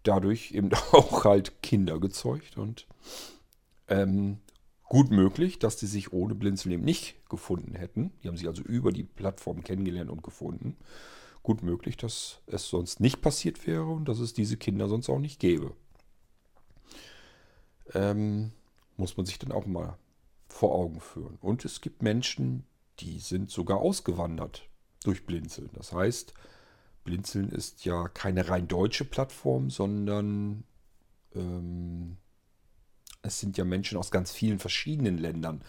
[0.03, 2.57] dadurch eben auch halt Kinder gezeugt.
[2.57, 2.85] Und
[3.87, 4.39] ähm,
[4.91, 8.11] gut möglich, dass die sich ohne Blinzeln eben nicht gefunden hätten.
[8.21, 10.75] Die haben sich also über die Plattform kennengelernt und gefunden.
[11.43, 15.19] Gut möglich, dass es sonst nicht passiert wäre und dass es diese Kinder sonst auch
[15.19, 15.73] nicht gäbe.
[17.93, 18.51] Ähm,
[18.97, 19.97] muss man sich dann auch mal
[20.49, 21.37] vor Augen führen.
[21.39, 22.65] Und es gibt Menschen,
[22.99, 24.67] die sind sogar ausgewandert
[25.05, 25.69] durch Blinzeln.
[25.71, 26.33] Das heißt,
[27.05, 30.65] Blinzeln ist ja keine rein deutsche Plattform, sondern
[31.33, 32.17] ähm,
[33.21, 35.61] es sind ja Menschen aus ganz vielen verschiedenen Ländern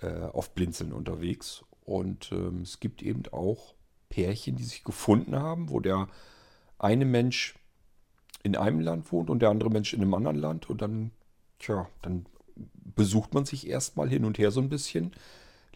[0.00, 1.64] äh, auf Blinzeln unterwegs.
[1.84, 3.74] Und ähm, es gibt eben auch
[4.08, 6.08] Pärchen, die sich gefunden haben, wo der
[6.78, 7.54] eine Mensch
[8.42, 10.70] in einem Land wohnt und der andere Mensch in einem anderen Land.
[10.70, 11.10] Und dann,
[11.58, 12.26] tja, dann
[12.94, 15.12] besucht man sich erstmal hin und her so ein bisschen,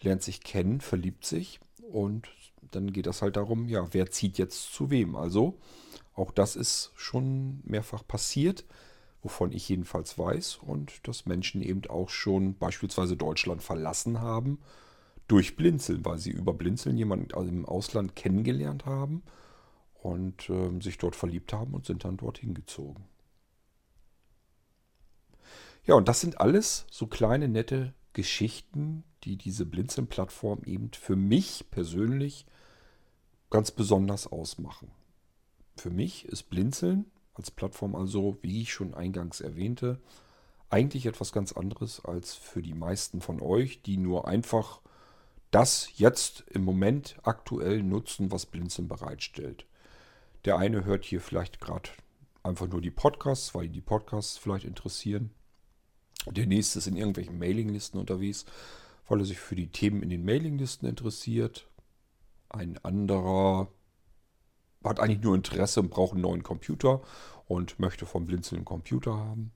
[0.01, 1.59] lernt sich kennen, verliebt sich
[1.91, 2.29] und
[2.71, 5.15] dann geht das halt darum, ja, wer zieht jetzt zu wem?
[5.15, 5.57] Also
[6.13, 8.65] auch das ist schon mehrfach passiert,
[9.21, 14.59] wovon ich jedenfalls weiß und dass Menschen eben auch schon beispielsweise Deutschland verlassen haben
[15.27, 19.23] durch Blinzeln, weil sie über Blinzeln jemanden im Ausland kennengelernt haben
[19.93, 23.05] und äh, sich dort verliebt haben und sind dann dorthin gezogen.
[25.85, 31.65] Ja, und das sind alles so kleine, nette Geschichten, die diese Blinzeln-Plattform eben für mich
[31.71, 32.45] persönlich
[33.49, 34.91] ganz besonders ausmachen.
[35.75, 37.05] Für mich ist Blinzeln
[37.39, 39.99] als Plattform also, wie ich schon eingangs erwähnte,
[40.69, 44.81] eigentlich etwas ganz anderes als für die meisten von euch, die nur einfach
[45.51, 49.65] das jetzt im Moment aktuell nutzen, was Blinzeln bereitstellt.
[50.45, 51.89] Der eine hört hier vielleicht gerade
[52.43, 55.31] einfach nur die Podcasts, weil ihn die Podcasts vielleicht interessieren.
[56.27, 58.45] Der nächste ist in irgendwelchen Mailinglisten unterwegs,
[59.07, 61.67] weil er sich für die Themen in den Mailinglisten interessiert.
[62.49, 63.71] Ein anderer
[64.83, 67.01] hat eigentlich nur Interesse und braucht einen neuen Computer
[67.47, 69.51] und möchte vom Blinzeln einen Computer haben.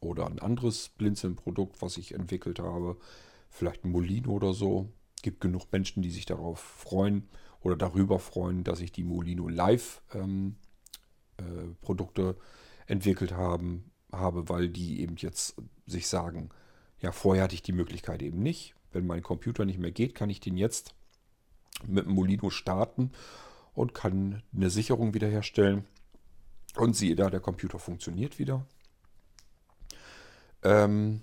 [0.00, 2.96] oder ein anderes Blinzeln-Produkt, was ich entwickelt habe.
[3.50, 4.92] Vielleicht ein Molino oder so.
[5.22, 7.28] Gibt genug Menschen, die sich darauf freuen
[7.60, 10.54] oder darüber freuen, dass ich die Molino Live ähm,
[11.38, 12.36] äh, Produkte
[12.86, 16.50] entwickelt haben, habe, weil die eben jetzt sich sagen,
[17.00, 18.76] ja, vorher hatte ich die Möglichkeit eben nicht.
[18.92, 20.94] Wenn mein Computer nicht mehr geht, kann ich den jetzt
[21.86, 23.10] mit dem Molino starten
[23.78, 25.84] und kann eine Sicherung wiederherstellen.
[26.76, 28.66] Und siehe da, der Computer funktioniert wieder.
[30.64, 31.22] Ähm,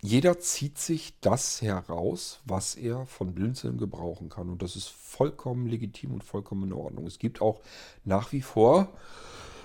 [0.00, 4.48] jeder zieht sich das heraus, was er von Blinzeln gebrauchen kann.
[4.48, 7.06] Und das ist vollkommen legitim und vollkommen in Ordnung.
[7.06, 7.60] Es gibt auch
[8.04, 8.96] nach wie vor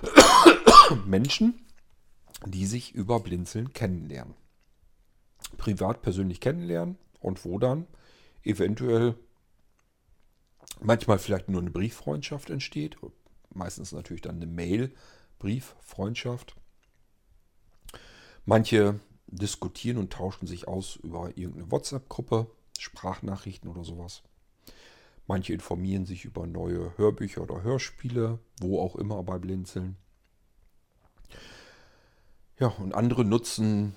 [1.05, 1.61] Menschen,
[2.45, 4.33] die sich über Blinzeln kennenlernen.
[5.57, 7.85] Privat persönlich kennenlernen und wo dann
[8.43, 9.15] eventuell
[10.79, 12.97] manchmal vielleicht nur eine Brieffreundschaft entsteht.
[13.53, 16.55] Meistens natürlich dann eine Mail-Brieffreundschaft.
[18.45, 22.47] Manche diskutieren und tauschen sich aus über irgendeine WhatsApp-Gruppe,
[22.77, 24.23] Sprachnachrichten oder sowas.
[25.27, 29.95] Manche informieren sich über neue Hörbücher oder Hörspiele, wo auch immer bei Blinzeln.
[32.59, 33.95] Ja, und andere nutzen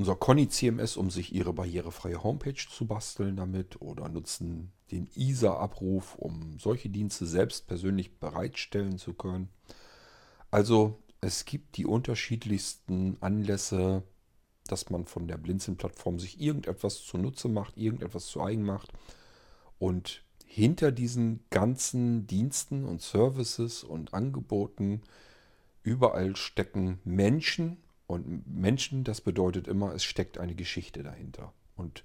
[0.00, 6.14] unser Conny CMS, um sich ihre barrierefreie Homepage zu basteln damit oder nutzen den ISA-Abruf,
[6.14, 9.50] um solche Dienste selbst persönlich bereitstellen zu können.
[10.50, 14.02] Also es gibt die unterschiedlichsten Anlässe,
[14.68, 18.94] dass man von der Blinzeln-Plattform sich irgendetwas zunutze macht, irgendetwas zu eigen macht.
[19.78, 25.02] Und hinter diesen ganzen Diensten und Services und Angeboten
[25.82, 27.76] überall stecken Menschen.
[28.10, 31.52] Und Menschen, das bedeutet immer, es steckt eine Geschichte dahinter.
[31.76, 32.02] Und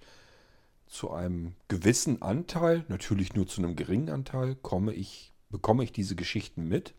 [0.85, 6.15] zu einem gewissen Anteil, natürlich nur zu einem geringen Anteil, komme ich, bekomme ich diese
[6.15, 6.93] Geschichten mit.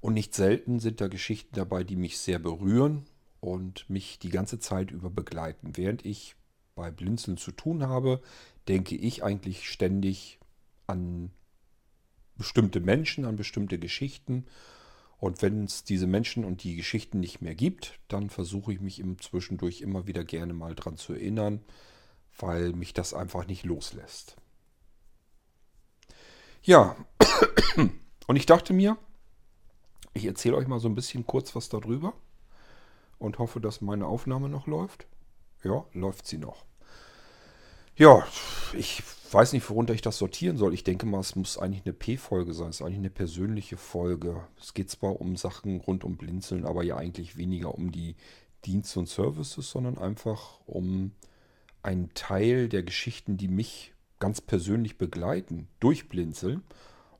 [0.00, 3.06] Und nicht selten sind da Geschichten dabei, die mich sehr berühren
[3.38, 5.76] und mich die ganze Zeit über begleiten.
[5.76, 6.34] Während ich
[6.74, 8.20] bei Blinzeln zu tun habe,
[8.66, 10.40] denke ich eigentlich ständig
[10.88, 11.30] an
[12.36, 14.44] bestimmte Menschen, an bestimmte Geschichten.
[15.18, 19.00] Und wenn es diese Menschen und die Geschichten nicht mehr gibt, dann versuche ich mich
[19.00, 21.60] im Zwischendurch immer wieder gerne mal dran zu erinnern,
[22.38, 24.36] weil mich das einfach nicht loslässt.
[26.62, 26.96] Ja,
[28.26, 28.96] und ich dachte mir,
[30.14, 32.12] ich erzähle euch mal so ein bisschen kurz was darüber
[33.18, 35.06] und hoffe, dass meine Aufnahme noch läuft.
[35.64, 36.64] Ja, läuft sie noch.
[37.96, 38.24] Ja,
[38.74, 39.02] ich
[39.34, 40.74] weiß nicht, worunter ich das sortieren soll.
[40.74, 42.70] Ich denke mal, es muss eigentlich eine P-Folge sein.
[42.70, 44.44] Es ist eigentlich eine persönliche Folge.
[44.60, 48.16] Es geht zwar um Sachen rund um Blinzeln, aber ja eigentlich weniger um die
[48.64, 51.12] Dienste und Services, sondern einfach um
[51.82, 56.62] einen Teil der Geschichten, die mich ganz persönlich begleiten, durch Blinzeln.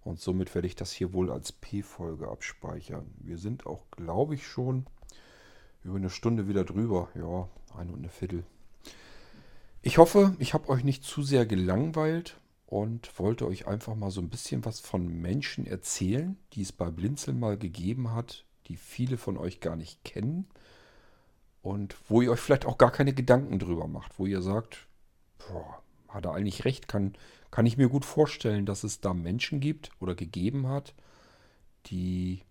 [0.05, 3.07] Und somit werde ich das hier wohl als P-Folge abspeichern.
[3.19, 4.87] Wir sind auch, glaube ich, schon
[5.85, 7.09] über eine Stunde wieder drüber.
[7.15, 8.45] Ja, eine und eine Viertel.
[9.81, 14.21] Ich hoffe, ich habe euch nicht zu sehr gelangweilt und wollte euch einfach mal so
[14.21, 19.17] ein bisschen was von Menschen erzählen, die es bei Blinzeln mal gegeben hat, die viele
[19.17, 20.49] von euch gar nicht kennen
[21.63, 24.89] und wo ihr euch vielleicht auch gar keine Gedanken drüber macht, wo ihr sagt,
[25.39, 27.15] boah, hat er eigentlich recht, kann,
[27.51, 30.95] kann ich mir gut vorstellen, dass es da Menschen gibt oder gegeben hat,
[31.87, 32.43] die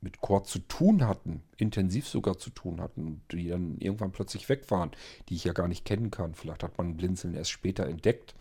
[0.00, 4.70] mit Cord zu tun hatten, intensiv sogar zu tun hatten die dann irgendwann plötzlich weg
[4.70, 4.90] waren,
[5.28, 6.34] die ich ja gar nicht kennen kann.
[6.34, 8.34] Vielleicht hat man Blinzeln erst später entdeckt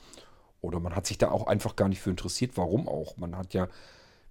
[0.62, 2.56] oder man hat sich da auch einfach gar nicht für interessiert.
[2.56, 3.18] Warum auch?
[3.18, 3.68] Man hat ja,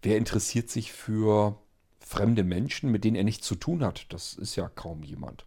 [0.02, 1.58] wer interessiert sich für
[2.00, 4.06] fremde Menschen, mit denen er nichts zu tun hat?
[4.12, 5.44] Das ist ja kaum jemand.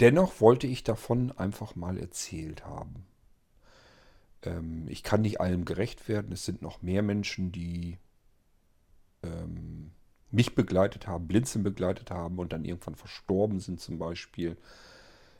[0.00, 3.06] Dennoch wollte ich davon einfach mal erzählt haben.
[4.42, 6.32] Ähm, ich kann nicht allem gerecht werden.
[6.32, 7.98] Es sind noch mehr Menschen, die
[9.22, 9.92] ähm,
[10.30, 14.56] mich begleitet haben, Blinzeln begleitet haben und dann irgendwann verstorben sind zum Beispiel.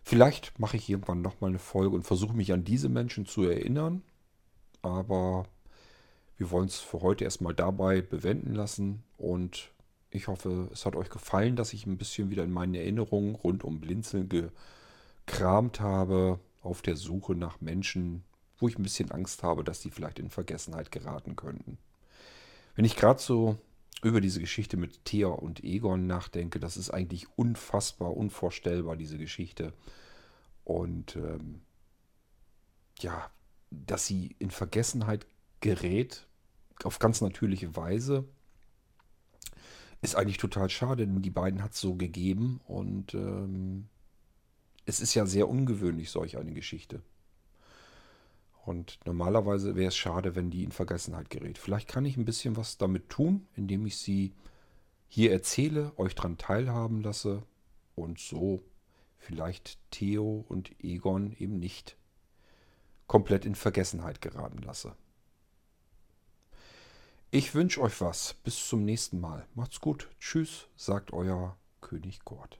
[0.03, 4.03] Vielleicht mache ich irgendwann nochmal eine Folge und versuche mich an diese Menschen zu erinnern.
[4.83, 5.47] Aber
[6.37, 9.03] wir wollen es für heute erstmal dabei bewenden lassen.
[9.19, 9.71] Und
[10.11, 13.63] ich hoffe, es hat euch gefallen, dass ich ein bisschen wieder in meinen Erinnerungen rund
[13.63, 18.25] um Blinzeln gekramt habe, auf der Suche nach Menschen,
[18.59, 21.79] wo ich ein bisschen Angst habe, dass die vielleicht in Vergessenheit geraten könnten.
[22.75, 23.57] Wenn ich gerade so
[24.03, 29.73] über diese Geschichte mit Thea und Egon nachdenke, das ist eigentlich unfassbar, unvorstellbar, diese Geschichte.
[30.65, 31.61] Und ähm,
[33.01, 33.31] ja,
[33.71, 35.27] dass sie in Vergessenheit
[35.61, 36.27] gerät,
[36.85, 38.25] auf ganz natürliche Weise,
[40.03, 43.89] ist eigentlich total schade, denn die beiden hat es so gegeben und ähm,
[44.87, 47.03] es ist ja sehr ungewöhnlich, solch eine Geschichte.
[48.65, 51.59] Und normalerweise wäre es schade, wenn die in Vergessenheit gerät.
[51.59, 54.35] Vielleicht kann ich ein bisschen was damit tun, indem ich sie
[55.09, 57.43] hier erzähle, euch daran teilhaben lasse
[57.95, 58.63] und so
[59.19, 61.97] vielleicht Theo und Egon eben nicht
[63.07, 64.95] komplett in Vergessenheit geraten lasse.
[67.33, 68.35] Ich wünsche euch was.
[68.45, 69.47] Bis zum nächsten Mal.
[69.55, 70.09] Macht's gut.
[70.19, 72.60] Tschüss, sagt euer König Gord.